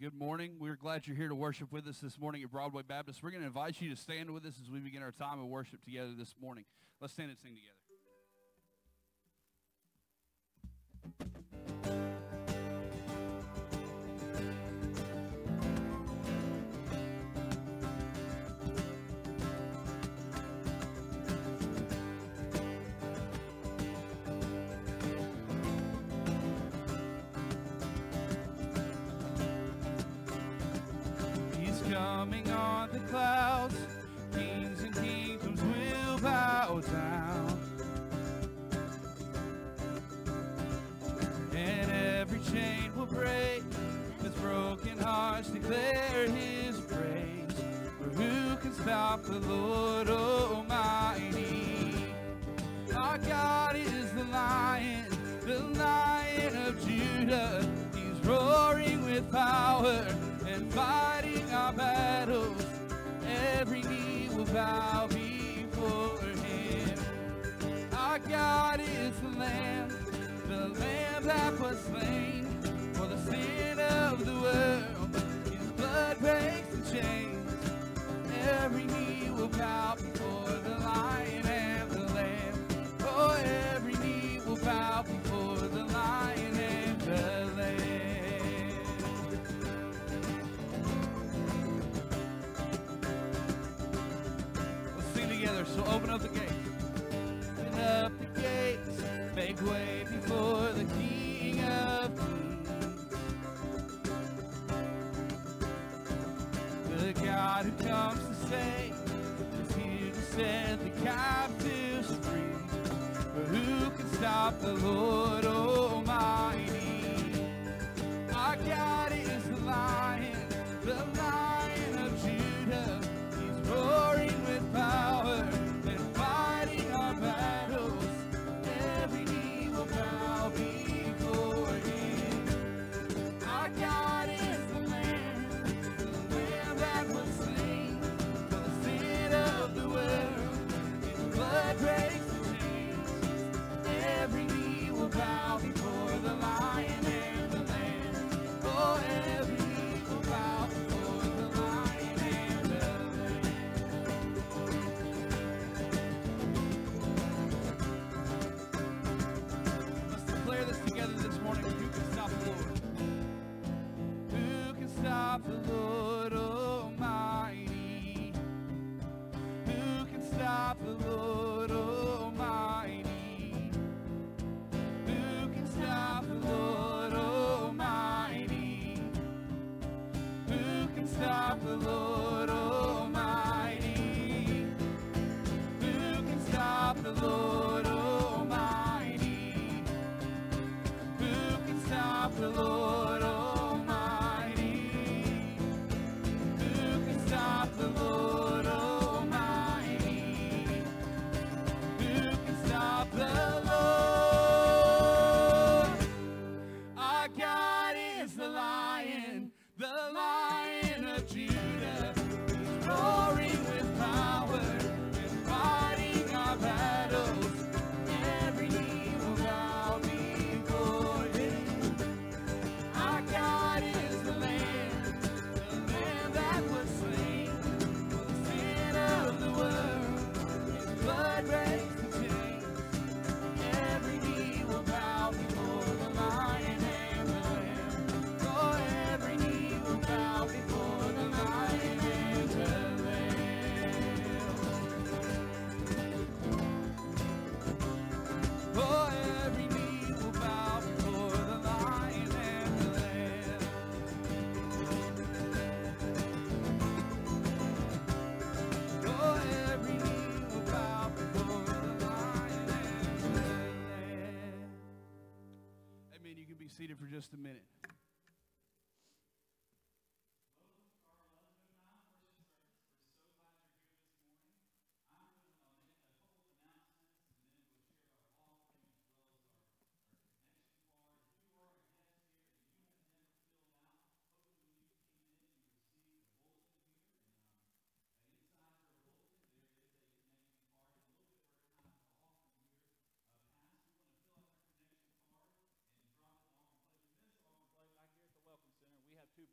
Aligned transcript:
good 0.00 0.14
morning. 0.14 0.52
We're 0.58 0.76
glad 0.76 1.06
you're 1.06 1.14
here 1.14 1.28
to 1.28 1.34
worship 1.34 1.70
with 1.70 1.86
us 1.86 1.98
this 1.98 2.18
morning 2.18 2.42
at 2.42 2.50
Broadway 2.50 2.80
Baptist. 2.82 3.22
We're 3.22 3.32
going 3.32 3.42
to 3.42 3.46
invite 3.46 3.82
you 3.82 3.90
to 3.90 3.96
stand 3.96 4.30
with 4.30 4.46
us 4.46 4.54
as 4.58 4.70
we 4.70 4.78
begin 4.78 5.02
our 5.02 5.12
time 5.12 5.38
of 5.38 5.44
worship 5.44 5.84
together 5.84 6.12
this 6.16 6.34
morning. 6.40 6.64
Let's 7.02 7.12
stand 7.12 7.28
and 7.28 7.38
sing 7.38 7.50
together. 7.50 7.89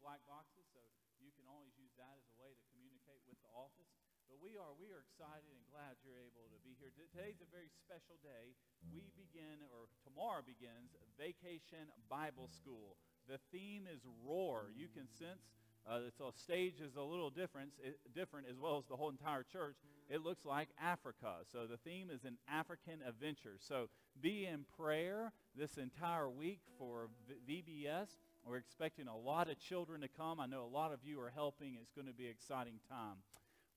Black 0.07 0.23
boxes, 0.23 0.63
so 0.71 0.79
you 1.19 1.35
can 1.35 1.43
always 1.51 1.75
use 1.75 1.91
that 1.99 2.15
as 2.15 2.23
a 2.31 2.39
way 2.39 2.55
to 2.55 2.63
communicate 2.71 3.19
with 3.27 3.35
the 3.43 3.51
office. 3.51 3.91
But 4.31 4.39
we 4.39 4.55
are 4.55 4.71
we 4.79 4.87
are 4.95 5.03
excited 5.03 5.51
and 5.51 5.59
glad 5.67 5.99
you're 5.99 6.23
able 6.23 6.47
to 6.47 6.59
be 6.63 6.79
here. 6.79 6.95
Today's 6.95 7.43
a 7.43 7.49
very 7.51 7.67
special 7.67 8.15
day. 8.23 8.55
We 8.87 9.11
begin, 9.19 9.67
or 9.67 9.91
tomorrow 10.07 10.39
begins, 10.39 10.95
Vacation 11.19 11.91
Bible 12.07 12.47
School. 12.47 12.95
The 13.27 13.43
theme 13.51 13.83
is 13.83 14.07
roar. 14.23 14.71
You 14.71 14.87
can 14.87 15.11
sense 15.11 15.51
uh, 15.87 15.99
so 16.17 16.31
stage 16.35 16.81
is 16.81 16.95
a 16.97 17.01
little 17.01 17.29
different, 17.29 17.71
different 18.13 18.47
as 18.49 18.59
well 18.59 18.77
as 18.77 18.85
the 18.87 18.95
whole 18.95 19.09
entire 19.09 19.43
church. 19.43 19.77
It 20.09 20.21
looks 20.21 20.43
like 20.43 20.67
Africa. 20.81 21.35
So 21.51 21.65
the 21.65 21.77
theme 21.77 22.09
is 22.13 22.25
an 22.25 22.37
African 22.51 22.99
adventure. 23.07 23.55
So 23.59 23.87
be 24.21 24.45
in 24.45 24.65
prayer 24.77 25.31
this 25.55 25.77
entire 25.77 26.29
week 26.29 26.59
for 26.77 27.09
VBS. 27.49 28.17
We're 28.47 28.55
expecting 28.55 29.09
a 29.09 29.17
lot 29.17 29.49
of 29.49 29.59
children 29.59 29.99
to 30.01 30.07
come. 30.07 30.39
I 30.39 30.45
know 30.45 30.63
a 30.63 30.73
lot 30.73 30.93
of 30.93 30.99
you 31.03 31.19
are 31.19 31.31
helping. 31.35 31.77
It's 31.81 31.91
going 31.91 32.07
to 32.07 32.13
be 32.13 32.27
an 32.27 32.31
exciting 32.31 32.79
time. 32.89 33.17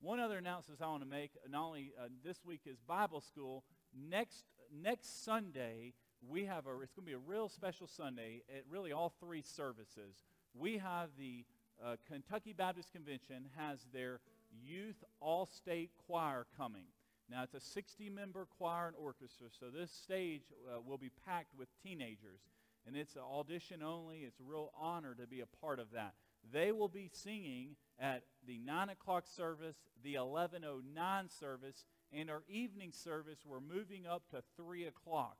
One 0.00 0.20
other 0.20 0.38
announcement 0.38 0.80
I 0.80 0.86
want 0.86 1.02
to 1.02 1.08
make, 1.08 1.32
not 1.50 1.66
only 1.66 1.92
uh, 1.98 2.06
this 2.24 2.44
week 2.44 2.60
is 2.66 2.78
Bible 2.86 3.20
school, 3.20 3.64
next, 4.08 4.44
next 4.72 5.24
Sunday, 5.24 5.94
we 6.26 6.44
have 6.44 6.66
a, 6.66 6.80
it's 6.82 6.92
going 6.92 7.04
to 7.04 7.10
be 7.10 7.14
a 7.14 7.18
real 7.18 7.48
special 7.48 7.88
Sunday 7.88 8.42
at 8.48 8.62
really 8.70 8.92
all 8.92 9.12
three 9.18 9.42
services. 9.42 10.22
We 10.54 10.78
have 10.78 11.08
the 11.18 11.44
uh, 11.84 11.96
Kentucky 12.06 12.52
Baptist 12.52 12.92
Convention 12.92 13.46
has 13.56 13.80
their 13.92 14.20
youth 14.64 15.02
all-state 15.18 15.90
choir 16.06 16.46
coming. 16.56 16.84
Now, 17.28 17.42
it's 17.42 17.54
a 17.54 17.80
60-member 17.80 18.46
choir 18.56 18.86
and 18.86 18.96
orchestra, 18.96 19.48
so 19.58 19.66
this 19.66 19.90
stage 19.90 20.42
uh, 20.68 20.80
will 20.80 20.98
be 20.98 21.10
packed 21.26 21.54
with 21.58 21.68
teenagers. 21.82 22.40
And 22.86 22.96
it's 22.96 23.16
an 23.16 23.22
audition 23.22 23.82
only. 23.82 24.18
It's 24.18 24.40
a 24.40 24.44
real 24.44 24.72
honor 24.78 25.14
to 25.14 25.26
be 25.26 25.40
a 25.40 25.46
part 25.46 25.78
of 25.78 25.92
that. 25.92 26.14
They 26.52 26.72
will 26.72 26.88
be 26.88 27.10
singing 27.12 27.76
at 27.98 28.22
the 28.46 28.58
9 28.58 28.88
o'clock 28.88 29.26
service, 29.26 29.76
the 30.02 30.14
11.09 30.14 31.38
service, 31.38 31.84
and 32.12 32.30
our 32.30 32.42
evening 32.48 32.92
service, 32.92 33.40
we're 33.44 33.60
moving 33.60 34.06
up 34.06 34.28
to 34.30 34.42
3 34.56 34.86
o'clock. 34.86 35.36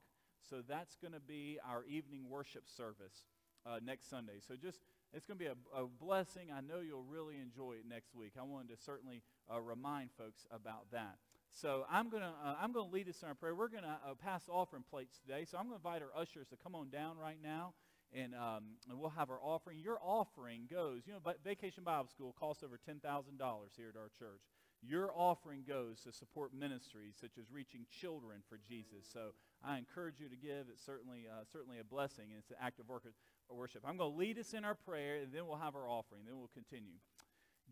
So 0.49 0.63
that's 0.67 0.97
going 0.97 1.15
to 1.15 1.21
be 1.21 1.59
our 1.67 1.85
evening 1.85 2.29
worship 2.29 2.69
service 2.69 3.25
uh, 3.67 3.79
next 3.85 4.09
Sunday. 4.09 4.41
So 4.47 4.55
just 4.57 4.81
it's 5.13 5.27
going 5.27 5.39
to 5.39 5.45
be 5.45 5.51
a, 5.51 5.83
a, 5.83 5.87
blessing. 5.87 6.49
I 6.55 6.61
know 6.61 6.81
you'll 6.81 7.05
really 7.05 7.37
enjoy 7.37 7.73
it 7.73 7.85
next 7.89 8.15
week. 8.15 8.33
I 8.39 8.45
wanted 8.45 8.77
to 8.77 8.83
certainly 8.83 9.23
uh, 9.53 9.61
remind 9.61 10.11
folks 10.17 10.47
about 10.51 10.91
that. 10.93 11.17
So 11.53 11.85
I'm 11.91 12.09
going 12.11 12.23
to 12.23 12.29
uh, 12.29 12.55
I'm 12.61 12.73
going 12.73 12.89
to 12.89 12.95
lead 12.95 13.09
us 13.09 13.23
in 13.23 13.29
our 13.29 13.35
prayer. 13.35 13.55
We're 13.55 13.69
going 13.69 13.83
to 13.83 13.89
uh, 13.89 14.15
pass 14.23 14.45
offering 14.49 14.85
plates 14.89 15.19
today. 15.19 15.45
So 15.45 15.59
I'm 15.59 15.69
going 15.69 15.81
to 15.81 15.87
invite 15.89 16.03
our 16.03 16.21
ushers 16.21 16.49
to 16.49 16.57
come 16.57 16.75
on 16.75 16.91
down 16.91 17.19
right 17.19 17.39
now, 17.43 17.75
and, 18.13 18.35
um, 18.35 18.77
and 18.89 18.99
we'll 18.99 19.11
have 19.11 19.31
our 19.31 19.41
offering. 19.43 19.79
Your 19.79 19.99
offering 20.03 20.69
goes. 20.71 21.03
You 21.07 21.13
know, 21.15 21.35
Vacation 21.45 21.85
Bible 21.85 22.09
School 22.09 22.35
costs 22.39 22.63
over 22.63 22.79
ten 22.79 23.01
thousand 23.01 23.39
dollars 23.39 23.73
here 23.77 23.89
at 23.95 23.99
our 23.99 24.11
church. 24.19 24.43
Your 24.83 25.11
offering 25.15 25.65
goes 25.69 26.01
to 26.03 26.13
support 26.13 26.55
ministries 26.55 27.15
such 27.21 27.37
as 27.39 27.51
reaching 27.53 27.85
children 28.01 28.41
for 28.49 28.59
Jesus. 28.67 29.07
So 29.13 29.35
I 29.63 29.77
encourage 29.77 30.21
you 30.21 30.29
to 30.29 30.37
give. 30.37 30.67
It's 30.73 30.85
certainly 30.85 31.27
uh, 31.31 31.45
certainly 31.53 31.79
a 31.79 31.85
blessing, 31.85 32.27
and 32.31 32.39
it's 32.39 32.51
an 32.51 32.57
act 32.63 32.81
of 32.81 32.89
worship. 32.89 33.83
I'm 33.85 33.99
going 33.99 34.13
to 34.13 34.17
lead 34.17 34.39
us 34.39 34.55
in 34.55 34.65
our 34.65 34.75
prayer, 34.75 35.17
and 35.17 35.33
then 35.33 35.47
we'll 35.47 35.59
have 35.59 35.75
our 35.75 35.89
offering. 35.89 36.23
Then 36.27 36.39
we'll 36.39 36.51
continue. 36.55 36.95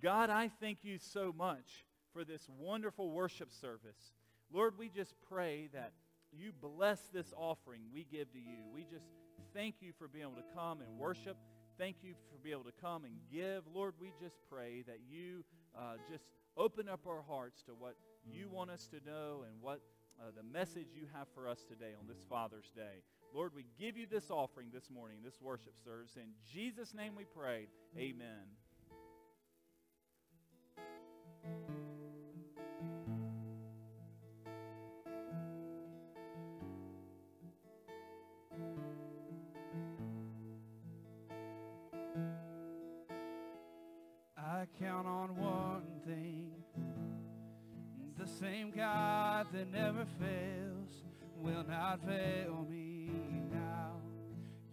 God, 0.02 0.30
I 0.30 0.50
thank 0.60 0.80
you 0.82 0.98
so 0.98 1.32
much 1.36 1.84
for 2.12 2.24
this 2.24 2.48
wonderful 2.58 3.10
worship 3.10 3.52
service. 3.52 4.12
Lord, 4.52 4.74
we 4.78 4.88
just 4.88 5.14
pray 5.28 5.68
that 5.72 5.92
you 6.32 6.52
bless 6.60 7.00
this 7.12 7.32
offering 7.36 7.82
we 7.92 8.06
give 8.10 8.32
to 8.32 8.38
you. 8.38 8.58
We 8.72 8.82
just 8.90 9.06
thank 9.54 9.76
you 9.80 9.92
for 9.98 10.08
being 10.08 10.24
able 10.24 10.36
to 10.36 10.54
come 10.54 10.80
and 10.80 10.98
worship. 10.98 11.36
Thank 11.78 11.96
you 12.02 12.14
for 12.30 12.38
being 12.42 12.54
able 12.54 12.64
to 12.64 12.80
come 12.80 13.04
and 13.04 13.14
give. 13.32 13.62
Lord, 13.72 13.94
we 14.00 14.12
just 14.20 14.36
pray 14.50 14.82
that 14.86 14.98
you 15.08 15.44
uh, 15.76 15.94
just 16.10 16.24
open 16.56 16.88
up 16.88 17.06
our 17.06 17.22
hearts 17.28 17.62
to 17.64 17.72
what 17.72 17.94
you 18.30 18.48
want 18.48 18.70
us 18.70 18.88
to 18.88 18.96
know 19.08 19.44
and 19.46 19.62
what 19.62 19.80
uh, 20.20 20.30
the 20.36 20.42
message 20.42 20.88
you 20.94 21.06
have 21.14 21.28
for 21.34 21.48
us 21.48 21.64
today 21.68 21.92
on 21.98 22.06
this 22.08 22.24
Father's 22.28 22.70
Day. 22.74 23.02
Lord, 23.34 23.52
we 23.54 23.66
give 23.78 23.96
you 23.96 24.06
this 24.10 24.30
offering 24.30 24.68
this 24.72 24.90
morning, 24.90 25.18
this 25.24 25.40
worship 25.40 25.74
service. 25.84 26.16
In 26.16 26.30
Jesus' 26.52 26.94
name 26.94 27.12
we 27.16 27.24
pray. 27.24 27.68
Amen. 27.96 28.48
I 44.58 44.66
count 44.82 45.06
on 45.06 45.36
one 45.36 45.84
thing 46.04 46.50
the 48.18 48.26
same 48.26 48.72
God 48.74 49.46
that 49.52 49.70
never 49.70 50.04
fails 50.18 51.04
will 51.36 51.64
not 51.68 52.04
fail 52.04 52.66
me 52.68 53.08
now. 53.52 54.00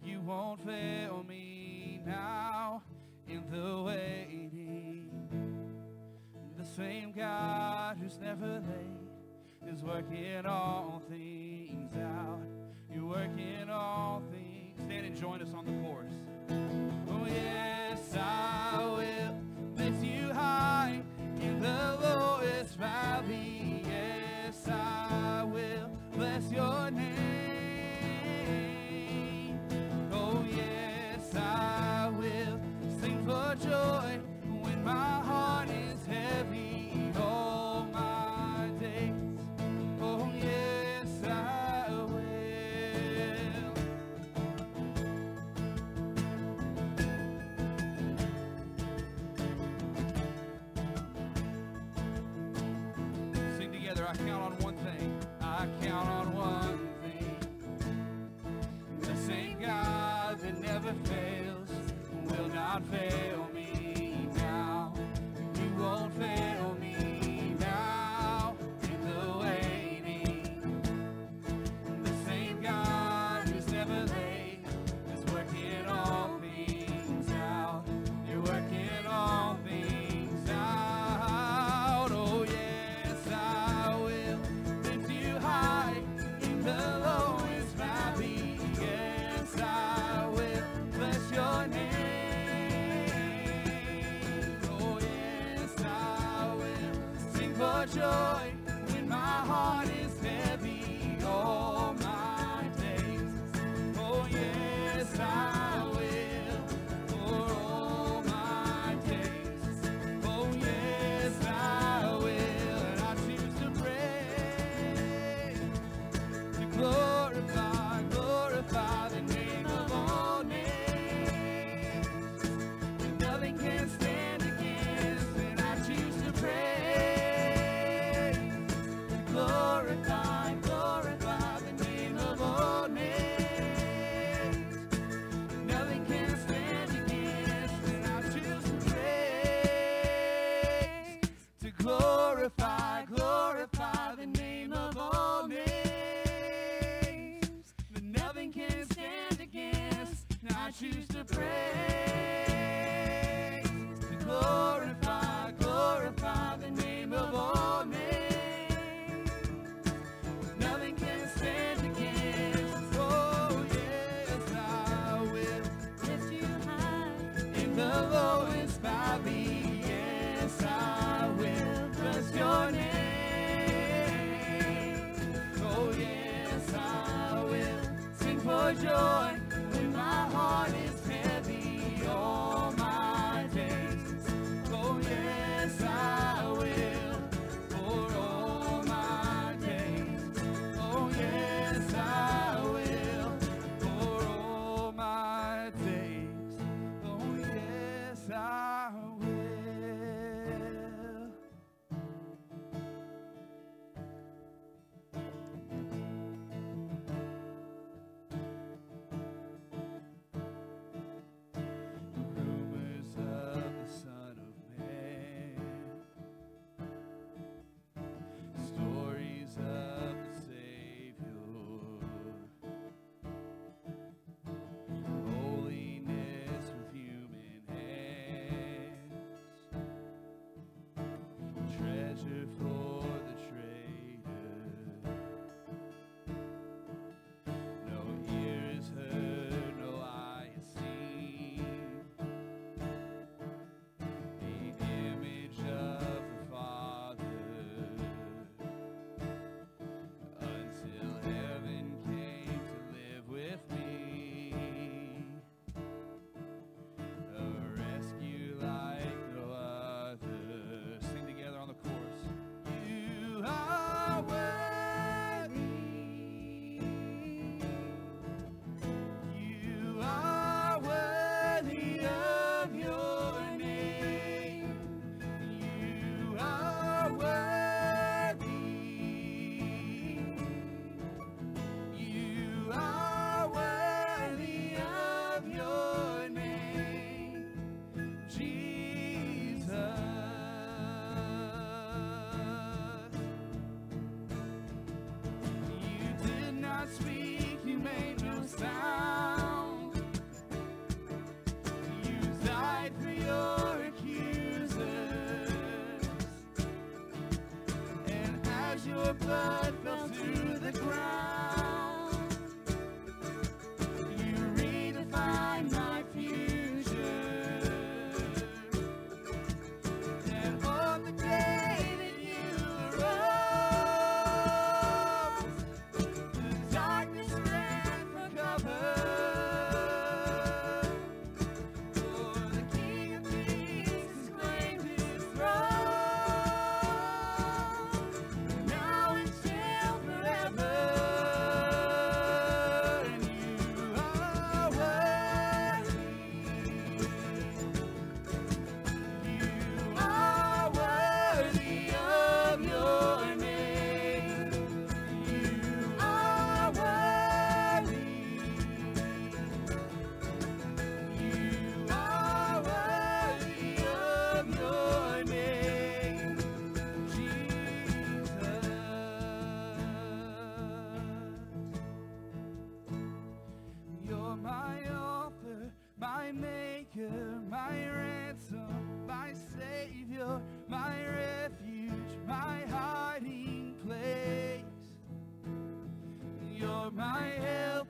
You 0.02 0.22
won't 0.22 0.60
fail 0.66 1.24
me 1.28 2.00
now 2.04 2.82
in 3.28 3.44
the 3.48 3.82
waiting. 3.82 5.08
The 6.58 6.64
same 6.64 7.12
God 7.12 7.96
who's 8.02 8.18
never 8.18 8.54
late 8.54 9.72
is 9.72 9.84
working 9.84 10.46
all 10.46 11.00
things 11.08 11.94
out. 11.96 12.40
You're 12.92 13.06
working 13.06 13.70
all 13.70 14.20
things. 14.32 14.80
Stand 14.82 15.06
and 15.06 15.14
join 15.14 15.42
us 15.42 15.54
on 15.54 15.64
the 15.64 15.86
chorus. 15.86 16.12
Oh 17.08 17.24
yes, 17.24 18.16
I 18.16 18.84
will 18.84 19.25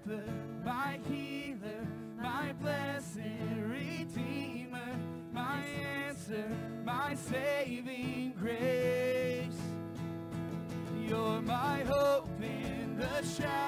helper, 0.07 0.23
my 0.65 0.99
healer, 1.09 1.87
my 2.21 2.53
blessed 2.61 3.19
redeemer, 3.59 4.99
my 5.33 5.65
answer, 6.07 6.49
my 6.85 7.15
saving 7.15 8.35
grace. 8.39 9.61
You're 11.09 11.41
my 11.43 11.81
hope 11.85 12.29
in 12.41 12.97
the 12.99 13.23
shadows, 13.23 13.66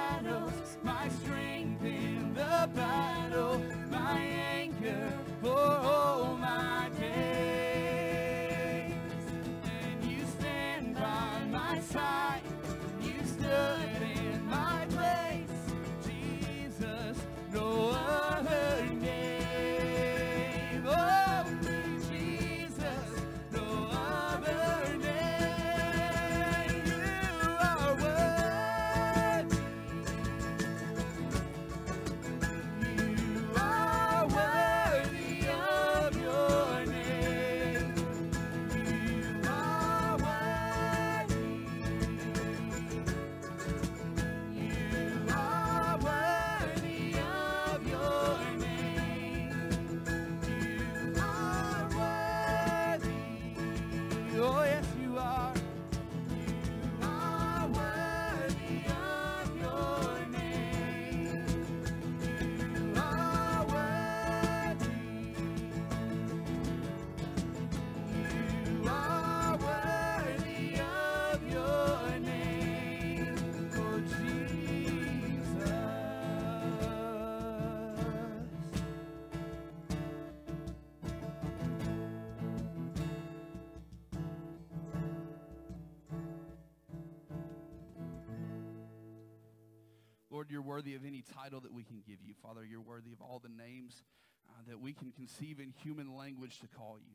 we 91.78 91.86
can 91.86 92.02
give 92.02 92.18
you. 92.26 92.34
Father, 92.42 92.66
you're 92.66 92.82
worthy 92.82 93.14
of 93.14 93.22
all 93.22 93.38
the 93.38 93.54
names 93.54 94.02
uh, 94.50 94.66
that 94.66 94.82
we 94.82 94.92
can 94.92 95.14
conceive 95.14 95.60
in 95.62 95.70
human 95.70 96.10
language 96.10 96.58
to 96.58 96.66
call 96.66 96.98
you. 96.98 97.14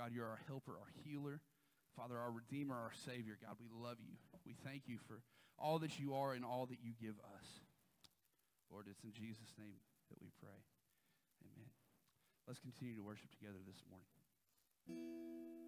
God, 0.00 0.12
you're 0.16 0.24
our 0.24 0.40
helper, 0.48 0.72
our 0.72 0.88
healer. 1.04 1.44
Father, 1.94 2.16
our 2.16 2.32
redeemer, 2.32 2.74
our 2.74 2.96
savior. 3.04 3.36
God, 3.44 3.60
we 3.60 3.68
love 3.68 3.98
you. 4.00 4.16
We 4.46 4.56
thank 4.64 4.88
you 4.88 4.96
for 5.06 5.20
all 5.58 5.78
that 5.80 6.00
you 6.00 6.14
are 6.14 6.32
and 6.32 6.46
all 6.46 6.64
that 6.64 6.78
you 6.82 6.92
give 6.96 7.20
us. 7.36 7.46
Lord, 8.72 8.86
it's 8.88 9.04
in 9.04 9.12
Jesus' 9.12 9.52
name 9.58 9.76
that 10.08 10.16
we 10.22 10.28
pray. 10.40 10.56
Amen. 11.44 11.68
Let's 12.48 12.60
continue 12.60 12.96
to 12.96 13.02
worship 13.02 13.28
together 13.36 13.60
this 13.66 13.84
morning. 13.90 15.59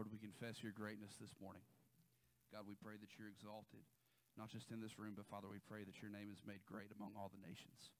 Lord, 0.00 0.16
we 0.16 0.32
confess 0.32 0.64
your 0.64 0.72
greatness 0.72 1.12
this 1.20 1.36
morning. 1.44 1.60
God, 2.48 2.64
we 2.64 2.72
pray 2.72 2.96
that 2.96 3.12
you're 3.20 3.28
exalted, 3.28 3.84
not 4.32 4.48
just 4.48 4.72
in 4.72 4.80
this 4.80 4.96
room, 4.96 5.12
but 5.12 5.28
Father, 5.28 5.44
we 5.44 5.60
pray 5.60 5.84
that 5.84 6.00
your 6.00 6.08
name 6.08 6.32
is 6.32 6.40
made 6.48 6.64
great 6.64 6.88
among 6.96 7.12
all 7.20 7.28
the 7.28 7.44
nations. 7.44 7.92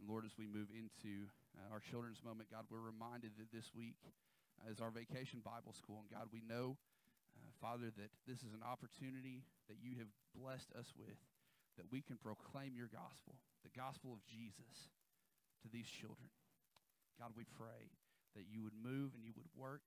And 0.00 0.08
Lord, 0.08 0.24
as 0.24 0.32
we 0.40 0.48
move 0.48 0.72
into 0.72 1.28
uh, 1.60 1.68
our 1.68 1.84
children's 1.84 2.24
moment, 2.24 2.48
God, 2.48 2.64
we're 2.72 2.80
reminded 2.80 3.36
that 3.36 3.52
this 3.52 3.68
week 3.76 4.00
is 4.64 4.80
our 4.80 4.88
vacation 4.88 5.44
Bible 5.44 5.76
school. 5.76 6.00
And 6.00 6.08
God, 6.08 6.32
we 6.32 6.40
know, 6.40 6.80
uh, 7.36 7.52
Father, 7.60 7.92
that 7.92 8.08
this 8.24 8.40
is 8.40 8.56
an 8.56 8.64
opportunity 8.64 9.44
that 9.68 9.76
you 9.76 10.00
have 10.00 10.08
blessed 10.32 10.72
us 10.72 10.88
with, 10.96 11.20
that 11.76 11.92
we 11.92 12.00
can 12.00 12.16
proclaim 12.16 12.72
your 12.72 12.88
gospel, 12.88 13.36
the 13.60 13.76
gospel 13.76 14.16
of 14.16 14.24
Jesus, 14.24 14.88
to 15.60 15.68
these 15.68 15.92
children. 16.00 16.32
God, 17.20 17.36
we 17.36 17.44
pray 17.60 17.92
that 18.40 18.48
you 18.48 18.64
would 18.64 18.72
move 18.80 19.12
and 19.12 19.20
you 19.20 19.36
would 19.36 19.52
work. 19.52 19.84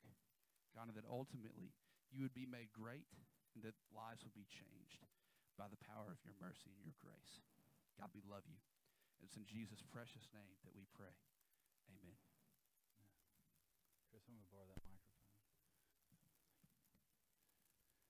God, 0.76 0.92
and 0.92 0.98
that 1.00 1.08
ultimately 1.08 1.72
you 2.12 2.28
would 2.28 2.36
be 2.36 2.46
made 2.46 2.76
great 2.76 3.08
and 3.56 3.64
that 3.64 3.74
lives 3.96 4.28
would 4.28 4.36
be 4.36 4.46
changed 4.52 5.08
by 5.56 5.72
the 5.72 5.80
power 5.88 6.12
of 6.12 6.20
your 6.28 6.36
mercy 6.44 6.76
and 6.76 6.84
your 6.84 7.00
grace. 7.00 7.40
God, 7.96 8.12
we 8.12 8.20
love 8.28 8.44
you. 8.44 8.60
It's 9.24 9.40
in 9.40 9.48
Jesus' 9.48 9.80
precious 9.88 10.28
name 10.36 10.60
that 10.68 10.76
we 10.76 10.84
pray. 10.92 11.16
Amen. 11.88 12.20
Chris, 14.12 14.28
I'm 14.28 14.36
going 14.36 14.44
to 14.44 14.52
borrow 14.52 14.68
that 14.68 14.84
microphone. 14.84 15.16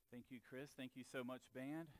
Thank 0.09 0.33
you, 0.33 0.41
Chris. 0.41 0.73
Thank 0.73 0.97
you 0.97 1.05
so 1.05 1.21
much, 1.21 1.45
band. 1.53 1.93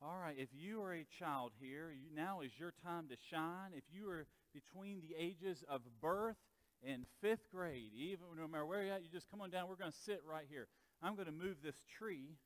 All 0.00 0.16
right, 0.20 0.36
if 0.36 0.48
you 0.52 0.80
are 0.80 0.92
a 0.92 1.08
child 1.18 1.52
here, 1.60 1.88
you, 1.88 2.12
now 2.12 2.40
is 2.40 2.52
your 2.56 2.72
time 2.84 3.08
to 3.08 3.16
shine. 3.30 3.72
If 3.72 3.84
you 3.88 4.08
are 4.08 4.26
between 4.52 5.00
the 5.00 5.16
ages 5.16 5.64
of 5.68 5.80
birth 6.00 6.36
and 6.84 7.04
fifth 7.20 7.50
grade, 7.52 7.90
even 7.96 8.26
no 8.36 8.48
matter 8.48 8.66
where 8.66 8.82
you're 8.82 8.94
at, 8.94 9.02
you 9.02 9.08
just 9.12 9.30
come 9.30 9.40
on 9.40 9.50
down. 9.50 9.68
We're 9.68 9.76
going 9.76 9.92
to 9.92 9.98
sit 10.04 10.22
right 10.28 10.46
here. 10.48 10.68
I'm 11.02 11.14
going 11.14 11.26
to 11.26 11.32
move 11.32 11.56
this 11.62 11.76
tree, 11.98 12.36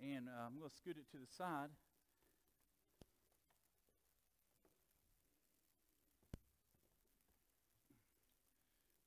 and 0.00 0.28
uh, 0.28 0.46
I'm 0.46 0.58
going 0.58 0.70
to 0.70 0.76
scoot 0.76 0.96
it 0.96 1.10
to 1.12 1.18
the 1.18 1.32
side. 1.36 1.68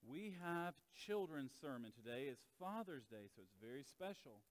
We 0.10 0.34
have 0.44 0.74
children's 1.06 1.52
sermon 1.62 1.92
today. 1.92 2.26
It's 2.32 2.42
Father's 2.60 3.06
Day, 3.06 3.30
so 3.36 3.44
it's 3.44 3.56
very 3.62 3.84
special. 3.84 4.42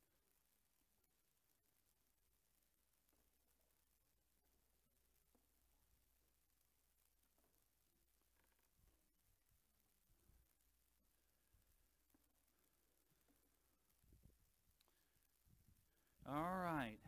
All 16.31 16.61
right. 16.63 16.99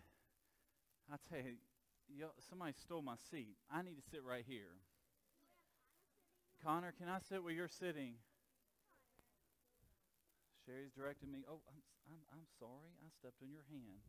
I 1.09 1.09
tell 1.28 1.38
you, 1.38 2.26
somebody 2.48 2.72
stole 2.80 3.02
my 3.02 3.16
seat. 3.30 3.56
I 3.70 3.82
need 3.82 3.96
to 3.96 4.02
sit 4.10 4.22
right 4.24 4.44
here. 4.46 4.78
Connor, 6.64 6.92
can 6.96 7.08
I 7.08 7.18
sit 7.28 7.42
where 7.42 7.52
you're 7.52 7.68
sitting? 7.68 8.14
Sherry's 10.66 10.92
directing 10.92 11.32
me. 11.32 11.44
Oh, 11.48 11.60
I'm, 11.68 11.82
I'm, 12.12 12.20
I'm 12.32 12.46
sorry. 12.58 12.92
I 13.00 13.08
stepped 13.18 13.42
on 13.42 13.50
your 13.50 13.64
hand. 13.70 14.00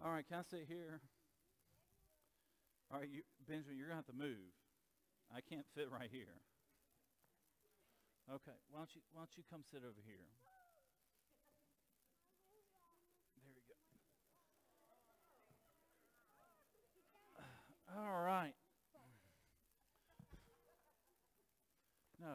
All 0.04 0.12
right, 0.12 0.26
can 0.28 0.38
I 0.38 0.42
sit 0.50 0.66
here? 0.68 1.00
All 2.92 2.98
right, 3.00 3.08
you, 3.08 3.22
Benjamin, 3.48 3.78
you're 3.78 3.88
going 3.88 4.02
to 4.02 4.06
have 4.06 4.12
to 4.12 4.18
move. 4.18 4.50
I 5.30 5.40
can't 5.40 5.66
fit 5.74 5.88
right 5.90 6.10
here. 6.10 6.42
Okay, 8.30 8.54
why 8.70 8.86
don't 8.86 8.94
you 8.94 9.02
why 9.10 9.26
don't 9.26 9.34
you 9.34 9.42
come 9.50 9.62
sit 9.66 9.82
over 9.82 9.98
here? 10.06 10.30
There 12.54 12.62
we 12.62 13.62
go. 13.66 13.74
All 17.96 18.22
right. 18.24 18.52
No. 22.20 22.26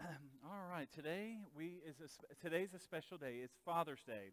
All 0.44 0.70
right. 0.70 0.88
Today 0.94 1.36
we 1.54 1.82
is 1.86 1.96
a, 2.00 2.08
today's 2.42 2.72
a 2.74 2.78
special 2.78 3.18
day. 3.18 3.40
It's 3.42 3.58
Father's 3.66 4.02
Day. 4.06 4.32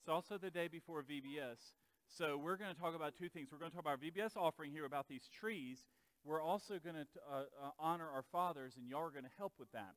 It's 0.00 0.08
also 0.08 0.38
the 0.38 0.50
day 0.50 0.68
before 0.68 1.02
VBS. 1.02 1.58
So 2.06 2.38
we're 2.38 2.56
going 2.56 2.72
to 2.72 2.80
talk 2.80 2.94
about 2.94 3.14
two 3.18 3.28
things. 3.28 3.48
We're 3.50 3.58
going 3.58 3.72
to 3.72 3.76
talk 3.76 3.84
about 3.84 3.98
our 3.98 4.10
VBS 4.10 4.36
offering 4.36 4.70
here 4.70 4.84
about 4.84 5.08
these 5.08 5.28
trees. 5.40 5.86
We're 6.24 6.42
also 6.42 6.74
going 6.78 6.96
to 6.96 7.06
uh, 7.28 7.38
uh, 7.40 7.70
honor 7.80 8.08
our 8.08 8.22
fathers, 8.30 8.74
and 8.76 8.88
y'all 8.88 9.02
are 9.02 9.10
going 9.10 9.24
to 9.24 9.36
help 9.38 9.54
with 9.58 9.72
that. 9.72 9.94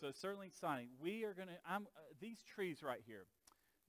So 0.00 0.10
certainly 0.10 0.48
exciting. 0.48 0.88
We 1.00 1.24
are 1.24 1.34
going 1.34 1.48
to, 1.48 1.54
I'm, 1.68 1.82
uh, 1.82 2.00
these 2.20 2.38
trees 2.42 2.82
right 2.82 3.00
here, 3.06 3.26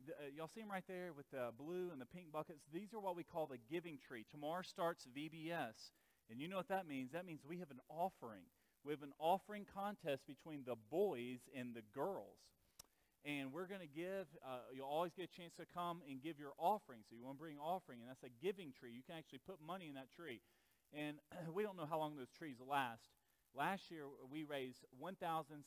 the, 0.07 0.13
uh, 0.13 0.29
y'all 0.35 0.47
see 0.47 0.61
them 0.61 0.71
right 0.71 0.83
there 0.87 1.11
with 1.15 1.29
the 1.31 1.51
blue 1.57 1.89
and 1.91 1.99
the 1.99 2.05
pink 2.05 2.31
buckets? 2.31 2.63
These 2.73 2.93
are 2.93 2.99
what 2.99 3.15
we 3.15 3.23
call 3.23 3.45
the 3.47 3.57
giving 3.69 3.97
tree. 3.97 4.25
Tomorrow 4.29 4.63
starts 4.63 5.07
VBS. 5.15 5.91
And 6.29 6.39
you 6.39 6.47
know 6.47 6.57
what 6.57 6.69
that 6.69 6.87
means? 6.87 7.11
That 7.11 7.25
means 7.25 7.41
we 7.47 7.59
have 7.59 7.71
an 7.71 7.81
offering. 7.89 8.43
We 8.83 8.93
have 8.93 9.03
an 9.03 9.13
offering 9.19 9.65
contest 9.73 10.25
between 10.25 10.63
the 10.65 10.75
boys 10.89 11.39
and 11.55 11.75
the 11.75 11.83
girls 11.93 12.39
and 13.25 13.53
we're 13.53 13.67
going 13.67 13.81
to 13.81 13.93
give 13.93 14.25
uh, 14.41 14.65
you'll 14.73 14.89
always 14.89 15.13
get 15.13 15.29
a 15.29 15.35
chance 15.35 15.53
to 15.53 15.65
come 15.73 16.01
and 16.09 16.21
give 16.21 16.39
your 16.39 16.53
offering 16.57 16.99
so 17.07 17.15
you 17.15 17.23
want 17.23 17.37
to 17.37 17.41
bring 17.41 17.57
offering 17.59 17.99
and 18.01 18.09
that's 18.09 18.23
a 18.23 18.33
giving 18.41 18.73
tree 18.73 18.91
you 18.91 19.03
can 19.05 19.15
actually 19.17 19.39
put 19.45 19.61
money 19.61 19.87
in 19.87 19.93
that 19.93 20.09
tree 20.09 20.41
and 20.93 21.17
we 21.53 21.63
don't 21.63 21.77
know 21.77 21.85
how 21.85 21.99
long 21.99 22.15
those 22.17 22.31
trees 22.33 22.57
last 22.57 23.09
last 23.55 23.91
year 23.91 24.03
we 24.31 24.43
raised 24.43 24.85
$1662 25.01 25.63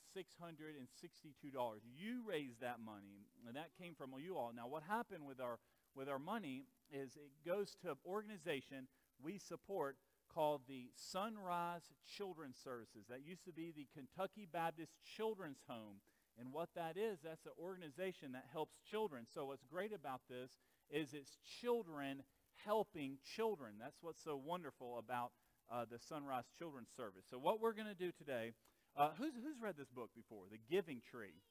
you 1.96 2.22
raised 2.26 2.60
that 2.60 2.80
money 2.84 3.26
and 3.46 3.56
that 3.56 3.70
came 3.80 3.94
from 3.94 4.10
you 4.18 4.36
all 4.36 4.52
now 4.54 4.66
what 4.66 4.82
happened 4.82 5.26
with 5.26 5.40
our 5.40 5.58
with 5.94 6.08
our 6.08 6.18
money 6.18 6.64
is 6.90 7.16
it 7.16 7.30
goes 7.46 7.76
to 7.82 7.90
an 7.90 7.96
organization 8.06 8.88
we 9.22 9.38
support 9.38 9.96
called 10.32 10.62
the 10.66 10.90
sunrise 10.94 11.92
children's 12.16 12.56
services 12.56 13.06
that 13.08 13.24
used 13.24 13.44
to 13.44 13.52
be 13.52 13.72
the 13.74 13.86
kentucky 13.94 14.46
baptist 14.50 14.92
children's 15.16 15.60
home 15.68 16.00
and 16.38 16.52
what 16.52 16.70
that 16.74 16.96
is, 16.96 17.18
that's 17.22 17.46
an 17.46 17.52
organization 17.62 18.32
that 18.32 18.46
helps 18.52 18.74
children. 18.90 19.26
So 19.32 19.46
what's 19.46 19.64
great 19.64 19.92
about 19.92 20.22
this 20.28 20.58
is 20.90 21.14
it's 21.14 21.38
children 21.60 22.22
helping 22.64 23.18
children. 23.36 23.74
That's 23.80 23.98
what's 24.02 24.22
so 24.22 24.36
wonderful 24.36 24.98
about 24.98 25.30
uh, 25.70 25.84
the 25.90 25.98
Sunrise 25.98 26.44
Children's 26.58 26.90
Service. 26.96 27.24
So 27.30 27.38
what 27.38 27.60
we're 27.60 27.72
going 27.72 27.88
to 27.88 27.94
do 27.94 28.12
today, 28.12 28.52
uh, 28.96 29.10
who's, 29.18 29.32
who's 29.34 29.60
read 29.60 29.76
this 29.76 29.88
book 29.88 30.10
before, 30.14 30.44
The 30.50 30.58
Giving 30.70 31.00
Tree? 31.10 31.42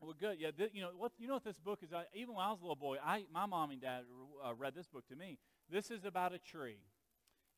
Well, 0.00 0.14
good. 0.18 0.38
Yeah, 0.40 0.50
th- 0.50 0.70
you 0.72 0.80
know 0.80 0.90
what? 0.96 1.12
You 1.18 1.28
know 1.28 1.34
what 1.34 1.44
this 1.44 1.58
book 1.58 1.80
is. 1.82 1.90
Even 2.14 2.34
when 2.34 2.44
I 2.44 2.50
was 2.50 2.60
a 2.60 2.62
little 2.62 2.74
boy, 2.74 2.96
I, 3.04 3.24
my 3.32 3.44
mom 3.44 3.70
and 3.70 3.80
dad 3.80 4.04
uh, 4.42 4.54
read 4.54 4.74
this 4.74 4.88
book 4.88 5.06
to 5.08 5.16
me. 5.16 5.38
This 5.70 5.90
is 5.90 6.06
about 6.06 6.32
a 6.32 6.38
tree, 6.38 6.78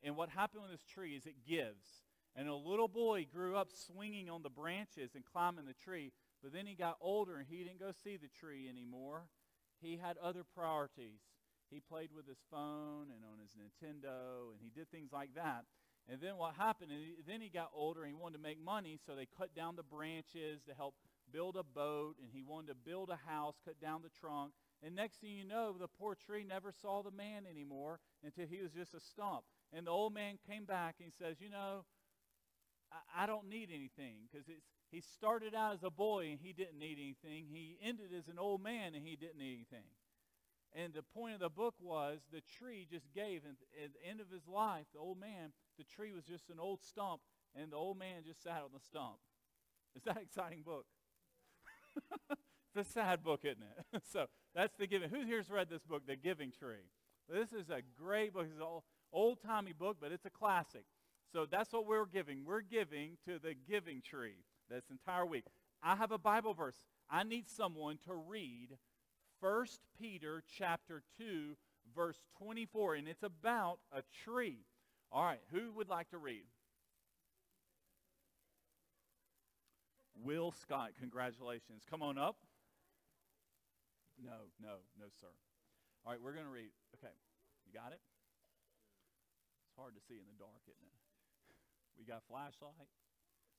and 0.03 0.17
what 0.17 0.27
happened 0.29 0.63
with 0.63 0.71
this 0.71 0.83
tree 0.83 1.15
is 1.15 1.25
it 1.25 1.35
gives. 1.47 1.87
And 2.35 2.49
a 2.49 2.55
little 2.55 2.87
boy 2.87 3.27
grew 3.31 3.55
up 3.55 3.69
swinging 3.71 4.29
on 4.29 4.41
the 4.41 4.49
branches 4.49 5.11
and 5.15 5.23
climbing 5.23 5.65
the 5.65 5.73
tree, 5.73 6.11
but 6.41 6.51
then 6.51 6.65
he 6.65 6.73
got 6.75 6.97
older 6.99 7.37
and 7.37 7.45
he 7.47 7.63
didn't 7.63 7.79
go 7.79 7.91
see 8.03 8.17
the 8.17 8.27
tree 8.27 8.67
anymore. 8.67 9.27
He 9.79 9.97
had 9.97 10.17
other 10.17 10.43
priorities. 10.43 11.21
He 11.73 11.81
played 11.81 12.09
with 12.15 12.27
his 12.27 12.37
phone 12.51 13.09
and 13.09 13.25
on 13.25 13.39
his 13.41 13.51
Nintendo, 13.57 14.53
and 14.53 14.61
he 14.61 14.69
did 14.69 14.89
things 14.91 15.11
like 15.11 15.33
that. 15.35 15.65
And 16.09 16.21
then 16.21 16.37
what 16.37 16.55
happened, 16.55 16.91
and 16.91 17.01
then 17.25 17.41
he 17.41 17.49
got 17.49 17.71
older 17.73 18.03
and 18.03 18.09
he 18.09 18.13
wanted 18.13 18.37
to 18.37 18.43
make 18.43 18.63
money, 18.63 18.99
so 19.05 19.15
they 19.15 19.27
cut 19.37 19.55
down 19.55 19.75
the 19.75 19.83
branches 19.83 20.61
to 20.67 20.73
help 20.75 20.95
build 21.31 21.55
a 21.55 21.63
boat, 21.63 22.15
and 22.21 22.29
he 22.31 22.43
wanted 22.43 22.67
to 22.67 22.75
build 22.75 23.09
a 23.09 23.19
house, 23.29 23.55
cut 23.65 23.79
down 23.81 24.01
the 24.03 24.11
trunk. 24.19 24.51
And 24.85 24.95
next 24.95 25.21
thing 25.21 25.31
you 25.31 25.45
know, 25.45 25.75
the 25.79 25.87
poor 25.87 26.13
tree 26.13 26.43
never 26.43 26.71
saw 26.71 27.01
the 27.01 27.11
man 27.11 27.43
anymore 27.49 27.99
until 28.23 28.45
he 28.45 28.61
was 28.61 28.71
just 28.71 28.93
a 28.93 28.99
stump. 28.99 29.43
And 29.71 29.87
the 29.87 29.91
old 29.91 30.13
man 30.13 30.37
came 30.45 30.65
back 30.65 30.95
and 30.99 31.05
he 31.05 31.13
says, 31.17 31.37
you 31.39 31.49
know, 31.49 31.85
I, 32.91 33.23
I 33.23 33.25
don't 33.25 33.49
need 33.49 33.69
anything 33.73 34.27
because 34.29 34.47
it's 34.47 34.67
he 34.93 35.01
started 35.01 35.55
out 35.55 35.73
as 35.73 35.81
a 35.81 35.89
boy 35.89 36.29
and 36.29 36.39
he 36.39 36.53
didn't 36.53 36.77
need 36.77 36.99
anything. 37.01 37.45
He 37.49 37.79
ended 37.81 38.13
as 38.15 38.27
an 38.27 38.37
old 38.37 38.61
man 38.61 38.93
and 38.93 39.03
he 39.03 39.15
didn't 39.15 39.39
need 39.39 39.55
anything. 39.55 39.89
And 40.75 40.93
the 40.93 41.03
point 41.03 41.35
of 41.35 41.39
the 41.39 41.49
book 41.49 41.75
was 41.79 42.21
the 42.31 42.41
tree 42.41 42.87
just 42.89 43.13
gave. 43.13 43.43
And 43.45 43.55
at 43.83 43.91
the 43.93 44.09
end 44.09 44.19
of 44.21 44.31
his 44.31 44.47
life, 44.47 44.85
the 44.93 44.99
old 44.99 45.19
man, 45.19 45.53
the 45.77 45.83
tree 45.83 46.11
was 46.11 46.23
just 46.23 46.49
an 46.49 46.59
old 46.59 46.81
stump, 46.81 47.21
and 47.55 47.71
the 47.71 47.75
old 47.75 47.99
man 47.99 48.23
just 48.25 48.41
sat 48.41 48.61
on 48.63 48.69
the 48.73 48.79
stump. 48.79 49.17
Is 49.95 50.03
that 50.03 50.17
an 50.17 50.23
exciting 50.27 50.63
book? 50.63 50.85
it's 52.31 52.89
a 52.89 52.91
sad 52.91 53.23
book, 53.23 53.41
isn't 53.43 53.61
it? 53.61 54.01
so 54.11 54.25
that's 54.55 54.75
the 54.77 54.87
giving. 54.87 55.09
Who 55.09 55.25
here's 55.25 55.49
read 55.49 55.69
this 55.69 55.83
book, 55.83 56.07
The 56.07 56.15
Giving 56.15 56.51
Tree? 56.51 56.89
This 57.29 57.53
is 57.53 57.69
a 57.69 57.81
great 57.97 58.33
book. 58.33 58.47
It's 58.49 58.59
an 58.59 58.81
old-timey 59.11 59.73
book, 59.73 59.97
but 60.01 60.11
it's 60.11 60.25
a 60.25 60.29
classic. 60.29 60.85
So 61.31 61.45
that's 61.49 61.71
what 61.71 61.87
we're 61.87 62.05
giving. 62.05 62.43
We're 62.45 62.61
giving 62.61 63.17
to 63.25 63.39
the 63.39 63.55
giving 63.67 64.01
tree 64.01 64.43
this 64.69 64.83
entire 64.91 65.25
week. 65.25 65.45
I 65.81 65.95
have 65.95 66.11
a 66.11 66.17
Bible 66.17 66.53
verse. 66.53 66.81
I 67.09 67.23
need 67.23 67.49
someone 67.49 67.97
to 68.05 68.13
read 68.13 68.77
1 69.43 69.67
Peter 69.99 70.39
chapter 70.47 71.03
2, 71.19 71.51
verse 71.91 72.15
24, 72.39 72.95
and 72.95 73.11
it's 73.11 73.27
about 73.27 73.83
a 73.91 73.99
tree. 74.23 74.63
All 75.11 75.25
right, 75.25 75.43
who 75.51 75.67
would 75.75 75.89
like 75.91 76.07
to 76.11 76.17
read? 76.17 76.47
Will 80.23 80.55
Scott, 80.55 80.95
congratulations. 80.95 81.83
Come 81.91 81.99
on 81.99 82.15
up. 82.15 82.39
No, 84.15 84.47
no, 84.63 84.79
no, 84.95 85.11
sir. 85.19 85.27
All 86.07 86.15
right, 86.15 86.21
we're 86.23 86.31
going 86.31 86.47
to 86.47 86.55
read. 86.55 86.71
Okay, 86.95 87.11
you 87.67 87.75
got 87.75 87.91
it? 87.91 87.99
It's 89.67 89.75
hard 89.75 89.91
to 89.91 90.01
see 90.07 90.15
in 90.15 90.23
the 90.23 90.39
dark, 90.39 90.63
isn't 90.71 90.87
it? 90.87 90.99
We 91.99 92.07
got 92.07 92.23
a 92.23 92.27
flashlight. 92.31 92.87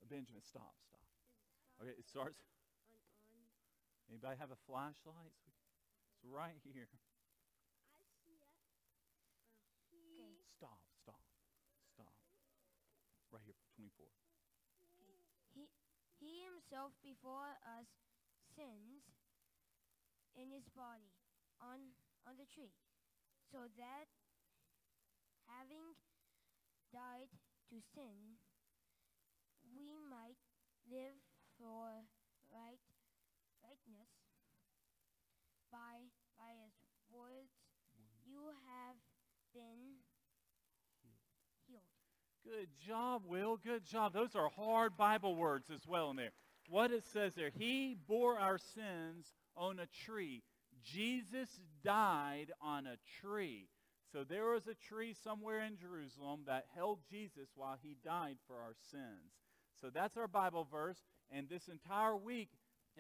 Benjamin, 0.09 0.41
stop, 0.41 0.81
stop. 0.89 1.05
Okay, 1.85 1.93
it 1.93 2.09
starts. 2.09 2.41
Anybody 4.09 4.41
have 4.41 4.49
a 4.49 4.61
flashlight? 4.65 5.37
It's 6.25 6.33
right 6.33 6.57
here. 6.65 6.89
Okay. 6.89 8.33
Stop, 10.57 10.81
stop, 11.05 11.21
stop. 11.93 12.17
Right 13.29 13.45
here, 13.45 13.61
24. 13.77 14.09
He, 15.53 15.69
he 16.17 16.49
himself 16.49 16.97
before 17.05 17.61
us 17.77 17.85
sins 18.57 19.05
in 20.33 20.49
his 20.49 20.65
body 20.73 21.13
on, 21.61 21.93
on 22.25 22.41
the 22.41 22.49
tree, 22.49 22.73
so 23.53 23.69
that 23.77 24.09
having 25.45 25.93
died 26.89 27.29
to 27.69 27.85
sin, 27.93 28.41
we 29.77 30.01
might 30.09 30.41
live 30.89 31.21
for 31.61 32.09
right 32.49 32.81
rightness. 33.61 34.09
By 35.69 36.15
by 36.45 36.51
his 36.61 36.75
words 37.09 37.55
you 38.27 38.53
have 38.67 38.99
been 39.55 39.95
healed. 41.67 41.83
Good 42.45 42.69
job, 42.87 43.23
Will. 43.27 43.57
Good 43.57 43.85
job. 43.87 44.13
Those 44.13 44.35
are 44.35 44.51
hard 44.51 44.97
Bible 44.97 45.37
words 45.37 45.71
as 45.73 45.87
well 45.87 46.11
in 46.11 46.17
there. 46.17 46.33
What 46.69 46.91
it 46.91 47.05
says 47.13 47.35
there, 47.35 47.51
He 47.57 47.97
bore 48.09 48.39
our 48.39 48.59
sins 48.59 49.33
on 49.57 49.79
a 49.79 49.87
tree. 50.05 50.43
Jesus 50.83 51.49
died 51.83 52.53
on 52.61 52.87
a 52.87 52.97
tree. 53.21 53.69
So 54.13 54.23
there 54.23 54.51
was 54.51 54.67
a 54.67 54.75
tree 54.75 55.15
somewhere 55.25 55.63
in 55.63 55.77
Jerusalem 55.77 56.43
that 56.47 56.67
held 56.75 57.01
Jesus 57.11 57.49
while 57.57 57.77
he 57.83 57.97
died 58.05 58.37
for 58.47 58.57
our 58.57 58.75
sins. 58.91 59.33
So 59.81 59.91
that's 59.93 60.17
our 60.17 60.29
Bible 60.29 60.69
verse. 60.71 60.99
And 61.31 61.49
this 61.49 61.69
entire 61.69 62.17
week 62.17 62.51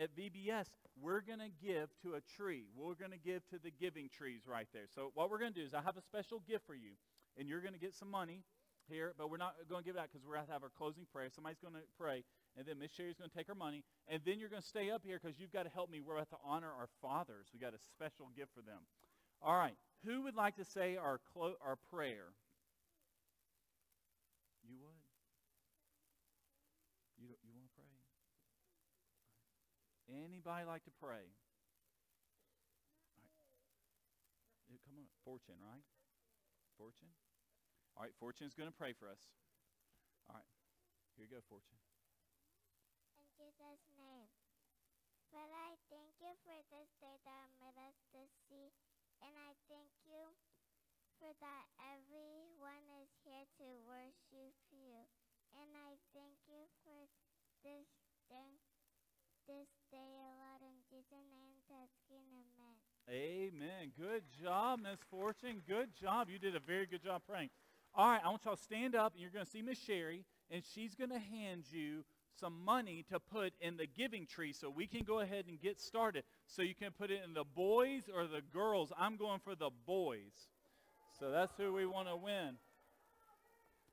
at 0.00 0.10
VBS, 0.16 0.66
we're 1.00 1.20
going 1.20 1.38
to 1.38 1.50
give 1.62 1.88
to 2.02 2.14
a 2.14 2.20
tree. 2.36 2.66
We're 2.76 2.94
going 2.94 3.10
to 3.10 3.18
give 3.18 3.46
to 3.50 3.58
the 3.58 3.70
giving 3.70 4.08
trees 4.08 4.42
right 4.46 4.66
there. 4.72 4.86
So 4.94 5.10
what 5.14 5.30
we're 5.30 5.38
going 5.38 5.52
to 5.52 5.60
do 5.60 5.66
is 5.66 5.74
I 5.74 5.82
have 5.82 5.96
a 5.96 6.02
special 6.02 6.42
gift 6.46 6.66
for 6.66 6.74
you. 6.74 6.92
And 7.36 7.48
you're 7.48 7.60
going 7.60 7.74
to 7.74 7.80
get 7.80 7.94
some 7.94 8.10
money 8.10 8.44
here, 8.88 9.14
but 9.18 9.30
we're 9.30 9.38
not 9.38 9.54
going 9.68 9.82
to 9.82 9.86
give 9.86 9.96
it 9.96 9.98
out 9.98 10.08
because 10.12 10.24
we're 10.26 10.34
going 10.34 10.46
to 10.46 10.52
have 10.52 10.62
our 10.62 10.70
closing 10.70 11.06
prayer. 11.12 11.28
Somebody's 11.34 11.58
going 11.58 11.74
to 11.74 11.80
pray. 11.98 12.22
And 12.56 12.66
then 12.66 12.78
Miss 12.78 12.92
Sherry's 12.92 13.16
going 13.16 13.30
to 13.30 13.36
take 13.36 13.48
her 13.48 13.54
money. 13.54 13.82
And 14.06 14.22
then 14.24 14.38
you're 14.38 14.48
going 14.48 14.62
to 14.62 14.68
stay 14.68 14.90
up 14.90 15.02
here 15.04 15.18
because 15.20 15.38
you've 15.38 15.52
got 15.52 15.64
to 15.64 15.70
help 15.70 15.90
me. 15.90 16.00
We're 16.00 16.14
about 16.16 16.30
to 16.30 16.42
honor 16.44 16.70
our 16.70 16.88
fathers. 17.02 17.48
we 17.52 17.58
got 17.58 17.74
a 17.74 17.82
special 17.90 18.30
gift 18.36 18.54
for 18.54 18.62
them. 18.62 18.86
All 19.42 19.56
right. 19.56 19.74
Who 20.04 20.22
would 20.22 20.36
like 20.36 20.56
to 20.56 20.64
say 20.64 20.96
our, 20.96 21.18
clo- 21.32 21.58
our 21.64 21.76
prayer? 21.90 22.34
You 24.68 24.76
would? 24.80 25.00
You, 27.18 27.28
you 27.42 27.52
want 27.52 27.66
to 27.66 27.74
pray? 27.74 27.84
Anybody 30.08 30.64
like 30.68 30.84
to 30.84 30.94
pray? 31.00 31.32
Right. 33.16 34.82
Come 34.84 35.00
on. 35.00 35.08
Fortune, 35.24 35.56
right? 35.64 35.84
Fortune? 36.76 37.14
All 37.96 38.04
right, 38.04 38.14
Fortune's 38.18 38.52
going 38.52 38.68
to 38.68 38.76
pray 38.76 38.92
for 38.92 39.08
us. 39.08 39.32
All 40.28 40.36
right. 40.36 40.50
Here 41.16 41.24
you 41.24 41.32
go, 41.32 41.40
Fortune. 41.48 41.78
In 43.16 43.30
Jesus' 43.38 43.86
name. 43.96 44.28
Father, 45.30 45.56
I 45.56 45.78
thank 45.90 46.14
you 46.22 46.34
for 46.46 46.58
this 46.70 46.90
day 47.02 47.16
that 47.26 47.46
made 47.58 47.78
us 47.80 47.98
to 48.14 48.22
see, 48.46 48.70
and 49.22 49.34
I 49.34 49.54
thank 49.66 49.90
you 50.06 50.30
for 51.18 51.30
that 51.42 51.64
everyone 51.80 52.86
is 53.02 53.10
here 53.26 53.46
to 53.58 53.66
worship 53.82 54.54
you. 54.70 55.06
And 55.54 55.70
I 55.74 55.98
thank 56.14 56.38
you 56.50 56.66
for 56.82 57.06
this 57.62 57.86
day, 58.26 58.58
this 59.46 59.70
Amen. 63.08 63.92
Good 63.98 64.22
job, 64.42 64.80
Miss 64.82 64.98
Fortune. 65.10 65.62
Good 65.68 65.90
job. 66.00 66.28
You 66.30 66.38
did 66.38 66.56
a 66.56 66.60
very 66.60 66.86
good 66.86 67.02
job 67.02 67.22
praying. 67.28 67.50
All 67.94 68.08
right, 68.08 68.20
I 68.24 68.28
want 68.28 68.44
y'all 68.44 68.56
to 68.56 68.62
stand 68.62 68.96
up, 68.96 69.12
and 69.12 69.20
you're 69.20 69.30
going 69.30 69.44
to 69.44 69.50
see 69.50 69.62
Miss 69.62 69.78
Sherry, 69.78 70.24
and 70.50 70.62
she's 70.74 70.94
going 70.94 71.10
to 71.10 71.18
hand 71.18 71.64
you 71.70 72.04
some 72.40 72.64
money 72.64 73.04
to 73.12 73.20
put 73.20 73.52
in 73.60 73.76
the 73.76 73.86
giving 73.86 74.26
tree 74.26 74.52
so 74.52 74.68
we 74.68 74.86
can 74.86 75.04
go 75.04 75.20
ahead 75.20 75.44
and 75.46 75.60
get 75.60 75.80
started. 75.80 76.24
So 76.46 76.62
you 76.62 76.74
can 76.74 76.90
put 76.90 77.10
it 77.10 77.20
in 77.24 77.34
the 77.34 77.44
boys 77.44 78.02
or 78.12 78.26
the 78.26 78.40
girls. 78.52 78.92
I'm 78.98 79.16
going 79.16 79.38
for 79.38 79.54
the 79.54 79.70
boys. 79.86 80.48
So 81.20 81.30
that's 81.30 81.52
who 81.56 81.72
we 81.72 81.86
want 81.86 82.08
to 82.08 82.16
win. 82.16 82.56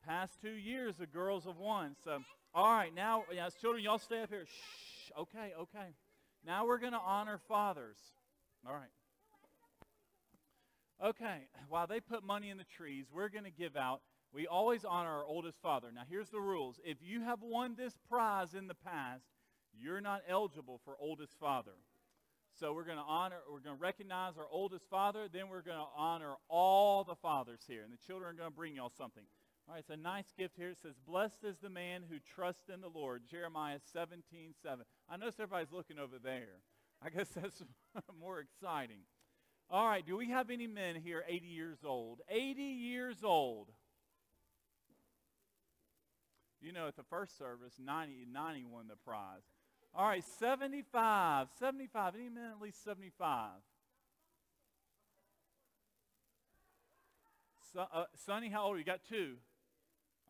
Past 0.07 0.33
two 0.41 0.49
years, 0.49 0.95
the 0.95 1.05
girls 1.05 1.45
have 1.45 1.57
won. 1.57 1.95
So, 2.03 2.23
all 2.55 2.73
right, 2.73 2.93
now, 2.95 3.25
as 3.39 3.53
children, 3.53 3.83
y'all 3.83 3.99
stay 3.99 4.23
up 4.23 4.29
here. 4.29 4.45
Shh. 4.45 5.00
Okay, 5.17 5.53
okay. 5.59 5.95
Now 6.45 6.65
we're 6.65 6.79
going 6.79 6.93
to 6.93 6.99
honor 6.99 7.39
fathers. 7.47 7.97
All 8.67 8.73
right. 8.73 8.89
Okay, 11.03 11.47
while 11.67 11.87
they 11.87 11.99
put 11.99 12.23
money 12.23 12.49
in 12.49 12.57
the 12.57 12.63
trees, 12.63 13.05
we're 13.11 13.29
going 13.29 13.45
to 13.45 13.51
give 13.51 13.75
out. 13.75 14.01
We 14.33 14.45
always 14.47 14.85
honor 14.85 15.09
our 15.09 15.25
oldest 15.25 15.57
father. 15.61 15.87
Now, 15.93 16.03
here's 16.07 16.29
the 16.29 16.39
rules. 16.39 16.79
If 16.85 16.97
you 17.01 17.21
have 17.21 17.41
won 17.41 17.75
this 17.75 17.93
prize 18.07 18.53
in 18.53 18.67
the 18.67 18.75
past, 18.75 19.25
you're 19.73 19.99
not 19.99 20.21
eligible 20.29 20.79
for 20.85 20.95
oldest 20.99 21.33
father. 21.39 21.71
So 22.59 22.73
we're 22.73 22.85
going 22.85 22.97
to 22.97 23.03
honor, 23.03 23.37
we're 23.51 23.61
going 23.61 23.75
to 23.75 23.81
recognize 23.81 24.37
our 24.37 24.45
oldest 24.51 24.85
father. 24.89 25.27
Then 25.31 25.49
we're 25.49 25.63
going 25.63 25.77
to 25.77 25.87
honor 25.97 26.35
all 26.47 27.03
the 27.03 27.15
fathers 27.15 27.61
here. 27.67 27.81
And 27.83 27.91
the 27.91 27.97
children 28.05 28.29
are 28.29 28.33
going 28.33 28.49
to 28.49 28.55
bring 28.55 28.75
y'all 28.75 28.91
something. 28.95 29.23
All 29.71 29.75
right, 29.75 29.85
it's 29.87 29.89
a 29.89 29.95
nice 29.95 30.33
gift 30.37 30.57
here. 30.57 30.67
It 30.67 30.79
says, 30.83 30.95
Blessed 31.07 31.45
is 31.45 31.55
the 31.63 31.69
man 31.69 32.01
who 32.09 32.17
trusts 32.35 32.67
in 32.67 32.81
the 32.81 32.89
Lord. 32.89 33.21
Jeremiah 33.31 33.77
17, 33.93 34.53
7. 34.61 34.83
I 35.09 35.15
notice 35.15 35.35
everybody's 35.39 35.71
looking 35.71 35.97
over 35.97 36.19
there. 36.21 36.59
I 37.01 37.09
guess 37.09 37.29
that's 37.41 37.63
more 38.19 38.41
exciting. 38.41 38.97
All 39.69 39.87
right, 39.87 40.05
do 40.05 40.17
we 40.17 40.27
have 40.27 40.49
any 40.49 40.67
men 40.67 40.95
here 40.95 41.23
80 41.25 41.45
years 41.45 41.77
old? 41.85 42.19
80 42.29 42.61
years 42.61 43.23
old. 43.23 43.69
You 46.59 46.73
know, 46.73 46.89
at 46.89 46.97
the 46.97 47.05
first 47.09 47.37
service, 47.37 47.75
90, 47.79 48.27
90 48.29 48.65
won 48.65 48.89
the 48.89 48.97
prize. 48.97 49.39
All 49.95 50.05
right, 50.05 50.25
75. 50.37 51.47
75. 51.57 52.15
Any 52.15 52.27
men 52.27 52.51
at 52.51 52.61
least 52.61 52.83
75? 52.83 53.51
So, 57.71 57.85
uh, 57.93 58.03
Sonny, 58.25 58.49
how 58.49 58.63
old 58.63 58.73
are 58.73 58.75
you? 58.75 58.79
You 58.79 58.85
got 58.85 58.99
two. 59.07 59.35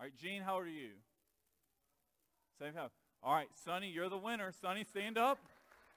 All 0.02 0.06
right, 0.06 0.18
Gene, 0.20 0.42
how 0.42 0.58
are 0.58 0.66
you? 0.66 0.90
75. 2.58 2.90
All 3.22 3.36
right, 3.36 3.48
Sonny, 3.64 3.92
you're 3.92 4.10
the 4.10 4.18
winner. 4.18 4.52
Sonny, 4.60 4.84
stand 4.84 5.16
up. 5.16 5.38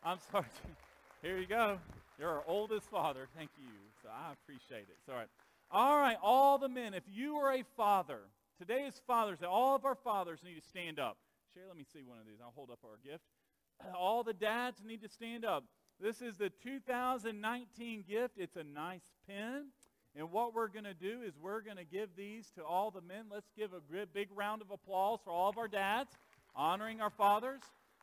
I'm 0.04 0.18
sorry. 0.30 0.44
Here 1.22 1.38
you 1.38 1.46
go. 1.46 1.78
You're 2.18 2.28
our 2.28 2.44
oldest 2.46 2.90
father. 2.90 3.28
Thank 3.34 3.48
you. 3.58 3.70
So 4.02 4.10
I 4.10 4.34
appreciate 4.34 4.88
it. 4.90 5.10
All 5.10 5.16
right. 5.16 5.28
All 5.70 5.98
right, 5.98 6.18
all 6.22 6.58
the 6.58 6.68
men, 6.68 6.92
if 6.92 7.04
you 7.10 7.36
are 7.36 7.54
a 7.54 7.64
father, 7.78 8.18
today 8.58 8.82
is 8.82 9.00
Father's 9.06 9.38
Day. 9.38 9.46
All 9.46 9.74
of 9.74 9.86
our 9.86 9.94
fathers 9.94 10.40
need 10.44 10.60
to 10.60 10.68
stand 10.68 10.98
up. 10.98 11.16
Sherry, 11.54 11.64
let 11.66 11.78
me 11.78 11.86
see 11.90 12.02
one 12.04 12.18
of 12.18 12.26
these. 12.26 12.40
I'll 12.44 12.52
hold 12.54 12.70
up 12.70 12.80
our 12.84 12.98
gift. 13.02 13.24
All 13.98 14.22
the 14.22 14.34
dads 14.34 14.82
need 14.84 15.00
to 15.00 15.08
stand 15.08 15.46
up. 15.46 15.64
This 15.98 16.20
is 16.20 16.36
the 16.36 16.50
2019 16.62 18.04
gift. 18.06 18.34
It's 18.36 18.56
a 18.56 18.64
nice 18.64 19.08
pen. 19.26 19.68
And 20.16 20.30
what 20.30 20.54
we're 20.54 20.68
going 20.68 20.84
to 20.84 20.94
do 20.94 21.22
is 21.26 21.34
we're 21.40 21.60
going 21.60 21.76
to 21.76 21.84
give 21.84 22.10
these 22.16 22.50
to 22.54 22.64
all 22.64 22.90
the 22.90 23.00
men. 23.00 23.24
Let's 23.30 23.50
give 23.56 23.72
a 23.72 24.06
big 24.06 24.28
round 24.34 24.62
of 24.62 24.70
applause 24.70 25.18
for 25.24 25.30
all 25.30 25.48
of 25.48 25.58
our 25.58 25.66
dads, 25.66 26.10
honoring 26.54 27.00
our 27.00 27.10
fathers. 27.10 27.62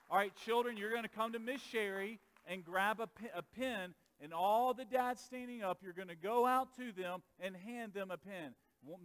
All 0.10 0.18
right, 0.18 0.36
children, 0.46 0.76
you're 0.76 0.92
going 0.92 1.04
to 1.04 1.10
come 1.10 1.32
to 1.32 1.40
Miss 1.40 1.62
Sherry 1.62 2.20
and 2.46 2.66
grab 2.66 3.00
a, 3.00 3.08
pe- 3.08 3.30
a 3.34 3.42
pen, 3.42 3.94
and 4.22 4.34
all 4.34 4.74
the 4.74 4.84
dads 4.84 5.22
standing 5.22 5.64
up, 5.64 5.80
you're 5.82 5.94
going 5.94 6.10
to 6.10 6.16
go 6.16 6.46
out 6.46 6.76
to 6.76 6.92
them 6.92 7.22
and 7.40 7.56
hand 7.56 7.94
them 7.94 8.12
a 8.12 8.18
pen. 8.18 8.56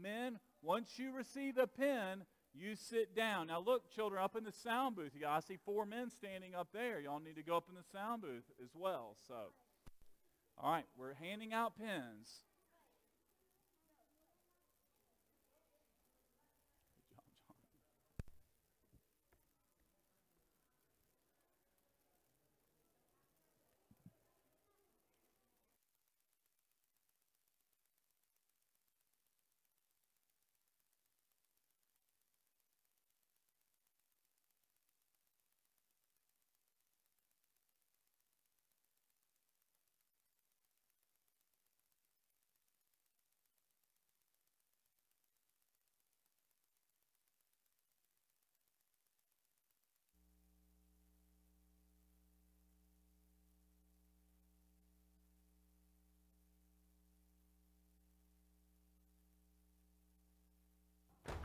Men, 0.03 0.39
once 0.63 0.99
you 0.99 1.13
receive 1.13 1.59
a 1.59 1.67
pen, 1.67 2.25
you 2.55 2.75
sit 2.75 3.15
down. 3.15 3.49
Now 3.49 3.61
look, 3.61 3.95
children, 3.95 4.23
up 4.23 4.35
in 4.35 4.43
the 4.43 4.53
sound 4.53 4.97
booth. 4.97 5.13
I 5.27 5.41
see 5.41 5.59
four 5.65 5.85
men 5.85 6.11
standing 6.11 6.55
up 6.55 6.69
there. 6.73 7.01
Y'all 7.01 7.21
need 7.21 7.37
to 7.37 7.43
go 7.43 7.57
up 7.57 7.67
in 7.69 7.77
the 7.77 7.85
sound 7.93 8.23
booth 8.23 8.45
as 8.65 8.71
well. 8.75 9.17
So, 9.29 9.35
all 10.59 10.73
right, 10.73 10.87
we're 10.99 11.15
handing 11.15 11.53
out 11.53 11.79
pens. 11.79 12.31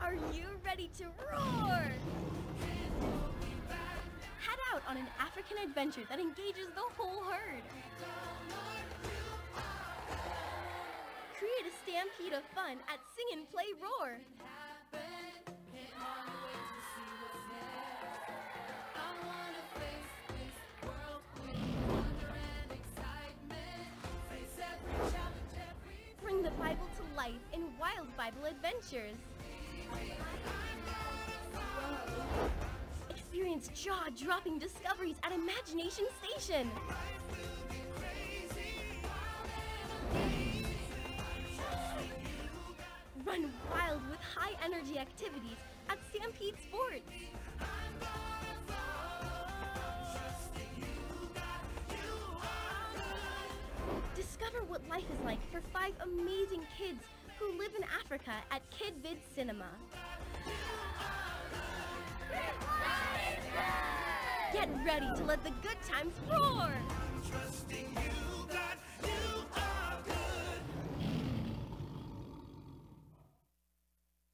Are 0.02 0.14
you 0.34 0.48
ready 0.64 0.90
to 0.98 1.04
roar? 1.04 1.92
Head 4.40 4.58
out 4.74 4.82
on 4.88 4.96
an 4.96 5.06
African 5.20 5.58
adventure 5.62 6.02
that 6.08 6.18
engages 6.18 6.66
the 6.74 6.82
whole 6.96 7.22
herd. 7.22 7.62
Create 11.38 11.66
a 11.66 11.74
stampede 11.82 12.32
of 12.36 12.42
fun 12.52 12.78
at 12.92 12.98
Sing 13.16 13.38
and 13.38 13.48
Play 13.50 13.64
Roar. 13.80 14.18
Bring 26.22 26.42
the 26.42 26.50
Bible 26.50 26.88
to 26.96 27.16
life 27.16 27.32
in 27.52 27.62
Wild 27.78 28.16
Bible 28.16 28.46
Adventures. 28.46 29.16
Experience 33.10 33.68
jaw-dropping 33.74 34.58
discoveries 34.58 35.16
at 35.22 35.32
Imagination 35.32 36.06
Station. 36.22 36.70
Run 43.24 43.50
wild 43.70 44.00
with 44.10 44.20
high-energy 44.20 44.98
activities 44.98 45.56
at 45.88 45.98
Stampede 46.10 46.54
Sports. 46.68 47.10
Discover 54.14 54.64
what 54.68 54.86
life 54.88 55.04
is 55.10 55.24
like 55.24 55.38
for 55.50 55.60
five 55.72 55.92
amazing 56.02 56.62
kids 56.76 57.02
who 57.42 57.58
live 57.58 57.72
in 57.76 57.84
Africa 58.00 58.32
at 58.50 58.62
KidVid 58.70 59.18
Cinema. 59.34 59.66
Get 64.52 64.68
ready 64.84 65.06
to 65.16 65.24
let 65.24 65.42
the 65.42 65.50
good 65.62 65.76
times 65.88 66.14
roar! 66.30 66.70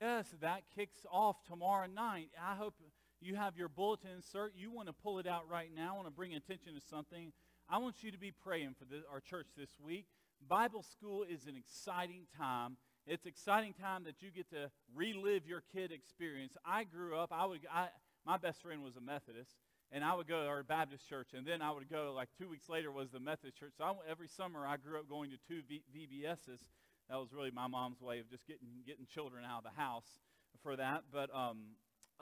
Yes, 0.00 0.26
that 0.40 0.62
kicks 0.74 1.06
off 1.10 1.36
tomorrow 1.44 1.86
night. 1.86 2.30
I 2.40 2.54
hope 2.54 2.74
you 3.20 3.36
have 3.36 3.56
your 3.56 3.68
bulletin 3.68 4.10
insert. 4.16 4.52
You 4.56 4.70
want 4.70 4.88
to 4.88 4.92
pull 4.92 5.18
it 5.18 5.26
out 5.26 5.48
right 5.50 5.70
now. 5.74 5.92
I 5.92 5.96
want 5.96 6.06
to 6.06 6.12
bring 6.12 6.34
attention 6.34 6.74
to 6.74 6.80
something. 6.80 7.32
I 7.68 7.78
want 7.78 8.02
you 8.02 8.10
to 8.10 8.18
be 8.18 8.32
praying 8.32 8.74
for 8.78 8.86
our 9.12 9.20
church 9.20 9.46
this 9.56 9.70
week. 9.80 10.06
Bible 10.46 10.82
school 10.82 11.24
is 11.24 11.46
an 11.46 11.56
exciting 11.56 12.26
time. 12.36 12.76
It's 13.08 13.24
exciting 13.24 13.72
time 13.72 14.04
that 14.04 14.20
you 14.20 14.30
get 14.30 14.50
to 14.50 14.70
relive 14.94 15.46
your 15.46 15.62
kid 15.72 15.92
experience. 15.92 16.58
I 16.62 16.84
grew 16.84 17.16
up, 17.16 17.32
I 17.32 17.46
would, 17.46 17.60
I, 17.72 17.88
my 18.26 18.36
best 18.36 18.60
friend 18.60 18.84
was 18.84 18.96
a 18.96 19.00
Methodist, 19.00 19.56
and 19.90 20.04
I 20.04 20.12
would 20.12 20.28
go 20.28 20.42
to 20.42 20.48
our 20.48 20.62
Baptist 20.62 21.08
church, 21.08 21.28
and 21.32 21.46
then 21.46 21.62
I 21.62 21.70
would 21.70 21.88
go, 21.88 22.12
like 22.14 22.28
two 22.38 22.50
weeks 22.50 22.68
later 22.68 22.92
was 22.92 23.10
the 23.10 23.18
Methodist 23.18 23.58
church. 23.58 23.72
So 23.78 23.84
I, 23.84 23.94
every 24.10 24.28
summer 24.28 24.66
I 24.66 24.76
grew 24.76 24.98
up 24.98 25.08
going 25.08 25.30
to 25.30 25.38
two 25.48 25.62
v, 25.66 25.80
VBSs. 25.88 26.60
That 27.08 27.16
was 27.16 27.32
really 27.32 27.50
my 27.50 27.66
mom's 27.66 28.02
way 28.02 28.18
of 28.18 28.28
just 28.28 28.46
getting, 28.46 28.68
getting 28.86 29.06
children 29.06 29.42
out 29.42 29.64
of 29.64 29.72
the 29.72 29.80
house 29.80 30.20
for 30.62 30.76
that. 30.76 31.04
But 31.10 31.34
um, 31.34 31.60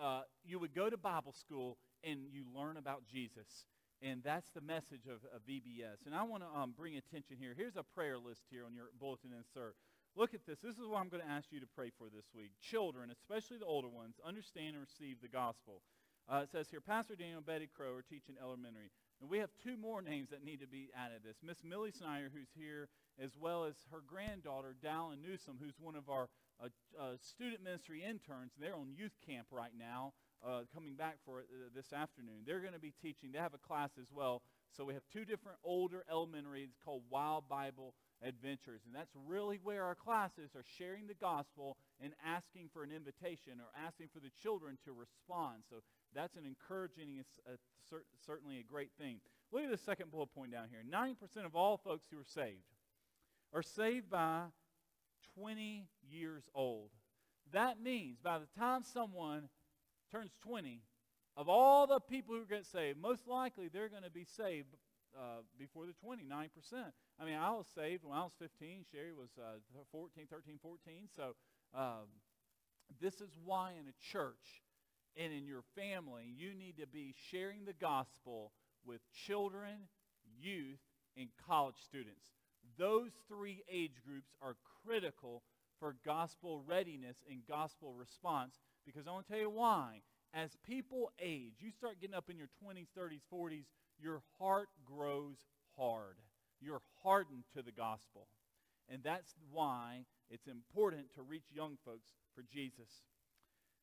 uh, 0.00 0.20
you 0.44 0.60
would 0.60 0.72
go 0.72 0.88
to 0.88 0.96
Bible 0.96 1.32
school, 1.32 1.78
and 2.04 2.20
you 2.30 2.44
learn 2.54 2.76
about 2.76 3.02
Jesus. 3.12 3.66
And 4.00 4.22
that's 4.22 4.50
the 4.50 4.60
message 4.60 5.06
of, 5.06 5.24
of 5.34 5.42
VBS. 5.48 6.06
And 6.06 6.14
I 6.14 6.22
want 6.22 6.44
to 6.44 6.60
um, 6.60 6.74
bring 6.76 6.96
attention 6.96 7.38
here. 7.40 7.54
Here's 7.56 7.74
a 7.74 7.82
prayer 7.82 8.18
list 8.18 8.42
here 8.50 8.64
on 8.64 8.74
your 8.74 8.86
bulletin 9.00 9.30
insert. 9.36 9.74
Look 10.16 10.32
at 10.32 10.46
this. 10.46 10.60
This 10.64 10.80
is 10.80 10.88
what 10.88 10.96
I'm 10.96 11.10
going 11.10 11.22
to 11.22 11.28
ask 11.28 11.52
you 11.52 11.60
to 11.60 11.68
pray 11.76 11.92
for 11.92 12.08
this 12.08 12.24
week. 12.34 12.52
Children, 12.58 13.12
especially 13.12 13.58
the 13.58 13.68
older 13.68 13.88
ones, 13.88 14.16
understand 14.24 14.72
and 14.74 14.80
receive 14.80 15.20
the 15.20 15.28
gospel. 15.28 15.82
Uh, 16.24 16.40
it 16.42 16.48
says 16.50 16.68
here, 16.70 16.80
Pastor 16.80 17.14
Daniel 17.14 17.38
and 17.38 17.46
Betty 17.46 17.68
Crow 17.68 17.92
are 17.92 18.02
teaching 18.02 18.34
elementary. 18.40 18.88
And 19.20 19.28
we 19.28 19.38
have 19.38 19.50
two 19.62 19.76
more 19.76 20.00
names 20.00 20.30
that 20.30 20.42
need 20.42 20.60
to 20.60 20.66
be 20.66 20.88
added 20.96 21.20
to 21.20 21.28
this. 21.28 21.36
Miss 21.44 21.62
Millie 21.62 21.92
Snyder, 21.92 22.30
who's 22.32 22.48
here, 22.56 22.88
as 23.22 23.36
well 23.38 23.64
as 23.64 23.76
her 23.92 24.00
granddaughter, 24.06 24.74
Dallin 24.82 25.20
Newsom, 25.20 25.58
who's 25.60 25.76
one 25.78 25.94
of 25.94 26.08
our 26.08 26.28
uh, 26.64 26.68
uh, 26.98 27.20
student 27.20 27.62
ministry 27.62 28.02
interns. 28.02 28.52
They're 28.58 28.74
on 28.74 28.96
youth 28.96 29.20
camp 29.20 29.48
right 29.50 29.76
now, 29.78 30.14
uh, 30.40 30.62
coming 30.72 30.94
back 30.96 31.18
for 31.26 31.40
uh, 31.40 31.68
this 31.74 31.92
afternoon. 31.92 32.44
They're 32.46 32.60
going 32.60 32.72
to 32.72 32.80
be 32.80 32.94
teaching. 33.02 33.32
They 33.32 33.38
have 33.38 33.54
a 33.54 33.68
class 33.68 33.90
as 34.00 34.08
well. 34.10 34.40
So 34.74 34.84
we 34.84 34.94
have 34.94 35.04
two 35.12 35.26
different 35.26 35.58
older 35.62 36.04
elementaries 36.10 36.72
called 36.82 37.02
Wild 37.10 37.48
Bible 37.48 37.94
Adventures. 38.22 38.80
And 38.86 38.94
that's 38.94 39.14
really 39.26 39.60
where 39.62 39.84
our 39.84 39.94
classes 39.94 40.50
are 40.56 40.64
sharing 40.78 41.06
the 41.06 41.14
gospel 41.14 41.76
and 42.00 42.12
asking 42.24 42.70
for 42.72 42.82
an 42.82 42.90
invitation 42.90 43.60
or 43.60 43.66
asking 43.86 44.08
for 44.12 44.20
the 44.20 44.30
children 44.42 44.78
to 44.84 44.92
respond. 44.92 45.64
So 45.68 45.76
that's 46.14 46.36
an 46.36 46.46
encouraging, 46.46 47.22
certainly 48.24 48.58
a 48.58 48.62
great 48.62 48.90
thing. 48.98 49.20
Look 49.52 49.64
at 49.64 49.70
the 49.70 49.76
second 49.76 50.10
bullet 50.10 50.34
point 50.34 50.52
down 50.52 50.68
here. 50.70 50.82
90% 50.90 51.44
of 51.44 51.54
all 51.54 51.76
folks 51.76 52.06
who 52.10 52.18
are 52.18 52.24
saved 52.24 52.64
are 53.52 53.62
saved 53.62 54.10
by 54.10 54.44
20 55.38 55.86
years 56.08 56.44
old. 56.54 56.90
That 57.52 57.80
means 57.80 58.18
by 58.18 58.38
the 58.38 58.48
time 58.58 58.82
someone 58.82 59.48
turns 60.10 60.32
20, 60.42 60.80
of 61.36 61.48
all 61.48 61.86
the 61.86 62.00
people 62.00 62.34
who 62.34 62.46
get 62.46 62.64
saved, 62.64 62.98
most 62.98 63.28
likely 63.28 63.68
they're 63.68 63.90
going 63.90 64.02
to 64.02 64.10
be 64.10 64.24
saved 64.24 64.74
uh, 65.16 65.42
before 65.58 65.86
the 65.86 65.94
29%. 66.04 66.48
I 67.18 67.24
mean, 67.24 67.34
I 67.34 67.50
was 67.50 67.66
saved 67.74 68.04
when 68.04 68.16
I 68.16 68.22
was 68.22 68.32
15. 68.38 68.84
Sherry 68.92 69.12
was 69.12 69.30
uh, 69.38 69.58
14, 69.90 70.26
13, 70.30 70.58
14. 70.62 71.08
So 71.14 71.34
um, 71.74 72.06
this 73.00 73.14
is 73.20 73.30
why 73.44 73.72
in 73.72 73.88
a 73.88 74.12
church 74.12 74.62
and 75.16 75.32
in 75.32 75.46
your 75.46 75.62
family, 75.74 76.32
you 76.36 76.54
need 76.54 76.76
to 76.78 76.86
be 76.86 77.14
sharing 77.30 77.64
the 77.64 77.72
gospel 77.72 78.52
with 78.84 79.00
children, 79.26 79.88
youth, 80.38 80.80
and 81.16 81.28
college 81.46 81.76
students. 81.84 82.32
Those 82.78 83.12
three 83.28 83.62
age 83.70 84.02
groups 84.06 84.34
are 84.42 84.56
critical 84.84 85.42
for 85.80 85.96
gospel 86.04 86.62
readiness 86.66 87.16
and 87.30 87.40
gospel 87.48 87.94
response 87.94 88.60
because 88.84 89.06
I 89.06 89.12
want 89.12 89.26
to 89.26 89.32
tell 89.32 89.40
you 89.40 89.50
why. 89.50 90.02
As 90.34 90.56
people 90.66 91.10
age, 91.20 91.54
you 91.60 91.70
start 91.70 92.00
getting 92.00 92.14
up 92.14 92.28
in 92.28 92.36
your 92.36 92.48
20s, 92.62 92.88
30s, 92.98 93.22
40s, 93.32 93.64
your 94.00 94.22
heart 94.38 94.68
grows 94.84 95.36
hard. 95.76 96.16
You're 96.60 96.82
hardened 97.02 97.44
to 97.54 97.62
the 97.62 97.72
gospel. 97.72 98.28
And 98.88 99.02
that's 99.02 99.34
why 99.50 100.04
it's 100.30 100.46
important 100.46 101.14
to 101.14 101.22
reach 101.22 101.46
young 101.52 101.76
folks 101.84 102.12
for 102.34 102.42
Jesus. 102.42 103.02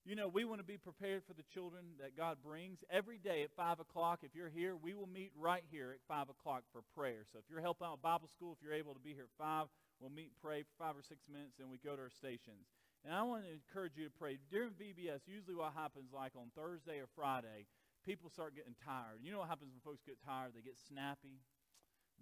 You 0.06 0.16
know, 0.16 0.28
we 0.28 0.44
want 0.44 0.60
to 0.60 0.68
be 0.68 0.78
prepared 0.78 1.24
for 1.24 1.34
the 1.34 1.48
children 1.54 1.96
that 2.02 2.18
God 2.18 2.38
brings. 2.44 2.84
Every 2.92 3.18
day 3.18 3.44
at 3.44 3.56
5 3.56 3.80
o'clock, 3.80 4.20
if 4.24 4.36
you're 4.36 4.52
here, 4.52 4.76
we 4.76 4.94
will 4.94 5.08
meet 5.08 5.32
right 5.40 5.64
here 5.72 5.96
at 5.96 6.04
5 6.08 6.28
o'clock 6.28 6.64
for 6.74 6.84
prayer. 6.96 7.24
So 7.32 7.40
if 7.40 7.46
you're 7.50 7.64
helping 7.64 7.88
out 7.88 8.02
Bible 8.02 8.28
school, 8.28 8.52
if 8.52 8.60
you're 8.64 8.76
able 8.76 8.94
to 8.94 9.00
be 9.00 9.14
here 9.14 9.32
at 9.32 9.38
5, 9.40 9.68
we'll 10.04 10.12
meet 10.12 10.36
and 10.36 10.44
pray 10.44 10.68
for 10.68 10.76
five 10.76 11.00
or 11.00 11.04
six 11.08 11.24
minutes, 11.32 11.64
and 11.64 11.72
we 11.72 11.80
go 11.80 11.96
to 11.96 12.04
our 12.04 12.12
stations. 12.12 12.68
And 13.08 13.16
I 13.16 13.24
want 13.24 13.48
to 13.48 13.52
encourage 13.52 13.96
you 13.96 14.04
to 14.04 14.12
pray. 14.12 14.40
During 14.52 14.76
VBS, 14.76 15.24
usually 15.24 15.56
what 15.56 15.72
happens 15.72 16.12
like 16.12 16.36
on 16.36 16.52
Thursday 16.52 17.00
or 17.00 17.08
Friday, 17.16 17.68
people 18.06 18.30
start 18.30 18.56
getting 18.56 18.76
tired. 18.84 19.24
You 19.24 19.32
know 19.32 19.40
what 19.40 19.50
happens 19.50 19.72
when 19.72 19.82
folks 19.82 20.04
get 20.06 20.18
tired? 20.24 20.52
They 20.56 20.62
get 20.62 20.78
snappy. 20.78 21.42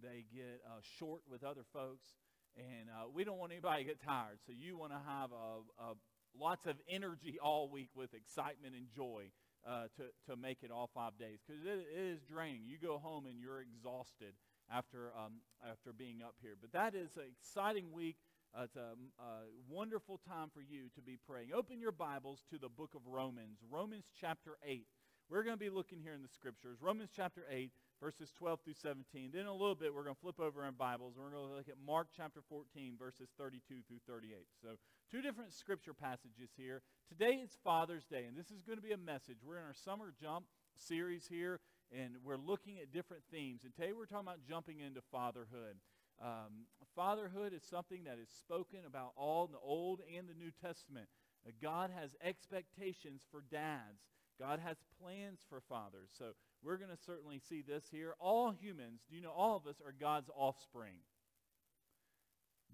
They 0.01 0.25
get 0.33 0.61
uh, 0.65 0.79
short 0.97 1.21
with 1.29 1.43
other 1.43 1.65
folks. 1.73 2.07
And 2.55 2.89
uh, 2.89 3.09
we 3.13 3.23
don't 3.23 3.37
want 3.37 3.51
anybody 3.51 3.83
to 3.83 3.89
get 3.89 4.01
tired. 4.03 4.39
So 4.45 4.53
you 4.53 4.77
want 4.77 4.91
to 4.91 5.01
have 5.05 5.31
a, 5.31 5.61
a 5.81 5.93
lots 6.37 6.65
of 6.65 6.75
energy 6.89 7.37
all 7.41 7.69
week 7.69 7.89
with 7.95 8.13
excitement 8.13 8.75
and 8.75 8.87
joy 8.95 9.31
uh, 9.67 9.87
to, 9.97 10.03
to 10.29 10.35
make 10.35 10.63
it 10.63 10.71
all 10.71 10.89
five 10.93 11.17
days 11.17 11.39
because 11.45 11.63
it, 11.63 11.85
it 11.87 12.01
is 12.13 12.21
draining. 12.23 12.61
You 12.65 12.77
go 12.77 12.97
home 12.97 13.25
and 13.25 13.39
you're 13.39 13.61
exhausted 13.61 14.33
after, 14.71 15.11
um, 15.17 15.41
after 15.67 15.93
being 15.93 16.21
up 16.21 16.35
here. 16.41 16.55
But 16.59 16.71
that 16.73 16.95
is 16.95 17.15
an 17.17 17.23
exciting 17.31 17.91
week. 17.91 18.17
Uh, 18.57 18.63
it's 18.63 18.75
a, 18.75 18.95
a 19.19 19.47
wonderful 19.69 20.19
time 20.27 20.49
for 20.53 20.61
you 20.61 20.89
to 20.95 21.01
be 21.01 21.17
praying. 21.27 21.49
Open 21.55 21.79
your 21.79 21.93
Bibles 21.93 22.43
to 22.51 22.57
the 22.57 22.67
book 22.67 22.95
of 22.95 23.01
Romans, 23.07 23.59
Romans 23.69 24.05
chapter 24.19 24.57
8. 24.65 24.85
We're 25.31 25.43
going 25.43 25.55
to 25.55 25.63
be 25.63 25.69
looking 25.69 26.03
here 26.03 26.11
in 26.11 26.21
the 26.21 26.27
scriptures. 26.27 26.79
Romans 26.81 27.09
chapter 27.15 27.45
8, 27.49 27.71
verses 28.03 28.33
12 28.37 28.59
through 28.65 28.73
17. 28.73 29.31
Then 29.31 29.45
a 29.45 29.53
little 29.53 29.75
bit, 29.79 29.95
we're 29.95 30.03
going 30.03 30.15
to 30.15 30.19
flip 30.19 30.41
over 30.41 30.67
in 30.67 30.73
Bibles, 30.73 31.15
and 31.15 31.23
we're 31.23 31.31
going 31.31 31.47
to 31.47 31.55
look 31.55 31.69
at 31.69 31.79
Mark 31.79 32.09
chapter 32.11 32.41
14, 32.49 32.95
verses 32.99 33.29
32 33.37 33.75
through 33.87 34.03
38. 34.05 34.43
So 34.61 34.75
two 35.09 35.21
different 35.21 35.53
scripture 35.53 35.93
passages 35.93 36.51
here. 36.57 36.81
Today 37.07 37.39
is 37.39 37.55
Father's 37.63 38.03
Day, 38.03 38.25
and 38.27 38.35
this 38.35 38.51
is 38.51 38.61
going 38.67 38.75
to 38.75 38.83
be 38.83 38.91
a 38.91 38.97
message. 38.97 39.37
We're 39.41 39.55
in 39.55 39.63
our 39.63 39.73
Summer 39.73 40.11
Jump 40.19 40.47
series 40.75 41.27
here, 41.31 41.61
and 41.95 42.15
we're 42.21 42.35
looking 42.35 42.79
at 42.79 42.91
different 42.91 43.23
themes. 43.31 43.63
And 43.63 43.73
today 43.73 43.93
we're 43.95 44.11
talking 44.11 44.27
about 44.27 44.43
jumping 44.43 44.81
into 44.81 44.99
fatherhood. 45.13 45.79
Um, 46.19 46.67
fatherhood 46.93 47.53
is 47.53 47.63
something 47.63 48.03
that 48.03 48.19
is 48.21 48.27
spoken 48.27 48.79
about 48.85 49.13
all 49.15 49.45
in 49.45 49.53
the 49.53 49.63
Old 49.63 50.01
and 50.13 50.27
the 50.27 50.35
New 50.35 50.51
Testament. 50.51 51.07
Uh, 51.47 51.51
God 51.61 51.89
has 51.89 52.17
expectations 52.21 53.23
for 53.31 53.45
dads. 53.49 54.11
God 54.39 54.59
has 54.59 54.77
plans 55.01 55.39
for 55.49 55.61
fathers. 55.61 56.09
So 56.17 56.31
we're 56.63 56.77
going 56.77 56.89
to 56.89 57.03
certainly 57.05 57.39
see 57.39 57.61
this 57.61 57.85
here. 57.91 58.13
All 58.19 58.51
humans, 58.51 59.01
do 59.09 59.15
you 59.15 59.21
know, 59.21 59.31
all 59.31 59.55
of 59.55 59.67
us 59.67 59.81
are 59.85 59.93
God's 59.97 60.29
offspring. 60.35 60.97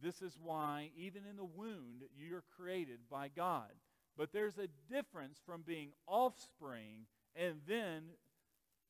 This 0.02 0.22
is 0.22 0.38
why, 0.42 0.92
even 0.96 1.24
in 1.30 1.38
the 1.38 1.46
wound, 1.46 2.04
you're 2.16 2.44
created 2.56 3.00
by 3.10 3.30
God. 3.30 3.72
But 4.18 4.32
there's 4.32 4.58
a 4.58 4.68
difference 4.92 5.40
from 5.46 5.62
being 5.62 5.90
offspring 6.08 7.06
and 7.36 7.56
then 7.68 8.04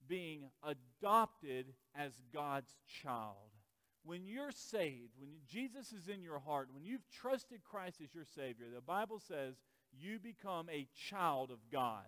being 0.08 0.44
adopted 0.64 1.74
as 1.96 2.14
God's 2.34 2.76
child. 3.04 3.36
When 4.04 4.26
you're 4.26 4.52
saved, 4.52 5.12
when 5.20 5.32
Jesus 5.50 5.92
is 5.92 6.08
in 6.08 6.22
your 6.22 6.40
heart, 6.40 6.70
when 6.72 6.86
you've 6.86 7.10
trusted 7.10 7.60
Christ 7.64 8.00
as 8.02 8.16
your 8.16 8.24
Savior, 8.24 8.68
the 8.74 8.82
Bible 8.82 9.20
says 9.20 9.56
you 9.92 10.20
become 10.20 10.70
a 10.70 10.88
child 11.10 11.52
of 11.52 11.60
God. 11.72 12.06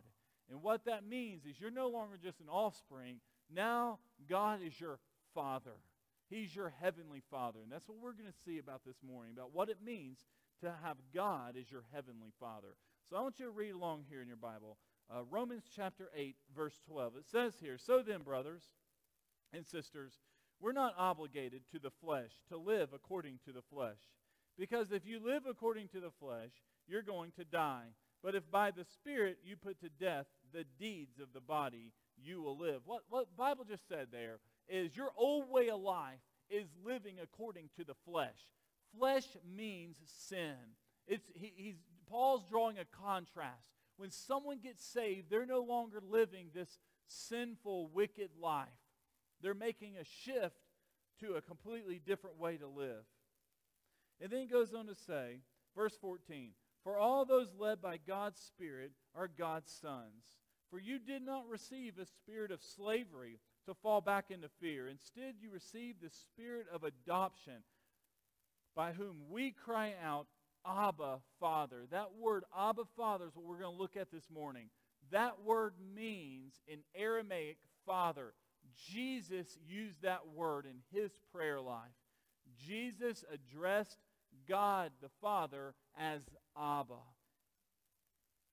And 0.49 0.63
what 0.63 0.85
that 0.85 1.07
means 1.07 1.45
is 1.45 1.59
you're 1.59 1.71
no 1.71 1.89
longer 1.89 2.17
just 2.21 2.39
an 2.39 2.49
offspring. 2.49 3.17
Now 3.53 3.99
God 4.27 4.59
is 4.65 4.79
your 4.79 4.99
Father. 5.33 5.77
He's 6.29 6.55
your 6.55 6.73
heavenly 6.81 7.21
Father. 7.29 7.59
And 7.63 7.71
that's 7.71 7.87
what 7.87 7.97
we're 8.01 8.13
going 8.13 8.31
to 8.31 8.43
see 8.45 8.59
about 8.59 8.81
this 8.85 8.97
morning, 9.05 9.33
about 9.35 9.53
what 9.53 9.69
it 9.69 9.77
means 9.83 10.25
to 10.61 10.73
have 10.83 10.97
God 11.13 11.55
as 11.59 11.71
your 11.71 11.83
heavenly 11.93 12.31
Father. 12.39 12.75
So 13.09 13.15
I 13.15 13.21
want 13.21 13.39
you 13.39 13.45
to 13.45 13.51
read 13.51 13.71
along 13.71 14.03
here 14.09 14.21
in 14.21 14.27
your 14.27 14.37
Bible. 14.37 14.77
Uh, 15.11 15.23
Romans 15.29 15.63
chapter 15.75 16.09
8, 16.15 16.35
verse 16.55 16.79
12. 16.87 17.15
It 17.17 17.25
says 17.27 17.53
here, 17.59 17.77
So 17.77 18.03
then, 18.05 18.21
brothers 18.21 18.63
and 19.51 19.65
sisters, 19.65 20.19
we're 20.59 20.71
not 20.71 20.93
obligated 20.97 21.61
to 21.71 21.79
the 21.79 21.89
flesh 21.89 22.31
to 22.49 22.57
live 22.57 22.89
according 22.93 23.39
to 23.45 23.51
the 23.51 23.61
flesh. 23.61 23.97
Because 24.57 24.91
if 24.91 25.05
you 25.05 25.19
live 25.25 25.43
according 25.49 25.87
to 25.89 25.99
the 25.99 26.11
flesh, 26.11 26.51
you're 26.87 27.01
going 27.01 27.31
to 27.37 27.45
die. 27.45 27.87
But 28.21 28.35
if 28.35 28.51
by 28.51 28.71
the 28.71 28.83
Spirit 28.83 29.37
you 29.43 29.55
put 29.55 29.79
to 29.79 29.89
death 29.89 30.27
the 30.53 30.65
deeds 30.79 31.19
of 31.19 31.33
the 31.33 31.41
body, 31.41 31.93
you 32.17 32.41
will 32.41 32.57
live. 32.57 32.81
What, 32.85 33.03
what 33.09 33.35
Bible 33.37 33.65
just 33.67 33.87
said 33.87 34.07
there 34.11 34.39
is 34.67 34.95
your 34.95 35.11
old 35.17 35.49
way 35.49 35.69
of 35.69 35.79
life 35.79 36.19
is 36.49 36.67
living 36.83 37.15
according 37.21 37.69
to 37.77 37.83
the 37.83 37.95
flesh. 38.05 38.47
Flesh 38.97 39.25
means 39.55 39.97
sin. 40.05 40.55
It's, 41.07 41.29
he, 41.35 41.53
he's, 41.55 41.75
Paul's 42.09 42.43
drawing 42.49 42.77
a 42.77 42.85
contrast. 42.85 43.69
When 43.97 44.11
someone 44.11 44.59
gets 44.59 44.83
saved, 44.83 45.29
they're 45.29 45.45
no 45.45 45.61
longer 45.61 45.99
living 46.07 46.47
this 46.53 46.79
sinful, 47.07 47.89
wicked 47.93 48.29
life. 48.39 48.67
They're 49.41 49.53
making 49.53 49.95
a 49.97 50.03
shift 50.03 50.55
to 51.21 51.33
a 51.33 51.41
completely 51.41 51.99
different 52.03 52.37
way 52.37 52.57
to 52.57 52.67
live. 52.67 53.03
And 54.21 54.31
then 54.31 54.41
he 54.41 54.47
goes 54.47 54.73
on 54.73 54.87
to 54.87 54.95
say, 54.95 55.41
verse 55.75 55.97
14, 55.99 56.51
For 56.89 56.97
all 56.97 57.23
those 57.23 57.53
led 57.55 57.83
by 57.83 57.97
God's 57.97 58.39
Spirit 58.39 58.93
are 59.15 59.27
God's 59.27 59.71
sons. 59.71 60.39
For 60.71 60.79
you 60.79 60.97
did 60.97 61.21
not 61.21 61.47
receive 61.47 61.99
a 61.99 62.05
spirit 62.07 62.49
of 62.49 62.63
slavery 62.63 63.37
to 63.67 63.75
fall 63.75 64.01
back 64.01 64.31
into 64.31 64.49
fear. 64.59 64.87
Instead, 64.87 65.35
you 65.39 65.51
received 65.51 66.01
the 66.01 66.09
spirit 66.09 66.65
of 66.73 66.83
adoption 66.83 67.61
by 68.75 68.93
whom 68.93 69.17
we 69.29 69.51
cry 69.51 69.93
out, 70.03 70.25
Abba, 70.65 71.19
Father. 71.39 71.85
That 71.91 72.15
word, 72.19 72.43
Abba, 72.57 72.85
Father, 72.97 73.25
is 73.27 73.35
what 73.35 73.45
we're 73.45 73.61
going 73.61 73.75
to 73.75 73.79
look 73.79 73.95
at 73.95 74.11
this 74.11 74.27
morning. 74.33 74.71
That 75.11 75.43
word 75.45 75.75
means, 75.95 76.55
in 76.67 76.79
Aramaic, 76.95 77.57
Father. 77.85 78.33
Jesus 78.87 79.59
used 79.67 80.01
that 80.01 80.21
word 80.33 80.65
in 80.65 80.99
his 80.99 81.11
prayer 81.31 81.61
life. 81.61 81.93
Jesus 82.57 83.23
addressed 83.31 83.99
God 84.47 84.91
the 85.01 85.09
Father 85.21 85.75
as 85.97 86.21
Abba. 86.57 86.95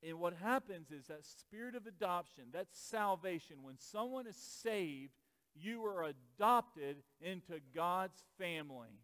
And 0.02 0.20
what 0.20 0.34
happens 0.34 0.90
is 0.90 1.06
that 1.06 1.24
spirit 1.24 1.74
of 1.74 1.86
adoption, 1.86 2.44
that 2.52 2.68
salvation, 2.70 3.56
when 3.62 3.78
someone 3.78 4.26
is 4.26 4.36
saved, 4.36 5.12
you 5.54 5.84
are 5.84 6.04
adopted 6.04 6.98
into 7.20 7.60
God's 7.74 8.22
family. 8.38 9.00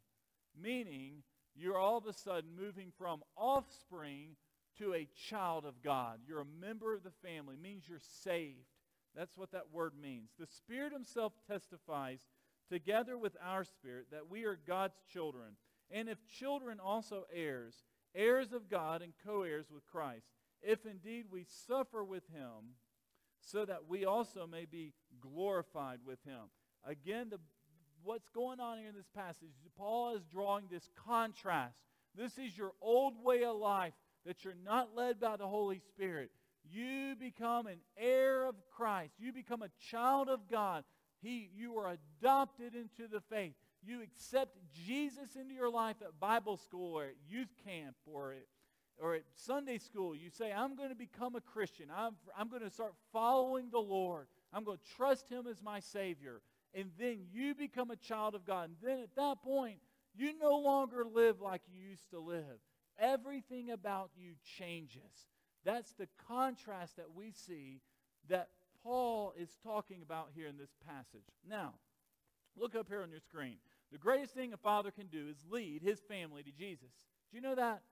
Meaning, 0.61 1.23
you're 1.55 1.79
all 1.79 1.99
of 1.99 2.07
a 2.07 2.13
sudden 2.13 2.51
moving 2.57 2.93
from 2.97 3.23
offspring 3.37 4.37
to 4.79 4.95
a 4.95 5.09
child 5.29 5.65
of 5.65 5.83
God. 5.83 6.21
You're 6.27 6.41
a 6.41 6.61
member 6.61 6.95
of 6.95 7.03
the 7.03 7.13
family. 7.27 7.55
It 7.55 7.63
means 7.63 7.89
you're 7.89 7.99
saved. 8.23 8.69
That's 9.15 9.37
what 9.37 9.53
that 9.53 9.73
word 9.73 9.93
means. 10.01 10.31
The 10.39 10.47
Spirit 10.47 10.93
Himself 10.93 11.33
testifies 11.51 12.21
together 12.71 13.19
with 13.19 13.37
our 13.45 13.65
spirit 13.65 14.07
that 14.11 14.31
we 14.31 14.45
are 14.45 14.59
God's 14.67 14.97
children. 15.13 15.57
And 15.91 16.09
if 16.09 16.19
children, 16.27 16.81
also 16.81 17.25
heirs, 17.35 17.85
heirs 18.15 18.53
of 18.53 18.69
God 18.69 19.03
and 19.03 19.13
co 19.25 19.43
heirs 19.43 19.67
with 19.73 19.87
Christ, 19.87 20.27
if 20.63 20.87
indeed 20.87 21.27
we 21.31 21.45
suffer 21.67 22.05
with 22.05 22.25
Him, 22.33 22.77
so 23.41 23.65
that 23.65 23.89
we 23.89 24.05
also 24.05 24.47
may 24.47 24.65
be 24.65 24.93
glorified 25.21 26.01
with 26.07 26.23
Him. 26.25 26.51
Again, 26.85 27.29
the, 27.31 27.39
what's 28.03 28.29
going 28.29 28.61
on 28.61 28.79
here 28.79 28.89
in 28.89 28.95
this 28.95 29.11
passage, 29.15 29.51
Paul 29.77 30.17
is 30.17 30.23
drawing 30.25 30.67
this 30.71 30.89
contrast. 31.07 31.77
This 32.17 32.39
is 32.39 32.57
your 32.57 32.73
old 32.81 33.23
way 33.23 33.45
of 33.45 33.57
life 33.57 33.95
that 34.27 34.45
you're 34.45 34.55
not 34.65 34.95
led 34.95 35.19
by 35.19 35.37
the 35.37 35.49
Holy 35.49 35.81
Spirit. 35.81 36.31
You 36.71 37.15
become 37.19 37.67
an 37.67 37.79
heir 37.97 38.47
of 38.47 38.55
Christ. 38.71 39.15
You 39.19 39.33
become 39.33 39.63
a 39.63 39.71
child 39.91 40.29
of 40.29 40.49
God. 40.49 40.85
He, 41.21 41.51
you 41.55 41.77
are 41.79 41.97
adopted 42.21 42.75
into 42.75 43.09
the 43.11 43.21
faith. 43.21 43.55
You 43.85 44.03
accept 44.03 44.57
Jesus 44.87 45.37
into 45.39 45.55
your 45.55 45.71
life 45.71 45.97
at 46.03 46.19
Bible 46.21 46.57
school 46.57 46.95
or 46.99 47.05
at 47.05 47.15
youth 47.29 47.53
camp 47.65 47.97
or 48.07 48.33
at, 48.33 48.47
or 48.99 49.15
at 49.15 49.25
Sunday 49.35 49.79
school. 49.79 50.15
You 50.15 50.31
say, 50.31 50.53
I'm 50.53 50.77
going 50.77 50.91
to 50.91 50.95
become 50.95 51.35
a 51.35 51.41
Christian. 51.41 51.87
I'm, 51.95 52.15
I'm 52.39 52.49
going 52.49 52.63
to 52.63 52.71
start 52.71 52.95
following 53.13 53.71
the 53.71 53.81
Lord. 53.81 54.27
I'm 54.53 54.65
going 54.65 54.79
to 54.79 54.97
trust 54.97 55.29
him 55.29 55.47
as 55.49 55.61
my 55.63 55.81
Savior. 55.81 56.41
And 56.75 56.91
then 56.99 57.19
you 57.33 57.55
become 57.55 57.91
a 57.91 57.97
child 57.97 58.35
of 58.35 58.45
God. 58.45 58.71
And 58.71 58.77
then 58.83 58.99
at 59.01 59.15
that 59.17 59.43
point, 59.43 59.79
you 60.15 60.33
no 60.39 60.59
longer 60.59 61.05
live 61.05 61.41
like 61.41 61.63
you 61.73 61.91
used 61.91 62.11
to 62.11 62.21
live. 62.21 62.61
Everything 62.99 63.71
about 63.71 64.11
you 64.17 64.35
changes. 64.59 65.27
That's 65.65 65.93
the 65.93 66.09
contrast 66.29 66.97
that 66.97 67.15
we 67.15 67.33
see 67.33 67.81
that 68.29 68.49
Paul 68.83 69.33
is 69.39 69.51
talking 69.63 70.03
about 70.03 70.31
here 70.35 70.47
in 70.47 70.57
this 70.57 70.75
passage. 70.87 71.27
Now, 71.49 71.75
look 72.57 72.75
up 72.75 72.89
here 72.89 73.03
on 73.03 73.11
your 73.11 73.21
screen. 73.21 73.57
The 73.93 73.99
greatest 73.99 74.35
thing 74.35 74.53
a 74.53 74.57
father 74.57 74.91
can 74.91 75.07
do 75.07 75.29
is 75.31 75.37
lead 75.51 75.83
his 75.83 76.01
family 76.01 76.43
to 76.43 76.51
Jesus. 76.51 76.91
Do 77.31 77.37
you 77.37 77.43
know 77.43 77.55
that? 77.55 77.83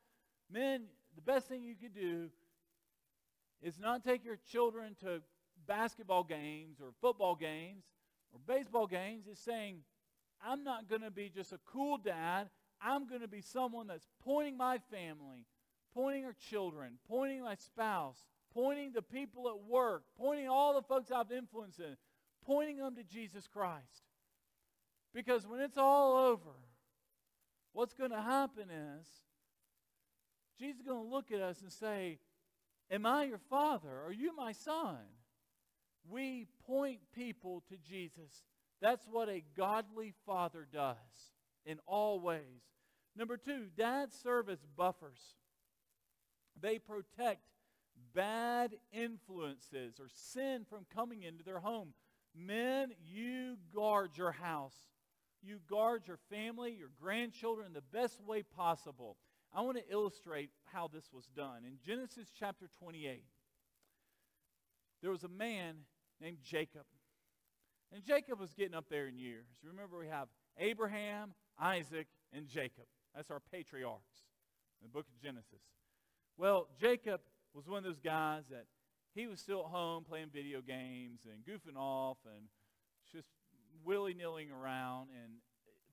Men, 0.50 0.84
the 1.14 1.22
best 1.22 1.46
thing 1.46 1.62
you 1.62 1.74
could 1.74 1.94
do 1.94 2.30
is 3.62 3.78
not 3.78 4.02
take 4.02 4.24
your 4.24 4.38
children 4.50 4.96
to 5.02 5.20
basketball 5.68 6.24
games 6.24 6.78
or 6.80 6.88
football 7.00 7.34
games 7.34 7.84
or 8.32 8.40
baseball 8.46 8.86
games. 8.86 9.26
It's 9.30 9.40
saying, 9.40 9.80
I'm 10.44 10.64
not 10.64 10.88
going 10.88 11.02
to 11.02 11.10
be 11.10 11.28
just 11.28 11.52
a 11.52 11.58
cool 11.66 11.98
dad. 11.98 12.48
I'm 12.80 13.06
going 13.06 13.20
to 13.20 13.28
be 13.28 13.42
someone 13.42 13.86
that's 13.86 14.08
pointing 14.24 14.56
my 14.56 14.78
family 14.90 15.44
pointing 15.94 16.24
our 16.24 16.34
children, 16.50 16.98
pointing 17.08 17.42
my 17.42 17.54
spouse, 17.54 18.26
pointing 18.52 18.92
the 18.92 19.02
people 19.02 19.48
at 19.48 19.68
work, 19.68 20.04
pointing 20.16 20.48
all 20.48 20.74
the 20.74 20.82
folks 20.82 21.10
I've 21.10 21.32
influenced 21.32 21.80
in, 21.80 21.96
pointing 22.44 22.78
them 22.78 22.94
to 22.96 23.04
Jesus 23.04 23.46
Christ. 23.46 24.04
Because 25.14 25.46
when 25.46 25.60
it's 25.60 25.76
all 25.76 26.16
over, 26.16 26.50
what's 27.72 27.94
going 27.94 28.10
to 28.10 28.20
happen 28.20 28.64
is 28.70 29.06
Jesus 30.58 30.80
is 30.80 30.86
going 30.86 31.02
to 31.02 31.14
look 31.14 31.32
at 31.32 31.40
us 31.40 31.60
and 31.62 31.72
say, 31.72 32.18
Am 32.90 33.06
I 33.06 33.24
your 33.24 33.38
father? 33.38 34.02
Are 34.04 34.12
you 34.12 34.34
my 34.34 34.52
son? 34.52 34.98
We 36.08 36.46
point 36.66 36.98
people 37.14 37.62
to 37.68 37.76
Jesus. 37.76 38.44
That's 38.80 39.06
what 39.06 39.28
a 39.28 39.44
godly 39.56 40.12
father 40.26 40.66
does 40.72 40.96
in 41.64 41.78
all 41.86 42.18
ways. 42.18 42.64
Number 43.16 43.36
two, 43.36 43.66
dads 43.76 44.16
serve 44.20 44.48
as 44.48 44.58
buffers. 44.76 45.20
They 46.60 46.78
protect 46.78 47.42
bad 48.14 48.74
influences 48.92 50.00
or 50.00 50.08
sin 50.08 50.64
from 50.68 50.86
coming 50.94 51.22
into 51.22 51.44
their 51.44 51.60
home. 51.60 51.92
Men, 52.34 52.92
you 53.06 53.56
guard 53.74 54.16
your 54.16 54.32
house. 54.32 54.76
You 55.42 55.58
guard 55.68 56.02
your 56.06 56.18
family, 56.30 56.72
your 56.72 56.90
grandchildren 57.00 57.72
the 57.72 57.80
best 57.80 58.20
way 58.22 58.42
possible. 58.42 59.16
I 59.54 59.62
want 59.62 59.78
to 59.78 59.92
illustrate 59.92 60.50
how 60.72 60.88
this 60.88 61.10
was 61.12 61.26
done. 61.34 61.62
In 61.66 61.78
Genesis 61.84 62.28
chapter 62.38 62.68
28, 62.78 63.24
there 65.02 65.10
was 65.10 65.24
a 65.24 65.28
man 65.28 65.76
named 66.20 66.38
Jacob. 66.42 66.84
And 67.92 68.04
Jacob 68.04 68.38
was 68.38 68.52
getting 68.52 68.74
up 68.74 68.86
there 68.88 69.08
in 69.08 69.18
years. 69.18 69.46
Remember, 69.64 69.98
we 69.98 70.08
have 70.08 70.28
Abraham, 70.58 71.32
Isaac, 71.58 72.06
and 72.32 72.46
Jacob. 72.46 72.84
That's 73.14 73.30
our 73.30 73.40
patriarchs 73.40 74.22
in 74.80 74.86
the 74.86 74.92
book 74.92 75.06
of 75.08 75.20
Genesis. 75.20 75.62
Well, 76.36 76.68
Jacob 76.80 77.20
was 77.54 77.66
one 77.66 77.78
of 77.78 77.84
those 77.84 77.98
guys 77.98 78.44
that 78.50 78.66
he 79.14 79.26
was 79.26 79.40
still 79.40 79.60
at 79.60 79.66
home 79.66 80.04
playing 80.04 80.28
video 80.32 80.60
games 80.60 81.26
and 81.26 81.44
goofing 81.44 81.76
off 81.76 82.18
and 82.24 82.46
willy-nillying 83.84 84.50
around. 84.52 85.08
And 85.22 85.34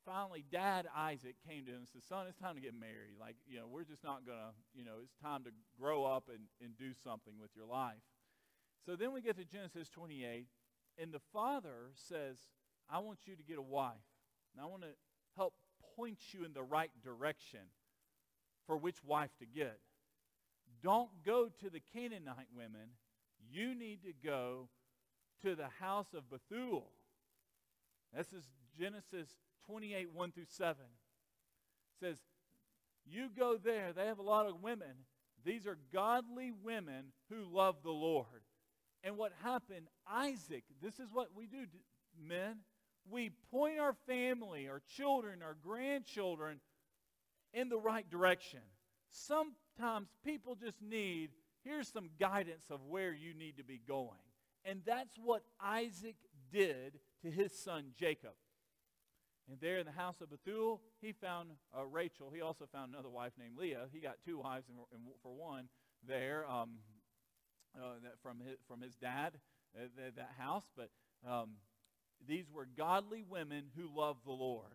finally, 0.05 0.43
Dad 0.51 0.87
Isaac 0.95 1.35
came 1.47 1.65
to 1.65 1.71
him 1.71 1.79
and 1.79 1.87
said, 1.87 2.03
son, 2.03 2.27
it's 2.27 2.37
time 2.37 2.55
to 2.55 2.61
get 2.61 2.73
married. 2.73 3.15
Like, 3.19 3.35
you 3.47 3.57
know, 3.57 3.67
we're 3.67 3.83
just 3.83 4.03
not 4.03 4.25
going 4.25 4.37
to, 4.37 4.51
you 4.73 4.83
know, 4.83 5.03
it's 5.03 5.15
time 5.21 5.43
to 5.43 5.51
grow 5.79 6.05
up 6.05 6.29
and, 6.29 6.45
and 6.61 6.77
do 6.77 6.93
something 7.03 7.33
with 7.39 7.51
your 7.55 7.65
life. 7.65 8.03
So 8.85 8.95
then 8.95 9.11
we 9.11 9.21
get 9.21 9.37
to 9.37 9.45
Genesis 9.45 9.89
28, 9.89 10.47
and 10.97 11.11
the 11.11 11.19
father 11.33 11.91
says, 11.95 12.37
I 12.89 12.99
want 12.99 13.19
you 13.25 13.35
to 13.35 13.43
get 13.43 13.57
a 13.57 13.61
wife. 13.61 13.95
And 14.53 14.63
I 14.63 14.67
want 14.69 14.83
to 14.83 14.89
help 15.35 15.53
point 15.95 16.19
you 16.31 16.45
in 16.45 16.53
the 16.53 16.63
right 16.63 16.91
direction 17.03 17.59
for 18.65 18.77
which 18.77 19.03
wife 19.03 19.31
to 19.39 19.45
get. 19.45 19.79
don't 20.83 21.09
go 21.25 21.49
to 21.61 21.69
the 21.69 21.81
Canaanite 21.93 22.47
women. 22.55 22.89
You 23.49 23.73
need 23.73 24.03
to 24.03 24.13
go 24.13 24.69
to 25.41 25.55
the 25.55 25.67
house 25.79 26.13
of 26.13 26.29
Bethuel. 26.29 26.91
This 28.15 28.33
is 28.33 28.43
Genesis 28.79 29.29
28, 29.65 30.11
1 30.13 30.31
through 30.31 30.45
7. 30.47 30.75
It 30.81 31.99
says, 31.99 32.17
You 33.05 33.29
go 33.37 33.57
there. 33.57 33.93
They 33.93 34.05
have 34.05 34.19
a 34.19 34.23
lot 34.23 34.47
of 34.47 34.61
women. 34.61 35.05
These 35.43 35.67
are 35.67 35.77
godly 35.93 36.51
women 36.51 37.13
who 37.29 37.45
love 37.51 37.77
the 37.83 37.91
Lord. 37.91 38.43
And 39.03 39.17
what 39.17 39.31
happened, 39.43 39.87
Isaac, 40.09 40.63
this 40.81 40.99
is 40.99 41.09
what 41.13 41.29
we 41.35 41.45
do, 41.45 41.65
men. 42.19 42.57
We 43.09 43.31
point 43.51 43.79
our 43.79 43.95
family, 44.05 44.67
our 44.67 44.81
children, 44.95 45.41
our 45.41 45.55
grandchildren 45.63 46.59
in 47.53 47.69
the 47.69 47.77
right 47.77 48.09
direction. 48.09 48.59
Sometimes 49.11 50.09
people 50.25 50.55
just 50.55 50.81
need, 50.81 51.29
here's 51.63 51.87
some 51.87 52.09
guidance 52.19 52.65
of 52.69 52.81
where 52.83 53.13
you 53.13 53.33
need 53.33 53.57
to 53.57 53.63
be 53.63 53.79
going. 53.87 54.09
And 54.65 54.81
that's 54.85 55.17
what 55.17 55.43
Isaac 55.61 56.17
did 56.51 56.99
to 57.21 57.31
his 57.31 57.51
son 57.51 57.91
Jacob. 57.97 58.33
And 59.49 59.59
there 59.61 59.77
in 59.77 59.85
the 59.85 59.93
house 59.93 60.19
of 60.21 60.29
Bethuel, 60.29 60.81
he 61.01 61.13
found 61.13 61.51
uh, 61.77 61.85
Rachel. 61.85 62.31
He 62.33 62.41
also 62.41 62.65
found 62.65 62.93
another 62.93 63.09
wife 63.09 63.31
named 63.39 63.57
Leah. 63.57 63.85
He 63.91 63.99
got 63.99 64.15
two 64.25 64.39
wives 64.39 64.65
and, 64.67 64.77
and 64.93 65.13
for 65.23 65.33
one 65.33 65.69
there 66.05 66.45
um, 66.49 66.79
uh, 67.75 67.93
from, 68.21 68.39
his, 68.39 68.57
from 68.67 68.81
his 68.81 68.95
dad, 68.95 69.33
uh, 69.75 69.85
that 70.15 70.31
house. 70.37 70.65
But 70.75 70.89
um, 71.25 71.51
these 72.27 72.51
were 72.51 72.67
godly 72.77 73.23
women 73.23 73.65
who 73.75 73.87
loved 73.95 74.25
the 74.25 74.31
Lord. 74.31 74.73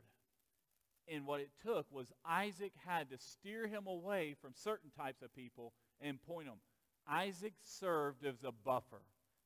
And 1.09 1.27
what 1.27 1.41
it 1.41 1.51
took 1.65 1.87
was 1.93 2.13
Isaac 2.25 2.73
had 2.87 3.11
to 3.11 3.19
steer 3.19 3.67
him 3.67 3.87
away 3.87 4.37
from 4.41 4.53
certain 4.55 4.91
types 4.97 5.21
of 5.21 5.35
people 5.35 5.73
and 6.01 6.23
point 6.23 6.47
them. 6.47 6.59
Isaac 7.07 7.55
served 7.63 8.25
as 8.25 8.45
a 8.45 8.53
buffer. 8.53 9.03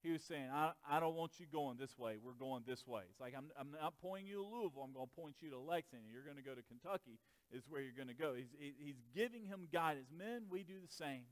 He 0.07 0.13
was 0.13 0.23
saying, 0.23 0.47
I, 0.55 0.71
I 0.89 1.01
don't 1.01 1.17
want 1.17 1.33
you 1.41 1.47
going 1.51 1.79
this 1.81 1.99
way. 1.99 2.15
We're 2.23 2.39
going 2.39 2.63
this 2.65 2.87
way. 2.87 3.03
It's 3.11 3.21
like, 3.21 3.35
I'm, 3.37 3.51
I'm 3.59 3.73
not 3.73 3.95
pointing 4.01 4.29
you 4.29 4.37
to 4.37 4.43
Louisville. 4.43 4.85
I'm 4.85 4.93
going 4.93 5.09
to 5.09 5.21
point 5.21 5.35
you 5.41 5.51
to 5.51 5.59
Lexington. 5.59 6.07
You're 6.09 6.23
going 6.23 6.37
to 6.37 6.45
go 6.45 6.55
to 6.55 6.63
Kentucky 6.63 7.19
is 7.51 7.65
where 7.69 7.81
you're 7.81 7.97
going 7.97 8.07
to 8.07 8.15
go. 8.15 8.33
He's, 8.33 8.55
he's 8.79 9.03
giving 9.17 9.47
him 9.47 9.67
guidance. 9.73 10.07
Men, 10.17 10.43
we 10.49 10.63
do 10.63 10.75
the 10.81 10.95
same. 10.95 11.25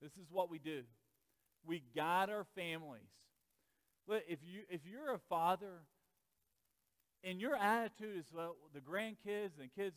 This 0.00 0.12
is 0.12 0.30
what 0.30 0.48
we 0.48 0.60
do. 0.60 0.82
We 1.66 1.82
guide 1.96 2.30
our 2.30 2.46
families. 2.54 3.10
Look, 4.06 4.22
if, 4.28 4.38
you, 4.44 4.62
if 4.68 4.82
you're 4.86 5.12
a 5.12 5.20
father 5.28 5.82
and 7.24 7.40
your 7.40 7.56
attitude 7.56 8.16
is, 8.16 8.26
well, 8.32 8.54
the 8.72 8.80
grandkids 8.80 9.58
and 9.58 9.74
kids, 9.74 9.96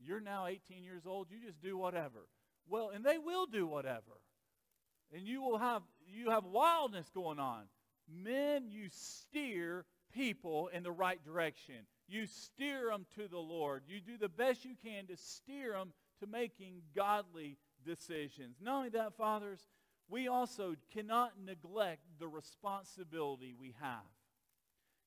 you're 0.00 0.20
now 0.20 0.46
18 0.46 0.84
years 0.84 1.02
old, 1.06 1.26
you 1.30 1.36
just 1.44 1.60
do 1.60 1.76
whatever. 1.76 2.28
Well, 2.66 2.92
and 2.94 3.04
they 3.04 3.18
will 3.18 3.44
do 3.44 3.66
whatever. 3.66 4.22
And 5.14 5.26
you 5.26 5.42
will 5.42 5.58
have, 5.58 5.82
you 6.06 6.30
have 6.30 6.44
wildness 6.44 7.08
going 7.14 7.38
on. 7.38 7.62
Men, 8.10 8.70
you 8.70 8.88
steer 8.90 9.84
people 10.14 10.68
in 10.68 10.82
the 10.82 10.92
right 10.92 11.22
direction. 11.24 11.76
You 12.08 12.26
steer 12.26 12.88
them 12.90 13.06
to 13.16 13.28
the 13.28 13.38
Lord. 13.38 13.82
You 13.86 14.00
do 14.00 14.16
the 14.16 14.28
best 14.28 14.64
you 14.64 14.74
can 14.82 15.06
to 15.06 15.16
steer 15.16 15.72
them 15.72 15.92
to 16.20 16.26
making 16.26 16.82
godly 16.96 17.58
decisions. 17.84 18.56
Not 18.60 18.76
only 18.76 18.88
that, 18.90 19.16
fathers, 19.16 19.60
we 20.08 20.28
also 20.28 20.74
cannot 20.92 21.32
neglect 21.44 22.02
the 22.18 22.28
responsibility 22.28 23.54
we 23.58 23.74
have. 23.80 24.00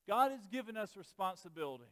God 0.08 0.30
has 0.32 0.46
given 0.46 0.76
us 0.76 0.96
responsibility. 0.96 1.84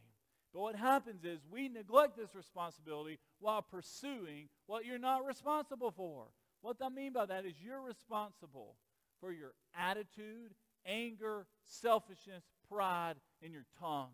But 0.53 0.61
what 0.61 0.75
happens 0.75 1.23
is 1.23 1.39
we 1.49 1.69
neglect 1.69 2.17
this 2.17 2.35
responsibility 2.35 3.19
while 3.39 3.61
pursuing 3.61 4.49
what 4.65 4.85
you're 4.85 4.99
not 4.99 5.25
responsible 5.25 5.91
for. 5.91 6.25
What 6.61 6.77
I 6.81 6.89
mean 6.89 7.13
by 7.13 7.25
that 7.25 7.45
is 7.45 7.53
you're 7.63 7.81
responsible 7.81 8.75
for 9.19 9.31
your 9.31 9.53
attitude, 9.77 10.53
anger, 10.85 11.45
selfishness, 11.65 12.43
pride, 12.69 13.15
and 13.43 13.51
your 13.51 13.65
tongue. 13.79 14.11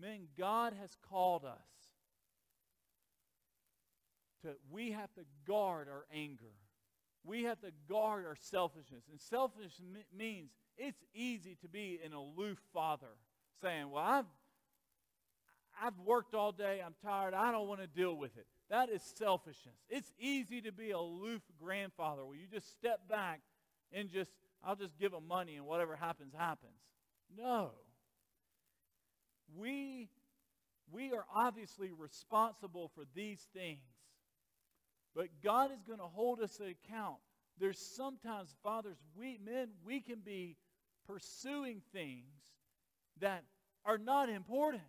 Men, 0.00 0.26
God 0.36 0.72
has 0.80 0.96
called 1.08 1.44
us 1.44 1.50
to, 4.42 4.54
we 4.70 4.92
have 4.92 5.12
to 5.14 5.22
guard 5.46 5.88
our 5.88 6.04
anger. 6.12 6.52
We 7.24 7.44
have 7.44 7.60
to 7.60 7.70
guard 7.88 8.26
our 8.26 8.36
selfishness. 8.38 9.04
And 9.10 9.20
selfishness 9.20 9.78
means 10.16 10.50
it's 10.76 11.02
easy 11.14 11.56
to 11.62 11.68
be 11.68 12.00
an 12.04 12.12
aloof 12.12 12.58
father 12.72 13.16
saying, 13.62 13.90
Well, 13.90 14.02
I've, 14.04 14.26
I've 15.82 15.98
worked 16.04 16.34
all 16.34 16.52
day. 16.52 16.82
I'm 16.84 16.94
tired. 17.02 17.34
I 17.34 17.50
don't 17.52 17.68
want 17.68 17.80
to 17.80 17.86
deal 17.86 18.14
with 18.14 18.36
it. 18.36 18.46
That 18.70 18.88
is 18.88 19.02
selfishness. 19.02 19.76
It's 19.88 20.10
easy 20.18 20.60
to 20.62 20.72
be 20.72 20.90
a 20.90 20.96
aloof 20.96 21.42
grandfather 21.62 22.24
where 22.24 22.36
you 22.36 22.46
just 22.50 22.70
step 22.72 23.08
back 23.08 23.40
and 23.92 24.10
just, 24.10 24.30
I'll 24.62 24.76
just 24.76 24.98
give 24.98 25.12
them 25.12 25.28
money 25.28 25.56
and 25.56 25.66
whatever 25.66 25.96
happens, 25.96 26.32
happens. 26.36 26.72
No. 27.36 27.72
We, 29.56 30.08
we 30.90 31.12
are 31.12 31.26
obviously 31.34 31.90
responsible 31.92 32.90
for 32.94 33.04
these 33.14 33.46
things. 33.52 33.80
But 35.14 35.28
God 35.42 35.70
is 35.70 35.82
going 35.86 36.00
to 36.00 36.06
hold 36.06 36.40
us 36.40 36.56
to 36.56 36.64
account. 36.64 37.18
There's 37.58 37.78
sometimes, 37.78 38.56
fathers, 38.62 38.96
we 39.16 39.38
men, 39.44 39.68
we 39.84 40.00
can 40.00 40.20
be 40.24 40.56
pursuing 41.06 41.82
things 41.92 42.24
that 43.20 43.44
are 43.84 43.98
not 43.98 44.28
important. 44.28 44.82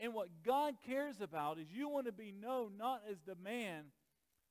And 0.00 0.12
what 0.12 0.28
God 0.44 0.74
cares 0.86 1.20
about 1.20 1.58
is 1.58 1.66
you 1.70 1.88
want 1.88 2.06
to 2.06 2.12
be 2.12 2.32
known 2.32 2.72
not 2.76 3.02
as 3.10 3.18
the 3.26 3.36
man 3.36 3.84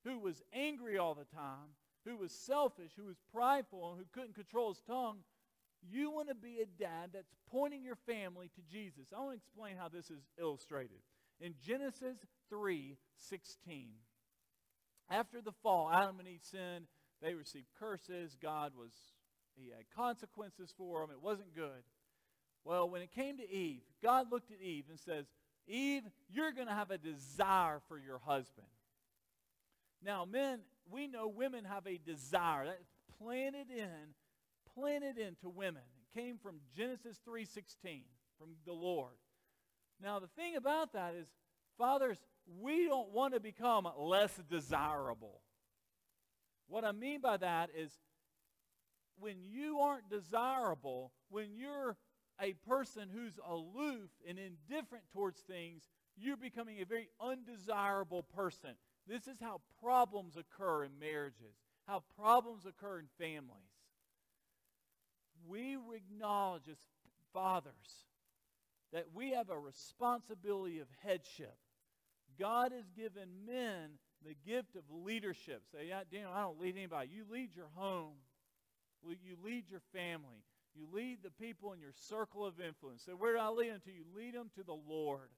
who 0.06 0.20
was 0.20 0.42
angry 0.54 0.98
all 0.98 1.16
the 1.16 1.26
time, 1.36 1.76
who 2.06 2.18
was 2.18 2.32
selfish, 2.32 2.92
who 2.98 3.06
was 3.06 3.18
prideful, 3.34 3.92
and 3.92 4.00
who 4.00 4.06
couldn't 4.12 4.36
control 4.36 4.70
his 4.70 4.82
tongue. 4.88 5.20
You 5.82 6.12
want 6.12 6.30
to 6.30 6.36
be 6.36 6.60
a 6.62 6.82
dad 6.82 7.10
that's 7.14 7.34
pointing 7.52 7.84
your 7.84 7.98
family 8.08 8.50
to 8.56 8.62
Jesus. 8.72 9.10
I 9.16 9.20
want 9.20 9.32
to 9.32 9.38
explain 9.38 9.76
how 9.78 9.90
this 9.90 10.10
is 10.10 10.24
illustrated. 10.40 11.00
In 11.42 11.56
Genesis 11.66 12.18
3 12.50 12.98
16, 13.18 13.90
after 15.10 15.42
the 15.42 15.52
fall, 15.52 15.92
Adam 15.92 16.20
and 16.20 16.28
Eve 16.28 16.44
sinned. 16.44 16.86
They 17.22 17.34
received 17.34 17.68
curses. 17.80 18.36
God 18.42 18.74
was, 18.78 18.92
he 19.56 19.70
had 19.70 19.86
consequences 19.96 20.74
for 20.78 21.02
them. 21.02 21.12
It 21.12 21.22
wasn't 21.22 21.56
good. 21.56 21.84
Well, 22.64 22.90
when 22.90 23.02
it 23.02 23.12
came 23.12 23.38
to 23.38 23.50
Eve, 23.50 23.82
God 24.02 24.32
looked 24.32 24.52
at 24.52 24.62
Eve 24.62 24.86
and 24.90 25.00
says, 25.00 25.26
Eve, 25.68 26.04
you're 26.30 26.52
going 26.52 26.68
to 26.68 26.74
have 26.74 26.92
a 26.92 26.98
desire 26.98 27.82
for 27.88 27.98
your 27.98 28.20
husband. 28.20 28.68
Now, 30.04 30.26
men, 30.26 30.60
we 30.90 31.08
know 31.08 31.28
women 31.28 31.66
have 31.66 31.88
a 31.88 31.98
desire. 31.98 32.66
That's 32.66 32.84
planted 33.18 33.70
in, 33.70 34.14
planted 34.76 35.18
into 35.18 35.50
women. 35.50 35.84
It 35.98 36.20
came 36.20 36.38
from 36.38 36.58
Genesis 36.76 37.20
3.16, 37.28 38.02
from 38.38 38.50
the 38.66 38.74
Lord. 38.74 39.16
Now, 40.02 40.20
the 40.20 40.28
thing 40.28 40.56
about 40.56 40.94
that 40.94 41.16
is, 41.16 41.28
fathers, 41.78 42.18
we 42.60 42.86
don't 42.86 43.12
want 43.12 43.34
to 43.34 43.40
become 43.40 43.88
less 43.98 44.38
desirable. 44.50 45.42
What 46.68 46.84
I 46.84 46.92
mean 46.92 47.22
by 47.22 47.38
that 47.38 47.70
is 47.76 47.92
when 49.20 49.36
you 49.44 49.80
aren't 49.80 50.10
desirable, 50.10 51.12
when 51.30 51.56
you're 51.56 51.96
a 52.42 52.54
person 52.68 53.10
who's 53.14 53.40
aloof 53.48 54.10
and 54.28 54.38
indifferent 54.40 55.04
towards 55.14 55.42
things, 55.42 55.84
you're 56.18 56.38
becoming 56.38 56.80
a 56.82 56.86
very 56.86 57.10
undesirable 57.20 58.24
person. 58.24 58.72
This 59.08 59.28
is 59.28 59.40
how 59.40 59.62
problems 59.82 60.38
occur 60.38 60.84
in 60.84 60.92
marriages, 61.00 61.56
how 61.88 62.04
problems 62.20 62.66
occur 62.66 63.00
in 63.00 63.08
families. 63.18 63.70
We 65.48 65.78
acknowledge 65.94 66.70
as 66.72 66.78
fathers 67.34 68.06
that 68.94 69.08
we 69.14 69.32
have 69.32 69.50
a 69.50 69.60
responsibility 69.60 70.80
of 70.80 70.88
headship. 71.04 71.56
God 72.40 72.72
has 72.72 72.90
given 72.96 73.28
men 73.46 73.90
the 74.26 74.36
gift 74.50 74.76
of 74.76 74.84
leadership. 74.90 75.64
Say, 75.72 75.88
yeah, 75.90 76.02
Daniel, 76.10 76.32
I 76.34 76.42
don't 76.42 76.60
lead 76.60 76.78
anybody. 76.78 77.10
You 77.14 77.26
lead 77.30 77.56
your 77.56 77.70
home. 77.76 78.14
You 79.06 79.36
lead 79.44 79.66
your 79.70 79.82
family. 79.94 80.44
You 80.76 80.88
lead 80.92 81.20
the 81.24 81.32
people 81.32 81.74
in 81.74 81.80
your 81.80 81.94
circle 81.94 82.46
of 82.46 82.60
influence. 82.60 83.04
So 83.06 83.14
where 83.14 83.34
do 83.34 83.40
I 83.40 83.50
lead 83.50 83.72
them 83.72 83.82
to? 83.86 83.92
You 83.92 84.04
lead 84.16 84.34
them 84.34 84.50
to 84.56 84.64
the 84.64 84.78
Lord. 84.88 85.30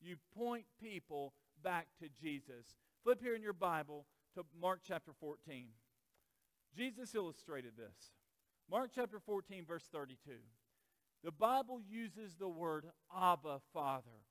You 0.00 0.16
point 0.36 0.64
people 0.82 1.32
back 1.62 1.86
to 2.00 2.08
Jesus. 2.20 2.76
Flip 3.02 3.20
here 3.22 3.34
in 3.34 3.42
your 3.42 3.52
Bible 3.52 4.06
to 4.34 4.44
Mark 4.60 4.80
chapter 4.86 5.12
14. 5.20 5.66
Jesus 6.76 7.14
illustrated 7.14 7.72
this. 7.76 8.12
Mark 8.70 8.90
chapter 8.94 9.20
14, 9.20 9.64
verse 9.64 9.88
32. 9.92 10.32
The 11.22 11.30
Bible 11.30 11.80
uses 11.88 12.34
the 12.34 12.48
word 12.48 12.86
Abba, 13.16 13.60
Father. 13.72 14.24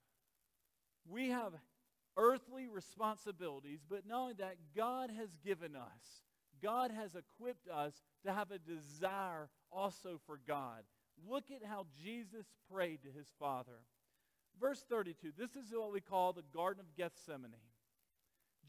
We 1.07 1.29
have 1.29 1.53
earthly 2.17 2.67
responsibilities, 2.67 3.79
but 3.89 4.05
knowing 4.07 4.35
that, 4.37 4.57
God 4.75 5.09
has 5.17 5.29
given 5.43 5.75
us, 5.75 6.23
God 6.61 6.91
has 6.91 7.15
equipped 7.15 7.67
us 7.67 8.01
to 8.25 8.33
have 8.33 8.51
a 8.51 8.59
desire 8.59 9.49
also 9.73 10.19
for 10.25 10.39
God. 10.47 10.83
Look 11.29 11.45
at 11.51 11.67
how 11.67 11.85
Jesus 12.03 12.45
prayed 12.71 13.03
to 13.03 13.09
his 13.17 13.27
Father. 13.39 13.85
Verse 14.59 14.83
32, 14.87 15.31
this 15.37 15.55
is 15.55 15.71
what 15.71 15.91
we 15.91 16.01
call 16.01 16.33
the 16.33 16.43
Garden 16.53 16.81
of 16.81 16.95
Gethsemane. 16.95 17.51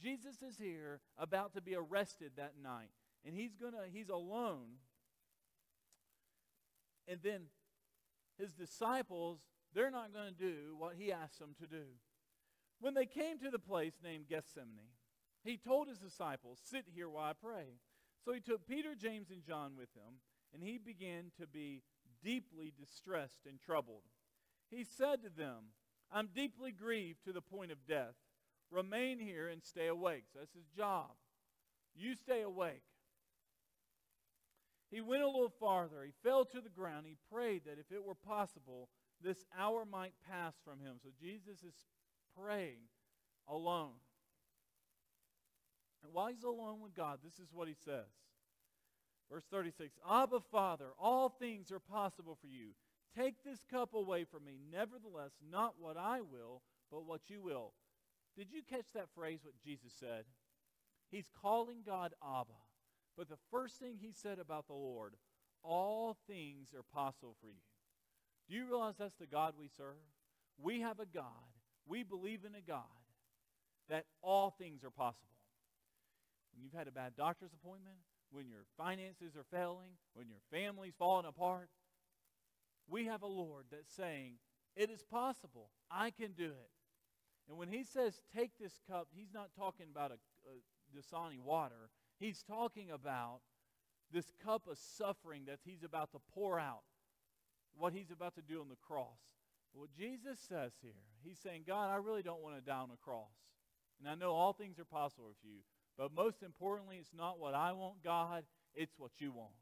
Jesus 0.01 0.43
is 0.43 0.59
here 0.59 1.01
about 1.19 1.55
to 1.55 1.61
be 1.61 1.75
arrested 1.75 2.33
that 2.37 2.55
night. 2.63 2.91
And 3.25 3.35
he's 3.35 3.55
going 3.55 3.73
to 3.73 3.79
he's 3.91 4.09
alone. 4.09 4.79
And 7.07 7.21
then 7.23 7.43
his 8.39 8.53
disciples, 8.53 9.41
they're 9.75 9.91
not 9.91 10.13
going 10.13 10.35
to 10.35 10.39
do 10.39 10.75
what 10.77 10.95
he 10.99 11.13
asked 11.13 11.39
them 11.39 11.55
to 11.61 11.67
do. 11.67 11.85
When 12.81 12.95
they 12.95 13.07
came 13.07 13.39
to 13.39 13.51
the 13.51 13.59
place 13.59 13.95
named 14.03 14.29
Gethsemane, 14.29 14.93
he 15.43 15.57
told 15.57 15.89
his 15.89 15.99
disciples, 15.99 16.59
Sit 16.63 16.87
here 16.95 17.09
while 17.09 17.25
I 17.25 17.33
pray. 17.33 17.79
So 18.25 18.33
he 18.33 18.41
took 18.41 18.67
Peter, 18.67 18.95
James, 18.95 19.31
and 19.31 19.43
John 19.43 19.73
with 19.79 19.91
him, 19.95 20.15
and 20.55 20.63
he 20.63 20.79
began 20.79 21.33
to 21.41 21.47
be 21.47 21.83
deeply 22.23 22.73
distressed 22.79 23.41
and 23.47 23.61
troubled. 23.61 24.03
He 24.71 24.85
said 24.85 25.23
to 25.23 25.29
them, 25.29 25.73
I'm 26.11 26.29
deeply 26.35 26.71
grieved 26.71 27.25
to 27.25 27.33
the 27.33 27.43
point 27.43 27.73
of 27.73 27.87
death. 27.87 28.15
Remain 28.71 29.19
here 29.19 29.49
and 29.49 29.63
stay 29.63 29.89
awake. 29.89 30.25
So 30.33 30.39
that's 30.39 30.55
his 30.55 30.69
job. 30.77 31.11
You 31.95 32.15
stay 32.15 32.43
awake. 32.43 32.83
He 34.91 35.01
went 35.01 35.23
a 35.23 35.29
little 35.29 35.53
farther. 35.61 36.05
He 36.05 36.13
fell 36.23 36.45
to 36.45 36.61
the 36.61 36.69
ground. 36.69 37.07
He 37.07 37.17
prayed 37.33 37.63
that 37.67 37.79
if 37.79 37.91
it 37.91 38.05
were 38.05 38.15
possible, 38.15 38.89
this 39.23 39.45
hour 39.59 39.85
might 39.85 40.13
pass 40.31 40.55
from 40.65 40.81
him. 40.81 40.97
So 41.03 41.11
Jesus 41.21 41.63
is 41.65 41.75
praying 42.41 42.89
alone. 43.49 43.95
And 46.05 46.13
while 46.13 46.29
he's 46.29 46.45
alone 46.45 46.81
with 46.81 46.95
God, 46.95 47.19
this 47.25 47.39
is 47.39 47.53
what 47.53 47.67
he 47.67 47.75
says. 47.85 48.07
Verse 49.31 49.45
36 49.51 49.97
Abba, 50.09 50.41
Father, 50.51 50.87
all 50.99 51.29
things 51.29 51.71
are 51.73 51.81
possible 51.81 52.37
for 52.41 52.47
you. 52.47 52.71
Take 53.17 53.45
this 53.45 53.65
cup 53.71 53.95
away 53.95 54.25
from 54.25 54.45
me. 54.45 54.59
Nevertheless, 54.73 55.33
not 55.51 55.75
what 55.79 55.97
I 55.97 56.21
will, 56.21 56.63
but 56.91 57.07
what 57.07 57.23
you 57.29 57.41
will. 57.41 57.73
Did 58.37 58.49
you 58.53 58.63
catch 58.69 58.87
that 58.95 59.09
phrase, 59.15 59.41
what 59.43 59.55
Jesus 59.65 59.93
said? 59.99 60.25
He's 61.11 61.31
calling 61.41 61.79
God 61.87 62.13
Abba. 62.23 62.59
But 63.17 63.29
the 63.29 63.39
first 63.51 63.79
thing 63.79 63.97
he 64.01 64.11
said 64.13 64.41
about 64.41 64.67
the 64.67 64.73
Lord, 64.73 65.15
all 65.63 66.17
things 66.27 66.75
are 66.75 66.83
possible 66.83 67.37
for 67.41 67.47
you. 67.47 67.63
Do 68.49 68.57
you 68.57 68.67
realize 68.67 68.95
that's 68.99 69.15
the 69.15 69.27
God 69.27 69.55
we 69.59 69.69
serve? 69.69 70.03
We 70.61 70.81
have 70.81 70.99
a 70.99 71.07
God. 71.07 71.25
We 71.87 72.03
believe 72.03 72.41
in 72.45 72.55
a 72.55 72.61
God 72.61 72.83
that 73.89 74.07
all 74.23 74.51
things 74.51 74.83
are 74.83 74.91
possible. 74.91 75.39
When 76.53 76.63
you've 76.63 76.73
had 76.73 76.89
a 76.89 76.93
bad 76.93 77.13
doctor's 77.17 77.53
appointment, 77.53 77.97
when 78.35 78.49
your 78.49 78.67
finances 78.77 79.37
are 79.37 79.47
failing, 79.57 79.93
when 80.15 80.27
your 80.29 80.43
family's 80.51 80.95
falling 80.99 81.27
apart, 81.27 81.69
we 82.89 83.07
have 83.07 83.23
a 83.23 83.27
Lord 83.27 83.67
that's 83.71 83.95
saying, 83.95 84.35
It 84.77 84.91
is 84.91 85.03
possible. 85.03 85.71
I 85.91 86.11
can 86.11 86.33
do 86.33 86.47
it. 86.47 86.71
And 87.49 87.57
when 87.57 87.69
he 87.69 87.85
says, 87.85 88.21
Take 88.35 88.51
this 88.59 88.81
cup, 88.91 89.09
he's 89.15 89.33
not 89.33 89.51
talking 89.57 89.87
about 89.91 90.11
a, 90.11 90.19
a 90.51 90.99
Dasani 90.99 91.39
water. 91.39 91.91
He's 92.19 92.43
talking 92.43 92.91
about 92.91 93.41
this 94.13 94.33
cup 94.45 94.67
of 94.71 94.79
suffering 94.79 95.45
that 95.47 95.61
he's 95.65 95.83
about 95.83 96.13
to 96.13 96.19
pour 96.35 96.59
out, 96.59 96.83
what 97.77 97.93
he's 97.93 98.11
about 98.11 98.35
to 98.35 98.43
do 98.43 98.61
on 98.61 98.69
the 98.69 98.77
cross. 98.77 99.19
What 99.73 99.91
Jesus 99.97 100.39
says 100.49 100.73
here, 100.83 100.93
he's 101.25 101.39
saying, 101.39 101.65
God, 101.67 101.91
I 101.91 101.97
really 101.97 102.23
don't 102.23 102.43
want 102.43 102.57
to 102.57 102.63
die 102.63 102.79
on 102.79 102.91
a 102.93 103.05
cross. 103.05 103.35
And 103.99 104.09
I 104.09 104.15
know 104.15 104.33
all 104.33 104.53
things 104.53 104.79
are 104.79 104.85
possible 104.85 105.35
for 105.41 105.49
you. 105.49 105.63
But 105.97 106.13
most 106.13 106.43
importantly, 106.43 106.97
it's 106.99 107.15
not 107.17 107.39
what 107.39 107.55
I 107.55 107.73
want, 107.73 108.03
God, 108.03 108.45
it's 108.75 108.95
what 108.99 109.13
you 109.19 109.33
want. 109.33 109.53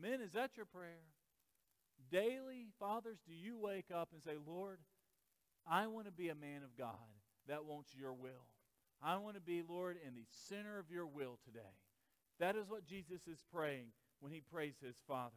Men, 0.00 0.20
is 0.20 0.32
that 0.32 0.56
your 0.56 0.66
prayer? 0.66 1.02
Daily, 2.10 2.68
fathers, 2.78 3.18
do 3.26 3.34
you 3.34 3.58
wake 3.58 3.90
up 3.94 4.08
and 4.12 4.22
say, 4.22 4.32
Lord, 4.46 4.78
I 5.66 5.86
want 5.86 6.06
to 6.06 6.12
be 6.12 6.28
a 6.28 6.34
man 6.34 6.62
of 6.64 6.76
God 6.76 6.96
that 7.48 7.64
wants 7.64 7.94
your 7.94 8.12
will. 8.12 8.48
I 9.02 9.16
want 9.16 9.34
to 9.34 9.40
be, 9.40 9.62
Lord, 9.66 9.96
in 10.06 10.14
the 10.14 10.26
center 10.48 10.78
of 10.78 10.90
your 10.90 11.06
will 11.06 11.38
today. 11.44 11.60
That 12.38 12.56
is 12.56 12.68
what 12.68 12.86
Jesus 12.86 13.26
is 13.26 13.44
praying 13.52 13.86
when 14.20 14.32
he 14.32 14.40
prays 14.40 14.74
his 14.84 14.96
Father. 15.06 15.34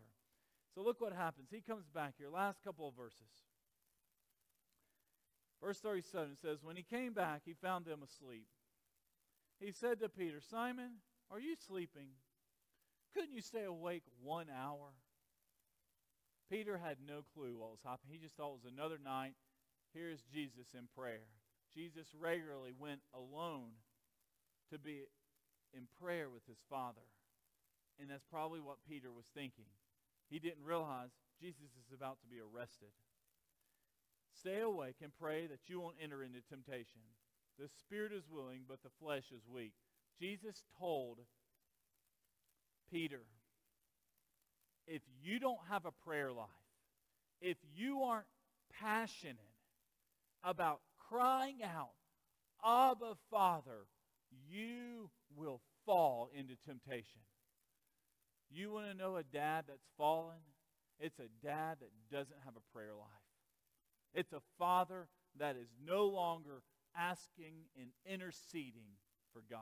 So 0.74 0.82
look 0.82 1.02
what 1.02 1.14
happens. 1.14 1.50
He 1.52 1.62
comes 1.62 1.86
back 1.88 2.14
here. 2.18 2.30
Last 2.30 2.64
couple 2.64 2.88
of 2.88 2.96
verses. 2.96 3.44
Verse 5.62 5.80
37 5.80 6.36
says, 6.36 6.60
When 6.64 6.76
he 6.76 6.84
came 6.84 7.14
back, 7.14 7.42
he 7.46 7.54
found 7.54 7.86
them 7.86 8.02
asleep. 8.04 8.48
He 9.60 9.72
said 9.72 10.00
to 10.00 10.10
Peter, 10.10 10.42
Simon, 10.42 11.00
are 11.32 11.40
you 11.40 11.56
sleeping? 11.68 12.10
Couldn't 13.14 13.34
you 13.34 13.42
stay 13.42 13.64
awake 13.64 14.04
one 14.22 14.48
hour? 14.50 14.94
Peter 16.50 16.78
had 16.78 16.98
no 17.08 17.24
clue 17.34 17.58
what 17.58 17.72
was 17.72 17.84
happening. 17.84 18.12
He 18.12 18.20
just 18.20 18.36
thought 18.36 18.54
it 18.54 18.64
was 18.64 18.72
another 18.72 19.00
night. 19.04 19.34
Here's 19.94 20.22
Jesus 20.34 20.76
in 20.78 20.88
prayer. 20.96 21.26
Jesus 21.74 22.08
regularly 22.20 22.74
went 22.78 23.00
alone 23.14 23.72
to 24.72 24.78
be 24.78 25.04
in 25.74 25.88
prayer 26.02 26.30
with 26.30 26.46
his 26.48 26.60
Father. 26.70 27.08
And 28.00 28.10
that's 28.10 28.26
probably 28.30 28.60
what 28.60 28.84
Peter 28.88 29.12
was 29.12 29.26
thinking. 29.34 29.72
He 30.30 30.40
didn't 30.40 30.64
realize 30.64 31.12
Jesus 31.40 31.72
is 31.80 31.94
about 31.96 32.20
to 32.22 32.28
be 32.28 32.40
arrested. 32.40 32.92
Stay 34.34 34.60
awake 34.60 34.98
and 35.02 35.12
pray 35.18 35.48
that 35.48 35.68
you 35.68 35.80
won't 35.80 35.96
enter 36.02 36.24
into 36.24 36.42
temptation. 36.42 37.02
The 37.60 37.70
spirit 37.80 38.12
is 38.12 38.24
willing, 38.30 38.62
but 38.68 38.84
the 38.84 38.90
flesh 39.02 39.26
is 39.34 39.42
weak. 39.48 39.74
Jesus 40.20 40.64
told 40.80 41.20
Peter, 42.92 43.22
if 44.88 45.02
you 45.24 45.40
don't 45.40 45.60
have 45.70 45.86
a 45.86 45.92
prayer 45.92 46.32
life, 46.32 46.48
if 47.42 47.58
you 47.76 48.02
aren't 48.02 48.28
passionate 48.80 49.38
about 50.44 50.82
crying 51.10 51.58
out, 51.64 51.92
Abba, 52.64 53.14
Father, 53.30 53.88
you 54.50 55.10
will 55.36 55.62
fall 55.86 56.30
into 56.38 56.56
temptation. 56.66 57.22
You 58.50 58.72
want 58.72 58.88
to 58.88 58.98
know 58.98 59.18
a 59.18 59.24
dad 59.24 59.66
that's 59.68 59.88
fallen? 59.98 60.38
It's 61.00 61.20
a 61.20 61.46
dad 61.46 61.78
that 61.82 61.92
doesn't 62.12 62.38
have 62.46 62.56
a 62.56 62.74
prayer 62.74 62.94
life. 62.98 63.08
It's 64.14 64.34
a 64.34 64.42
father 64.58 65.08
that 65.40 65.58
is 65.58 65.68
no 65.86 66.06
longer 66.06 66.62
asking 66.98 67.54
and 67.80 67.90
interceding 68.06 68.98
for 69.34 69.42
God. 69.50 69.60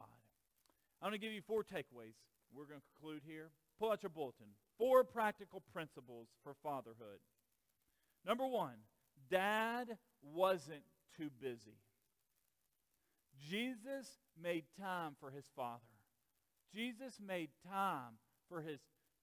I'm 1.01 1.09
going 1.09 1.19
to 1.19 1.25
give 1.25 1.33
you 1.33 1.41
four 1.41 1.63
takeaways. 1.63 2.15
We're 2.53 2.65
going 2.65 2.79
to 2.79 2.85
conclude 2.95 3.21
here. 3.27 3.49
Pull 3.79 3.91
out 3.91 4.03
your 4.03 4.09
bulletin. 4.09 4.47
Four 4.77 5.03
practical 5.03 5.61
principles 5.73 6.27
for 6.43 6.53
fatherhood. 6.63 7.19
Number 8.25 8.47
one, 8.47 8.75
dad 9.29 9.97
wasn't 10.21 10.83
too 11.17 11.29
busy. 11.41 11.77
Jesus 13.49 14.07
made 14.41 14.63
time 14.79 15.15
for 15.19 15.29
his 15.31 15.45
father. 15.55 15.81
Jesus 16.73 17.19
made 17.25 17.49
time 17.69 18.17
for 18.47 18.61
his, 18.61 18.79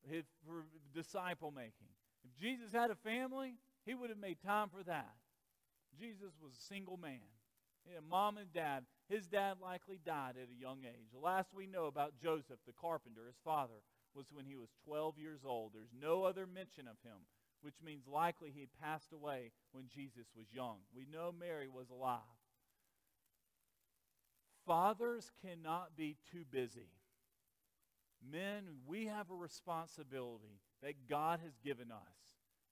his 0.09 0.25
for 0.47 0.67
disciple 0.95 1.51
making. 1.51 1.89
If 2.25 2.41
Jesus 2.41 2.73
had 2.73 2.91
a 2.91 2.95
family, 2.95 3.55
he 3.87 3.95
would 3.95 4.11
have 4.11 4.19
made 4.19 4.39
time 4.45 4.69
for 4.69 4.83
that. 4.85 5.15
Jesus 5.99 6.33
was 6.43 6.53
a 6.53 6.63
single 6.69 6.97
man. 6.97 7.21
Had 7.87 8.05
mom 8.09 8.39
and 8.39 8.53
dad. 8.53 8.85
His 9.09 9.27
dad 9.27 9.57
likely 9.61 9.99
died 10.05 10.35
at 10.41 10.49
a 10.49 10.61
young 10.61 10.79
age. 10.85 11.11
The 11.13 11.19
last 11.19 11.53
we 11.53 11.67
know 11.67 11.87
about 11.87 12.19
Joseph, 12.23 12.61
the 12.67 12.73
carpenter, 12.73 13.27
his 13.27 13.41
father, 13.45 13.83
was 14.15 14.27
when 14.33 14.45
he 14.45 14.57
was 14.57 14.69
12 14.85 15.19
years 15.19 15.41
old. 15.45 15.73
There's 15.75 15.93
no 16.01 16.25
other 16.25 16.47
mention 16.47 16.87
of 16.87 16.97
him, 17.03 17.19
which 17.63 17.77
means 17.85 18.07
likely 18.07 18.51
he 18.51 18.69
passed 18.81 19.13
away 19.13 19.53
when 19.73 19.89
Jesus 19.89 20.27
was 20.37 20.47
young. 20.53 20.79
We 20.95 21.07
know 21.11 21.33
Mary 21.37 21.69
was 21.69 21.91
alive. 21.91 22.21
Fathers 24.67 25.31
cannot 25.45 25.97
be 25.97 26.17
too 26.31 26.45
busy. 26.51 26.91
Men, 28.31 28.65
we 28.87 29.07
have 29.07 29.31
a 29.31 29.35
responsibility 29.35 30.61
that 30.83 31.09
God 31.09 31.41
has 31.43 31.57
given 31.65 31.91
us. 31.91 31.99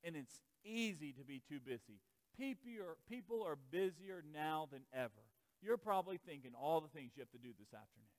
And 0.05 0.15
it's 0.15 0.41
easy 0.65 1.13
to 1.13 1.25
be 1.25 1.41
too 1.49 1.59
busy. 1.65 2.01
People 2.39 2.70
are, 2.80 2.97
people 3.09 3.43
are 3.43 3.57
busier 3.70 4.22
now 4.32 4.68
than 4.70 4.82
ever. 4.95 5.26
You're 5.61 5.76
probably 5.76 6.18
thinking 6.18 6.53
all 6.55 6.80
the 6.80 6.89
things 6.89 7.12
you 7.16 7.20
have 7.20 7.30
to 7.32 7.39
do 7.39 7.51
this 7.59 7.74
afternoon 7.74 8.14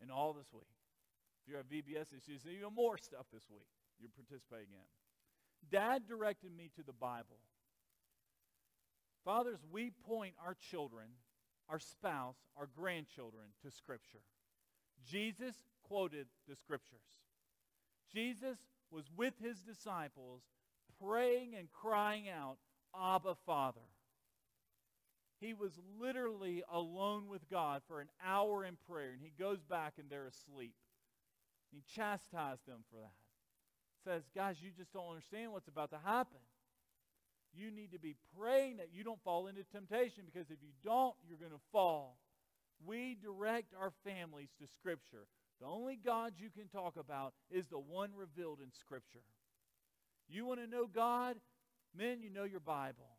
and 0.00 0.10
all 0.10 0.32
this 0.32 0.48
week. 0.52 0.72
If 1.44 1.50
you're 1.50 1.60
at 1.60 1.68
VBS, 1.68 2.16
it's 2.16 2.26
just 2.26 2.46
even 2.46 2.74
more 2.74 2.96
stuff 2.96 3.26
this 3.32 3.44
week 3.50 3.68
you're 4.00 4.10
participating 4.10 4.72
in. 4.72 4.88
Dad 5.70 6.06
directed 6.08 6.56
me 6.56 6.70
to 6.76 6.82
the 6.82 6.92
Bible. 6.92 7.38
Fathers, 9.24 9.58
we 9.70 9.90
point 10.06 10.34
our 10.44 10.56
children, 10.70 11.06
our 11.68 11.80
spouse, 11.80 12.36
our 12.56 12.68
grandchildren 12.76 13.46
to 13.64 13.70
Scripture. 13.70 14.22
Jesus 15.04 15.54
quoted 15.82 16.26
the 16.48 16.54
Scriptures. 16.54 17.00
Jesus 18.12 18.58
was 18.90 19.04
with 19.16 19.34
his 19.42 19.60
disciples 19.60 20.42
praying 21.02 21.54
and 21.58 21.70
crying 21.72 22.28
out, 22.28 22.56
Abba, 23.00 23.36
Father. 23.46 23.80
He 25.40 25.52
was 25.52 25.72
literally 26.00 26.62
alone 26.72 27.28
with 27.28 27.48
God 27.50 27.82
for 27.86 28.00
an 28.00 28.08
hour 28.24 28.64
in 28.64 28.76
prayer, 28.88 29.10
and 29.12 29.20
he 29.20 29.32
goes 29.38 29.62
back 29.62 29.94
and 29.98 30.08
they're 30.08 30.26
asleep. 30.26 30.74
He 31.70 31.82
chastised 31.94 32.66
them 32.66 32.84
for 32.90 32.96
that. 32.96 33.12
Says, 34.04 34.22
guys, 34.34 34.56
you 34.62 34.70
just 34.76 34.92
don't 34.92 35.08
understand 35.08 35.52
what's 35.52 35.68
about 35.68 35.90
to 35.90 35.98
happen. 36.04 36.40
You 37.52 37.70
need 37.70 37.92
to 37.92 37.98
be 37.98 38.16
praying 38.38 38.78
that 38.78 38.90
you 38.92 39.02
don't 39.04 39.22
fall 39.24 39.46
into 39.46 39.64
temptation 39.64 40.24
because 40.26 40.50
if 40.50 40.58
you 40.62 40.72
don't, 40.84 41.14
you're 41.26 41.38
going 41.38 41.52
to 41.52 41.64
fall. 41.72 42.18
We 42.84 43.16
direct 43.20 43.74
our 43.78 43.92
families 44.04 44.50
to 44.60 44.66
Scripture. 44.66 45.26
The 45.60 45.66
only 45.66 45.96
God 45.96 46.34
you 46.36 46.50
can 46.50 46.68
talk 46.68 46.96
about 46.98 47.32
is 47.50 47.66
the 47.68 47.78
one 47.78 48.10
revealed 48.14 48.60
in 48.62 48.70
Scripture. 48.72 49.24
You 50.28 50.44
want 50.44 50.60
to 50.60 50.66
know 50.66 50.86
God? 50.86 51.36
Men, 51.96 52.20
you 52.20 52.30
know 52.30 52.44
your 52.44 52.60
Bible. 52.60 53.16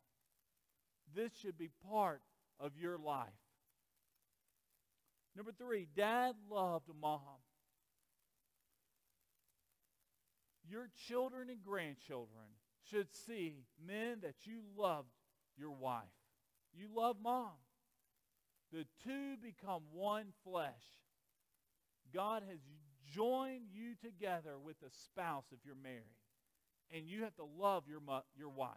This 1.16 1.32
should 1.42 1.58
be 1.58 1.70
part 1.90 2.22
of 2.60 2.78
your 2.78 2.98
life. 2.98 3.28
Number 5.36 5.52
three, 5.52 5.88
dad 5.96 6.36
loved 6.50 6.90
mom. 7.00 7.22
Your 10.70 10.90
children 11.08 11.50
and 11.50 11.64
grandchildren 11.64 12.46
should 12.90 13.08
see, 13.14 13.64
men, 13.86 14.20
that 14.22 14.36
you 14.46 14.62
loved 14.76 15.10
your 15.58 15.72
wife. 15.72 16.04
You 16.74 16.88
love 16.94 17.18
mom. 17.22 17.52
The 18.72 18.86
two 19.04 19.38
become 19.42 19.84
one 19.94 20.28
flesh. 20.44 20.84
God 22.14 22.44
has 22.50 22.60
joined 23.14 23.68
you 23.72 23.96
together 23.96 24.58
with 24.62 24.76
a 24.82 24.90
spouse 24.92 25.46
if 25.52 25.60
you're 25.66 25.76
married. 25.76 26.04
And 26.92 27.08
you 27.08 27.24
have 27.24 27.36
to 27.36 27.44
love 27.44 27.84
your, 27.90 28.00
mo- 28.00 28.24
your 28.38 28.50
wife. 28.50 28.72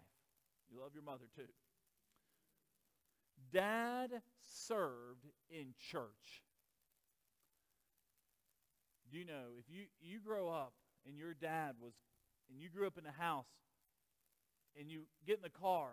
You 0.71 0.81
love 0.81 0.93
your 0.95 1.05
mother 1.05 1.27
too. 1.35 1.43
Dad 3.53 4.11
served 4.67 5.27
in 5.51 5.75
church. 5.91 6.43
You 9.11 9.25
know, 9.25 9.59
if 9.59 9.65
you, 9.69 9.85
you 10.01 10.21
grow 10.21 10.49
up 10.49 10.73
and 11.07 11.17
your 11.17 11.35
dad 11.35 11.75
was, 11.81 11.93
and 12.51 12.61
you 12.61 12.69
grew 12.69 12.87
up 12.87 12.99
in 12.99 13.07
a 13.07 13.23
house, 13.23 13.47
and 14.79 14.91
you 14.91 15.03
get 15.27 15.37
in 15.37 15.43
the 15.43 15.49
car, 15.49 15.91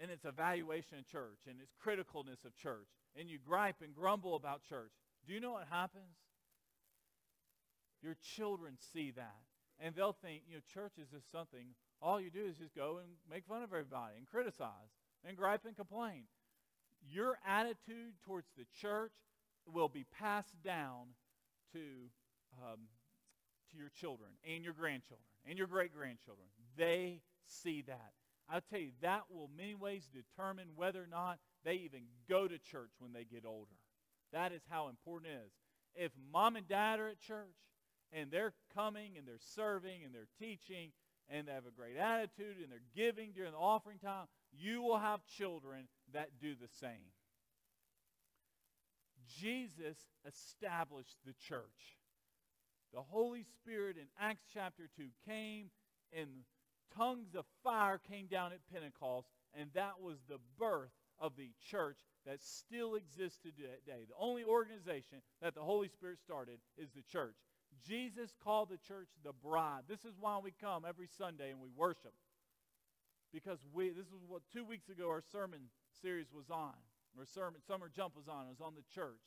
and 0.00 0.10
it's 0.10 0.24
evaluation 0.24 0.98
of 0.98 1.06
church, 1.06 1.38
and 1.48 1.56
it's 1.60 1.74
criticalness 1.84 2.44
of 2.44 2.56
church, 2.56 2.88
and 3.18 3.28
you 3.28 3.38
gripe 3.38 3.76
and 3.82 3.94
grumble 3.94 4.34
about 4.34 4.62
church, 4.68 4.90
do 5.26 5.32
you 5.32 5.40
know 5.40 5.52
what 5.52 5.66
happens? 5.70 6.16
Your 8.02 8.16
children 8.36 8.74
see 8.92 9.12
that, 9.12 9.44
and 9.80 9.94
they'll 9.94 10.12
think, 10.12 10.42
you 10.48 10.54
know, 10.54 10.60
church 10.72 10.92
is 10.98 11.08
just 11.08 11.30
something, 11.30 11.74
all 12.00 12.20
you 12.20 12.30
do 12.30 12.44
is 12.44 12.58
just 12.58 12.74
go 12.74 12.98
and 12.98 13.08
make 13.30 13.46
fun 13.46 13.62
of 13.62 13.72
everybody 13.72 14.14
and 14.16 14.26
criticize 14.26 14.92
and 15.26 15.36
gripe 15.36 15.64
and 15.66 15.76
complain. 15.76 16.24
Your 17.10 17.38
attitude 17.46 18.14
towards 18.24 18.48
the 18.56 18.64
church 18.80 19.12
will 19.72 19.88
be 19.88 20.04
passed 20.18 20.54
down 20.62 21.14
to 21.72 21.80
um, 22.62 22.80
to 23.72 23.78
your 23.78 23.90
children 23.90 24.30
and 24.48 24.64
your 24.64 24.72
grandchildren 24.72 25.26
and 25.48 25.58
your 25.58 25.66
great 25.66 25.94
grandchildren. 25.94 26.46
They 26.76 27.20
see 27.46 27.82
that. 27.82 28.12
I'll 28.48 28.60
tell 28.60 28.80
you, 28.80 28.90
that 29.00 29.22
will 29.30 29.50
many 29.56 29.74
ways 29.74 30.08
determine 30.12 30.68
whether 30.76 31.02
or 31.02 31.08
not 31.10 31.38
they 31.64 31.74
even 31.74 32.02
go 32.28 32.46
to 32.46 32.58
church 32.58 32.90
when 32.98 33.12
they 33.12 33.24
get 33.24 33.44
older. 33.46 33.76
That 34.32 34.52
is 34.52 34.62
how 34.68 34.88
important 34.88 35.32
it 35.32 35.42
is. 35.46 35.52
If 35.94 36.12
mom 36.32 36.56
and 36.56 36.68
dad 36.68 37.00
are 37.00 37.08
at 37.08 37.20
church 37.20 37.56
and 38.14 38.30
they're 38.30 38.54
coming 38.74 39.12
and 39.18 39.26
they're 39.26 39.36
serving 39.54 40.04
and 40.04 40.14
they're 40.14 40.28
teaching 40.38 40.92
and 41.28 41.48
they 41.48 41.52
have 41.52 41.66
a 41.66 41.70
great 41.70 41.96
attitude 41.96 42.56
and 42.62 42.70
they're 42.70 42.80
giving 42.94 43.32
during 43.32 43.52
the 43.52 43.58
offering 43.58 43.98
time, 43.98 44.26
you 44.52 44.82
will 44.82 44.98
have 44.98 45.26
children 45.26 45.88
that 46.12 46.28
do 46.40 46.54
the 46.54 46.68
same. 46.80 47.12
Jesus 49.40 49.96
established 50.26 51.16
the 51.26 51.34
church. 51.48 51.98
The 52.92 53.02
Holy 53.02 53.42
Spirit 53.42 53.96
in 53.96 54.06
Acts 54.20 54.44
chapter 54.52 54.88
2 54.96 55.08
came 55.26 55.70
and 56.16 56.28
tongues 56.96 57.34
of 57.34 57.44
fire 57.64 57.98
came 57.98 58.26
down 58.26 58.52
at 58.52 58.60
Pentecost, 58.72 59.28
and 59.58 59.70
that 59.74 60.00
was 60.00 60.18
the 60.28 60.38
birth 60.58 60.92
of 61.18 61.36
the 61.36 61.50
church 61.70 61.98
that 62.26 62.40
still 62.40 62.94
exists 62.94 63.38
today. 63.42 64.04
The 64.08 64.14
only 64.18 64.44
organization 64.44 65.18
that 65.42 65.54
the 65.54 65.62
Holy 65.62 65.88
Spirit 65.88 66.18
started 66.20 66.58
is 66.76 66.90
the 66.94 67.02
church. 67.02 67.36
Jesus 67.86 68.30
called 68.42 68.68
the 68.70 68.78
church 68.78 69.08
the 69.24 69.32
bride. 69.32 69.82
This 69.88 70.04
is 70.04 70.14
why 70.18 70.38
we 70.42 70.52
come 70.60 70.84
every 70.86 71.08
Sunday 71.18 71.50
and 71.50 71.60
we 71.60 71.68
worship. 71.76 72.14
Because 73.32 73.58
we, 73.72 73.90
this 73.90 74.06
is 74.06 74.22
what 74.28 74.42
two 74.52 74.64
weeks 74.64 74.88
ago 74.88 75.08
our 75.08 75.22
sermon 75.32 75.60
series 76.02 76.26
was 76.32 76.50
on. 76.50 76.74
Our 77.18 77.26
sermon, 77.26 77.60
summer 77.66 77.90
jump 77.94 78.16
was 78.16 78.28
on. 78.28 78.46
It 78.46 78.50
was 78.50 78.60
on 78.60 78.74
the 78.74 78.84
church. 78.94 79.20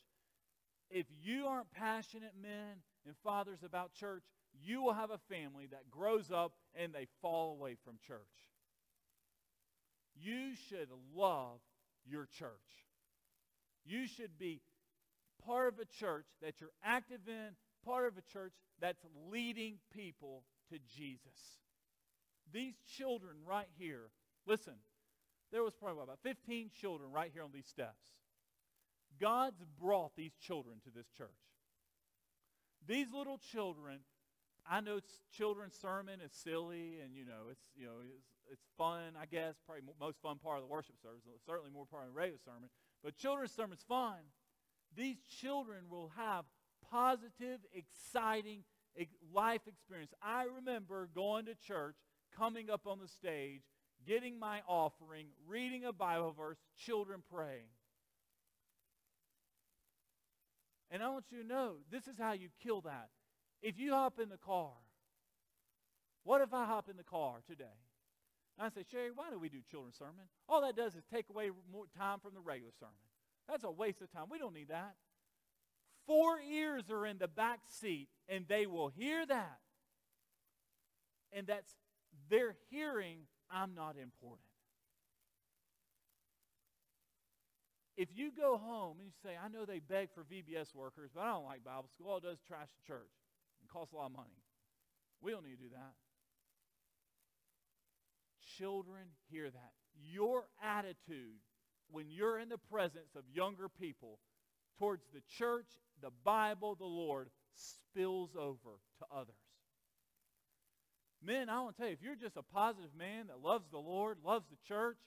If 0.90 1.06
you 1.22 1.46
aren't 1.46 1.70
passionate 1.70 2.32
men 2.40 2.82
and 3.06 3.14
fathers 3.22 3.60
about 3.62 3.92
church, 3.92 4.22
you 4.62 4.82
will 4.82 4.94
have 4.94 5.10
a 5.10 5.18
family 5.28 5.66
that 5.70 5.90
grows 5.90 6.30
up 6.30 6.52
and 6.74 6.92
they 6.92 7.06
fall 7.20 7.52
away 7.52 7.76
from 7.84 7.94
church. 8.06 8.18
You 10.14 10.54
should 10.68 10.88
love 11.14 11.60
your 12.06 12.26
church. 12.26 12.50
You 13.84 14.06
should 14.06 14.38
be 14.38 14.60
part 15.44 15.72
of 15.72 15.78
a 15.78 15.84
church 15.84 16.26
that 16.42 16.60
you're 16.60 16.72
active 16.82 17.20
in, 17.26 17.54
part 17.88 18.06
of 18.06 18.18
a 18.18 18.32
church 18.32 18.52
that's 18.80 19.02
leading 19.30 19.78
people 19.94 20.44
to 20.70 20.78
Jesus. 20.94 21.56
These 22.52 22.74
children 22.96 23.36
right 23.46 23.68
here, 23.78 24.10
listen, 24.46 24.74
there 25.50 25.62
was 25.62 25.74
probably 25.74 26.02
about 26.02 26.18
15 26.22 26.70
children 26.78 27.10
right 27.10 27.30
here 27.32 27.42
on 27.42 27.50
these 27.52 27.66
steps. 27.66 28.04
God's 29.18 29.64
brought 29.80 30.14
these 30.16 30.34
children 30.40 30.76
to 30.84 30.90
this 30.90 31.08
church. 31.16 31.28
These 32.86 33.12
little 33.12 33.38
children, 33.38 34.00
I 34.68 34.80
know 34.80 35.00
children's 35.32 35.74
sermon 35.74 36.20
is 36.20 36.32
silly 36.32 36.98
and, 37.02 37.16
you 37.16 37.24
know, 37.24 37.48
it's, 37.50 37.64
you 37.74 37.86
know, 37.86 38.00
it's, 38.04 38.28
it's 38.52 38.62
fun, 38.76 39.16
I 39.20 39.26
guess, 39.26 39.54
probably 39.64 39.84
most 39.98 40.20
fun 40.22 40.38
part 40.38 40.58
of 40.58 40.62
the 40.62 40.72
worship 40.72 40.96
service, 41.02 41.22
certainly 41.46 41.70
more 41.70 41.86
part 41.86 42.04
of 42.04 42.10
the 42.10 42.16
regular 42.16 42.40
sermon. 42.44 42.68
But 43.02 43.16
children's 43.16 43.52
sermon's 43.52 43.84
fun. 43.88 44.18
These 44.94 45.18
children 45.40 45.84
will 45.90 46.12
have 46.16 46.44
positive, 46.90 47.60
exciting 47.72 48.64
life 49.32 49.62
experience. 49.66 50.12
I 50.22 50.46
remember 50.56 51.08
going 51.14 51.46
to 51.46 51.54
church, 51.54 51.96
coming 52.36 52.70
up 52.70 52.86
on 52.86 52.98
the 53.00 53.08
stage, 53.08 53.62
getting 54.06 54.38
my 54.38 54.60
offering, 54.66 55.26
reading 55.46 55.84
a 55.84 55.92
Bible 55.92 56.32
verse, 56.36 56.58
children 56.76 57.22
praying. 57.32 57.70
And 60.90 61.02
I 61.02 61.10
want 61.10 61.26
you 61.30 61.42
to 61.42 61.46
know 61.46 61.74
this 61.90 62.06
is 62.06 62.18
how 62.18 62.32
you 62.32 62.48
kill 62.62 62.80
that. 62.82 63.10
If 63.62 63.78
you 63.78 63.92
hop 63.92 64.18
in 64.20 64.28
the 64.28 64.38
car, 64.38 64.72
what 66.24 66.40
if 66.40 66.54
I 66.54 66.64
hop 66.64 66.88
in 66.88 66.96
the 66.96 67.02
car 67.02 67.36
today? 67.46 67.64
And 68.58 68.66
I 68.66 68.70
say, 68.70 68.84
Sherry, 68.90 69.10
why 69.14 69.30
do 69.30 69.38
we 69.38 69.48
do 69.48 69.58
children's 69.70 69.96
sermon? 69.96 70.28
All 70.48 70.62
that 70.62 70.76
does 70.76 70.94
is 70.94 71.04
take 71.12 71.26
away 71.30 71.50
more 71.70 71.84
time 71.96 72.18
from 72.20 72.34
the 72.34 72.40
regular 72.40 72.72
sermon. 72.78 72.94
That's 73.48 73.64
a 73.64 73.70
waste 73.70 74.02
of 74.02 74.10
time. 74.12 74.24
We 74.30 74.38
don't 74.38 74.54
need 74.54 74.68
that. 74.68 74.94
Four 76.08 76.40
ears 76.40 76.90
are 76.90 77.06
in 77.06 77.18
the 77.18 77.28
back 77.28 77.60
seat, 77.80 78.08
and 78.28 78.46
they 78.48 78.66
will 78.66 78.88
hear 78.88 79.24
that. 79.26 79.58
And 81.32 81.46
that's 81.46 81.70
their 82.30 82.56
hearing, 82.70 83.20
I'm 83.50 83.74
not 83.74 83.96
important. 83.96 84.48
If 87.98 88.08
you 88.14 88.30
go 88.30 88.56
home 88.56 88.96
and 89.00 89.06
you 89.06 89.12
say, 89.22 89.36
I 89.36 89.48
know 89.48 89.66
they 89.66 89.80
beg 89.80 90.08
for 90.14 90.22
VBS 90.22 90.74
workers, 90.74 91.10
but 91.14 91.20
I 91.20 91.32
don't 91.32 91.44
like 91.44 91.62
Bible 91.62 91.90
school. 91.92 92.08
All 92.08 92.16
it 92.16 92.22
does 92.22 92.38
is 92.38 92.44
trash 92.48 92.68
the 92.68 92.86
church 92.86 93.12
and 93.60 93.68
costs 93.68 93.92
a 93.92 93.96
lot 93.96 94.06
of 94.06 94.12
money. 94.12 94.40
We 95.20 95.32
don't 95.32 95.44
need 95.44 95.56
to 95.56 95.64
do 95.64 95.70
that. 95.74 95.94
Children 98.56 99.08
hear 99.30 99.50
that. 99.50 99.72
Your 99.94 100.44
attitude 100.62 101.42
when 101.90 102.06
you're 102.08 102.38
in 102.38 102.48
the 102.48 102.58
presence 102.70 103.14
of 103.16 103.24
younger 103.32 103.68
people 103.68 104.20
towards 104.78 105.02
the 105.12 105.22
church, 105.36 105.66
the 106.00 106.10
Bible, 106.24 106.74
the 106.74 106.84
Lord, 106.84 107.28
spills 107.54 108.30
over 108.38 108.78
to 108.98 109.06
others. 109.14 109.34
Men, 111.24 111.48
I 111.48 111.60
want 111.60 111.76
to 111.76 111.80
tell 111.80 111.88
you, 111.88 111.94
if 111.94 112.02
you're 112.02 112.14
just 112.14 112.36
a 112.36 112.42
positive 112.42 112.94
man 112.96 113.26
that 113.26 113.40
loves 113.42 113.68
the 113.70 113.78
Lord, 113.78 114.18
loves 114.24 114.46
the 114.48 114.56
church, 114.66 114.98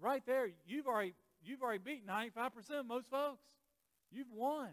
right 0.00 0.22
there, 0.26 0.48
you've 0.66 0.86
already 0.86 1.14
you've 1.42 1.62
already 1.62 1.82
beat 1.84 2.06
95% 2.06 2.80
of 2.80 2.86
most 2.86 3.08
folks. 3.08 3.44
You've 4.10 4.32
won. 4.32 4.70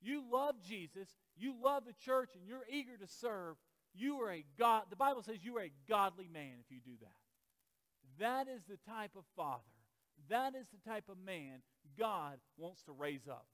You 0.00 0.22
love 0.30 0.54
Jesus. 0.66 1.08
You 1.36 1.54
love 1.62 1.84
the 1.84 1.92
church 2.04 2.30
and 2.34 2.46
you're 2.46 2.64
eager 2.70 2.96
to 2.96 3.06
serve. 3.06 3.56
You 3.94 4.20
are 4.22 4.32
a 4.32 4.44
God. 4.58 4.84
The 4.88 4.96
Bible 4.96 5.22
says 5.22 5.36
you 5.42 5.58
are 5.58 5.64
a 5.64 5.72
godly 5.88 6.28
man 6.32 6.54
if 6.64 6.70
you 6.70 6.80
do 6.84 6.96
that. 7.00 8.24
That 8.24 8.48
is 8.48 8.62
the 8.64 8.78
type 8.90 9.12
of 9.16 9.24
father. 9.36 9.62
That 10.28 10.54
is 10.54 10.66
the 10.68 10.90
type 10.90 11.08
of 11.08 11.16
man 11.24 11.62
God 11.98 12.38
wants 12.56 12.82
to 12.84 12.92
raise 12.92 13.26
up. 13.28 13.46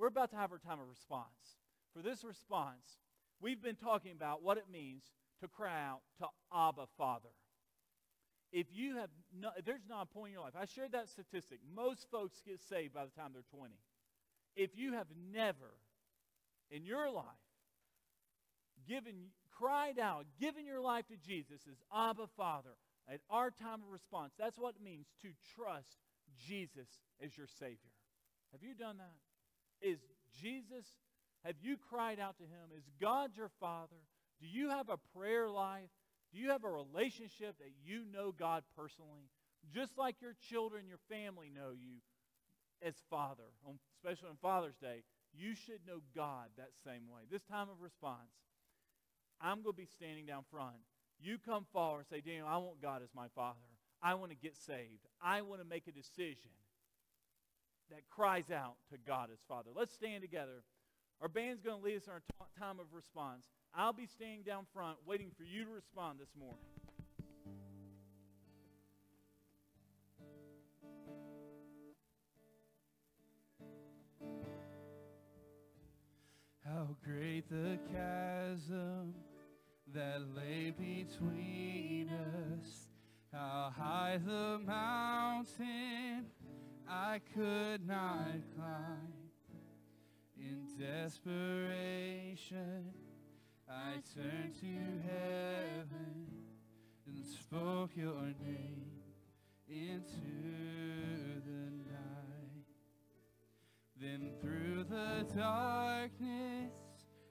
We're 0.00 0.06
about 0.06 0.30
to 0.30 0.36
have 0.36 0.50
our 0.50 0.58
time 0.58 0.80
of 0.80 0.88
response. 0.88 1.58
For 1.94 2.00
this 2.00 2.24
response, 2.24 2.96
we've 3.38 3.62
been 3.62 3.76
talking 3.76 4.12
about 4.12 4.42
what 4.42 4.56
it 4.56 4.64
means 4.72 5.02
to 5.42 5.48
cry 5.48 5.78
out 5.86 6.00
to 6.20 6.26
Abba 6.56 6.86
Father. 6.96 7.28
If 8.50 8.68
you 8.72 8.96
have 8.96 9.10
no, 9.38 9.50
if 9.58 9.66
there's 9.66 9.86
not 9.86 10.08
a 10.10 10.14
point 10.14 10.28
in 10.28 10.32
your 10.32 10.42
life, 10.42 10.54
I 10.58 10.64
shared 10.64 10.92
that 10.92 11.10
statistic. 11.10 11.58
Most 11.76 12.06
folks 12.10 12.40
get 12.46 12.62
saved 12.62 12.94
by 12.94 13.04
the 13.04 13.10
time 13.10 13.32
they're 13.34 13.42
20. 13.54 13.74
If 14.56 14.70
you 14.74 14.94
have 14.94 15.06
never 15.32 15.74
in 16.70 16.86
your 16.86 17.10
life 17.10 17.26
given, 18.88 19.26
cried 19.50 19.98
out, 19.98 20.24
given 20.40 20.64
your 20.64 20.80
life 20.80 21.06
to 21.08 21.16
Jesus 21.16 21.60
as 21.70 21.76
Abba 21.94 22.26
Father 22.38 22.78
at 23.06 23.20
our 23.28 23.50
time 23.50 23.82
of 23.86 23.92
response, 23.92 24.32
that's 24.38 24.58
what 24.58 24.76
it 24.76 24.82
means 24.82 25.08
to 25.20 25.28
trust 25.54 25.98
Jesus 26.38 26.88
as 27.22 27.36
your 27.36 27.48
Savior. 27.58 27.92
Have 28.52 28.62
you 28.62 28.74
done 28.74 28.96
that? 28.96 29.29
Is 29.80 29.98
Jesus, 30.40 30.86
have 31.44 31.56
you 31.60 31.76
cried 31.76 32.20
out 32.20 32.36
to 32.38 32.44
him? 32.44 32.70
Is 32.76 32.84
God 33.00 33.30
your 33.36 33.50
Father? 33.60 33.96
Do 34.40 34.46
you 34.46 34.70
have 34.70 34.88
a 34.88 34.98
prayer 35.16 35.48
life? 35.48 35.90
Do 36.32 36.38
you 36.38 36.50
have 36.50 36.64
a 36.64 36.70
relationship 36.70 37.58
that 37.58 37.72
you 37.84 38.04
know 38.12 38.32
God 38.32 38.62
personally? 38.76 39.28
Just 39.74 39.98
like 39.98 40.16
your 40.20 40.34
children, 40.48 40.86
your 40.88 41.00
family 41.08 41.50
know 41.54 41.72
you 41.72 41.98
as 42.82 42.94
Father, 43.10 43.44
especially 43.96 44.28
on 44.28 44.36
Father's 44.40 44.76
Day, 44.76 45.02
you 45.34 45.54
should 45.54 45.80
know 45.86 46.00
God 46.14 46.48
that 46.56 46.70
same 46.84 47.08
way. 47.12 47.22
This 47.30 47.42
time 47.42 47.68
of 47.68 47.80
response, 47.80 48.32
I'm 49.40 49.62
going 49.62 49.74
to 49.74 49.82
be 49.82 49.86
standing 49.86 50.26
down 50.26 50.44
front. 50.50 50.76
You 51.20 51.38
come 51.38 51.66
forward 51.72 52.00
and 52.00 52.08
say, 52.08 52.20
Daniel, 52.20 52.46
I 52.48 52.56
want 52.56 52.80
God 52.80 53.02
as 53.02 53.10
my 53.14 53.26
Father. 53.34 53.58
I 54.02 54.14
want 54.14 54.30
to 54.30 54.36
get 54.36 54.56
saved. 54.56 55.06
I 55.22 55.42
want 55.42 55.60
to 55.60 55.66
make 55.66 55.86
a 55.86 55.92
decision 55.92 56.50
that 57.90 58.08
cries 58.08 58.50
out 58.50 58.76
to 58.90 58.98
God 59.06 59.28
as 59.32 59.38
Father. 59.48 59.70
Let's 59.74 59.94
stand 59.94 60.22
together. 60.22 60.62
Our 61.20 61.28
band's 61.28 61.60
going 61.60 61.80
to 61.80 61.84
lead 61.84 61.96
us 61.96 62.06
in 62.06 62.12
our 62.12 62.20
t- 62.20 62.58
time 62.58 62.80
of 62.80 62.86
response. 62.92 63.46
I'll 63.74 63.92
be 63.92 64.06
standing 64.06 64.42
down 64.42 64.66
front 64.72 64.98
waiting 65.06 65.30
for 65.36 65.44
you 65.44 65.64
to 65.64 65.70
respond 65.70 66.18
this 66.18 66.30
morning. 66.38 66.58
How 76.64 76.96
great 77.04 77.48
the 77.50 77.78
chasm 77.92 79.14
that 79.92 80.22
lay 80.34 80.70
between 80.70 82.10
us. 82.10 82.86
How 83.32 83.72
high 83.76 84.18
the 84.24 84.60
mountain 84.64 86.26
I 86.90 87.20
could 87.34 87.86
not 87.86 88.40
climb. 88.56 89.12
In 90.36 90.66
desperation, 90.76 92.92
I 93.68 94.02
turned 94.12 94.56
to 94.60 95.00
heaven 95.08 96.26
and 97.06 97.24
spoke 97.24 97.92
your 97.94 98.34
name 98.44 98.90
into 99.68 101.40
the 101.46 101.70
night. 101.92 102.66
Then 103.96 104.32
through 104.40 104.86
the 104.90 105.24
darkness, 105.36 106.72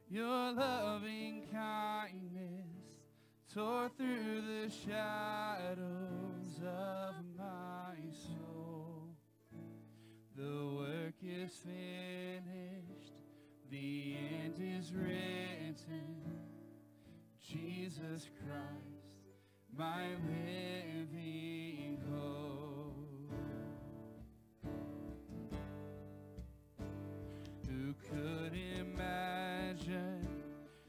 your 0.10 0.54
loving 0.54 1.48
kindness 1.52 2.70
tore 3.54 3.90
through 3.98 4.42
the 4.42 4.70
shadows 4.70 6.62
of 6.64 7.16
my 7.38 7.96
soul. 8.14 8.59
The 10.40 10.74
work 10.74 11.16
is 11.22 11.52
finished, 11.52 13.12
the 13.70 14.16
end 14.42 14.54
is 14.58 14.94
written. 14.94 16.16
Jesus 17.46 18.30
Christ, 18.40 19.04
my 19.78 20.06
living 20.30 21.98
hope. 22.10 23.34
Who 27.68 27.94
could 28.10 28.54
imagine 28.80 30.26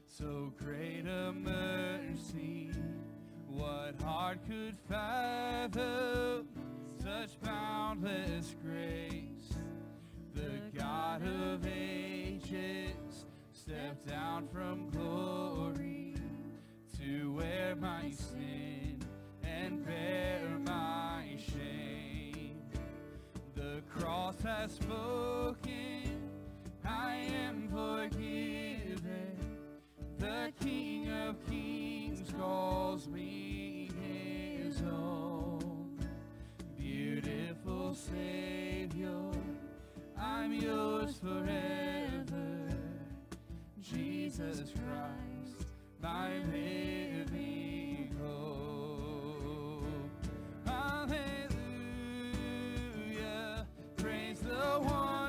so 0.05 0.53
great 0.63 1.05
a 1.05 1.33
mercy? 1.33 2.71
What 3.49 4.01
heart 4.01 4.39
could 4.47 4.77
fathom 4.87 6.47
such 7.03 7.37
boundless 7.41 8.55
grace? 8.63 9.30
God 10.81 11.21
of 11.21 11.67
ages 11.67 13.25
stepped 13.53 14.07
down 14.07 14.47
from 14.47 14.89
glory 14.89 16.15
to 16.97 17.33
wear 17.33 17.75
my 17.75 18.09
sin 18.09 18.99
and 19.43 19.85
bear 19.85 20.41
my 20.65 21.37
shame. 21.37 22.63
The 23.53 23.83
cross 23.95 24.41
has 24.41 24.71
spoken, 24.71 26.19
I 26.83 27.27
am 27.45 27.67
forgiven. 27.69 29.37
The 30.17 30.51
King 30.59 31.11
of 31.11 31.35
Kings 31.47 32.33
calls 32.39 33.07
me 33.07 33.91
his 34.01 34.81
own. 34.81 35.99
Beautiful 36.75 37.93
Savior, 37.93 39.30
I'm 40.23 40.53
yours 40.53 41.17
forever. 41.17 42.69
Jesus 43.81 44.71
Christ, 44.71 45.65
my 46.01 46.37
living 46.51 48.15
hope. 48.21 49.83
Hallelujah. 50.63 51.25
Praise 53.97 54.39
the 54.41 54.79
one 54.79 55.20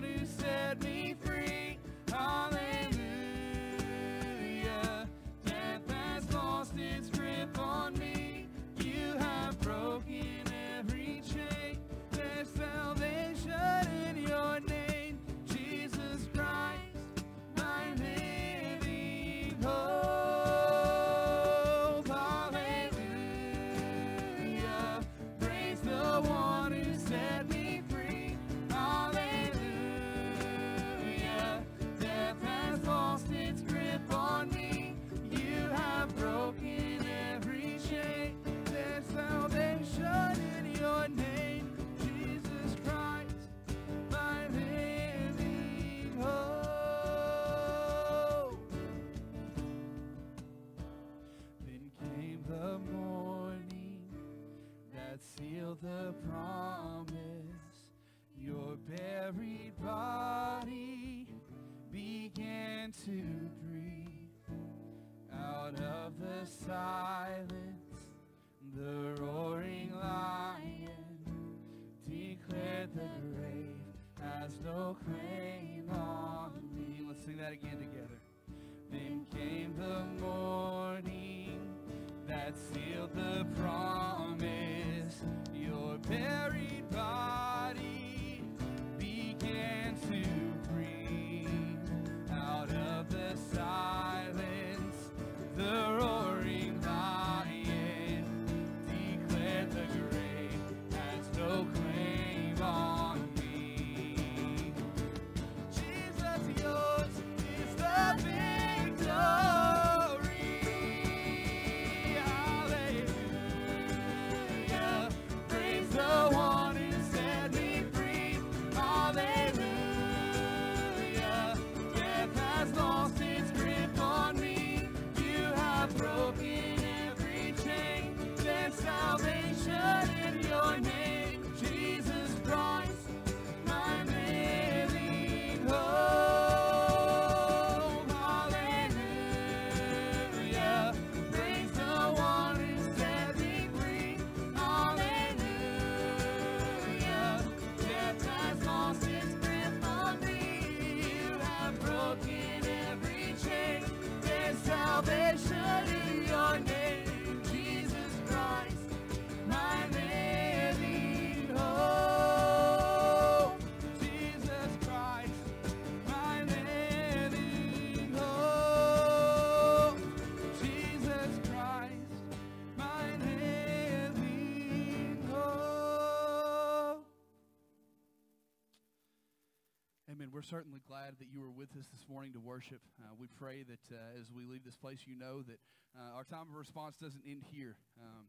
that 181.23 181.31
you 181.31 181.39
were 181.39 181.55
with 181.55 181.70
us 181.79 181.87
this 181.87 182.03
morning 182.11 182.35
to 182.35 182.43
worship. 182.43 182.83
Uh, 182.99 183.14
we 183.14 183.31
pray 183.39 183.62
that 183.62 183.95
uh, 183.95 184.18
as 184.18 184.35
we 184.35 184.43
leave 184.43 184.66
this 184.66 184.75
place, 184.75 185.07
you 185.07 185.14
know 185.14 185.39
that 185.47 185.62
uh, 185.95 186.18
our 186.18 186.27
time 186.27 186.51
of 186.51 186.59
response 186.59 186.99
doesn't 186.99 187.23
end 187.23 187.47
here, 187.47 187.79
um, 188.03 188.27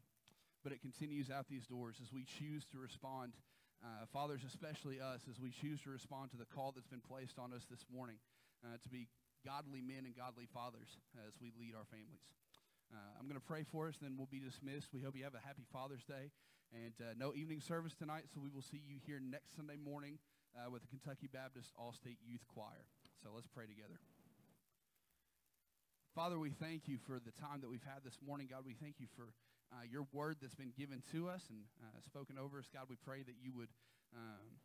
but 0.62 0.70
it 0.70 0.78
continues 0.78 1.34
out 1.34 1.50
these 1.50 1.66
doors 1.66 1.98
as 2.06 2.14
we 2.14 2.22
choose 2.22 2.70
to 2.70 2.78
respond. 2.78 3.34
Uh, 3.82 4.06
fathers, 4.14 4.46
especially 4.46 5.02
us, 5.02 5.26
as 5.26 5.42
we 5.42 5.50
choose 5.50 5.82
to 5.82 5.90
respond 5.90 6.30
to 6.30 6.38
the 6.38 6.46
call 6.46 6.70
that's 6.70 6.86
been 6.86 7.02
placed 7.02 7.42
on 7.42 7.50
us 7.50 7.66
this 7.66 7.82
morning 7.90 8.22
uh, 8.62 8.78
to 8.78 8.90
be 8.94 9.10
godly 9.42 9.82
men 9.82 10.06
and 10.06 10.14
godly 10.14 10.46
fathers 10.54 11.02
as 11.26 11.34
we 11.42 11.50
lead 11.58 11.74
our 11.74 11.90
families. 11.90 12.30
I'm 13.18 13.26
going 13.26 13.42
to 13.42 13.50
pray 13.50 13.66
for 13.66 13.90
us, 13.90 13.98
then 13.98 14.14
we'll 14.22 14.30
be 14.30 14.38
dismissed. 14.38 14.94
We 14.94 15.02
hope 15.02 15.18
you 15.18 15.26
have 15.26 15.34
a 15.34 15.42
happy 15.42 15.66
Father's 15.74 16.06
Day. 16.06 16.30
And 16.70 16.94
no 17.18 17.34
evening 17.34 17.58
service 17.58 17.98
tonight, 17.98 18.30
so 18.30 18.38
we 18.38 18.54
will 18.54 18.62
see 18.62 18.86
you 18.86 19.02
here 19.02 19.18
next 19.18 19.58
Sunday 19.58 19.82
morning 19.82 20.22
uh, 20.58 20.70
with 20.70 20.82
the 20.82 20.90
Kentucky 20.90 21.28
Baptist 21.32 21.72
All 21.78 21.94
State 21.94 22.18
Youth 22.26 22.46
Choir. 22.48 22.86
So 23.22 23.30
let's 23.34 23.48
pray 23.48 23.66
together. 23.66 23.98
Father, 26.14 26.38
we 26.38 26.54
thank 26.54 26.86
you 26.86 27.02
for 27.10 27.18
the 27.18 27.34
time 27.42 27.62
that 27.62 27.70
we've 27.70 27.86
had 27.86 28.06
this 28.06 28.22
morning. 28.22 28.46
God, 28.46 28.62
we 28.66 28.78
thank 28.78 29.02
you 29.02 29.10
for 29.18 29.34
uh, 29.74 29.82
your 29.90 30.06
word 30.14 30.38
that's 30.38 30.54
been 30.54 30.74
given 30.78 31.02
to 31.10 31.26
us 31.26 31.42
and 31.50 31.66
uh, 31.82 31.98
spoken 32.06 32.38
over 32.38 32.62
us. 32.62 32.70
God, 32.70 32.86
we 32.86 33.02
pray 33.02 33.26
that 33.26 33.42
you 33.42 33.50
would 33.58 33.74
um, 34.14 34.62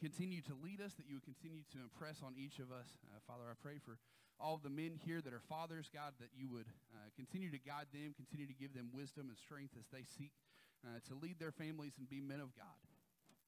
continue 0.00 0.40
to 0.48 0.56
lead 0.56 0.80
us, 0.80 0.96
that 0.96 1.04
you 1.04 1.20
would 1.20 1.28
continue 1.28 1.60
to 1.76 1.78
impress 1.84 2.24
on 2.24 2.32
each 2.40 2.56
of 2.56 2.72
us. 2.72 2.88
Uh, 3.12 3.20
Father, 3.28 3.44
I 3.44 3.56
pray 3.60 3.76
for 3.84 4.00
all 4.40 4.56
the 4.56 4.72
men 4.72 4.96
here 5.04 5.20
that 5.20 5.32
are 5.32 5.44
fathers, 5.44 5.92
God, 5.92 6.16
that 6.20 6.32
you 6.32 6.48
would 6.48 6.68
uh, 6.96 7.08
continue 7.16 7.52
to 7.52 7.60
guide 7.60 7.92
them, 7.92 8.16
continue 8.16 8.48
to 8.48 8.56
give 8.56 8.72
them 8.72 8.88
wisdom 8.92 9.28
and 9.28 9.36
strength 9.36 9.76
as 9.76 9.84
they 9.92 10.04
seek 10.04 10.32
uh, 10.84 11.00
to 11.08 11.14
lead 11.16 11.36
their 11.36 11.52
families 11.52 11.96
and 12.00 12.08
be 12.08 12.20
men 12.20 12.40
of 12.40 12.56
God. 12.56 12.80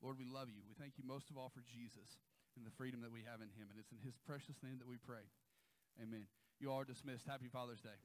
Lord, 0.02 0.18
we 0.18 0.24
love 0.24 0.48
you. 0.48 0.62
We 0.68 0.74
thank 0.78 0.94
you 0.96 1.04
most 1.06 1.30
of 1.30 1.36
all 1.36 1.50
for 1.50 1.62
Jesus 1.66 2.18
and 2.56 2.64
the 2.66 2.70
freedom 2.70 3.02
that 3.02 3.12
we 3.12 3.26
have 3.26 3.42
in 3.42 3.50
him. 3.58 3.66
And 3.70 3.78
it's 3.78 3.90
in 3.90 3.98
his 4.02 4.14
precious 4.26 4.56
name 4.62 4.78
that 4.78 4.88
we 4.88 4.96
pray. 4.96 5.26
Amen. 6.02 6.26
You 6.60 6.72
are 6.72 6.84
dismissed. 6.84 7.26
Happy 7.26 7.48
Father's 7.50 7.80
Day. 7.80 7.98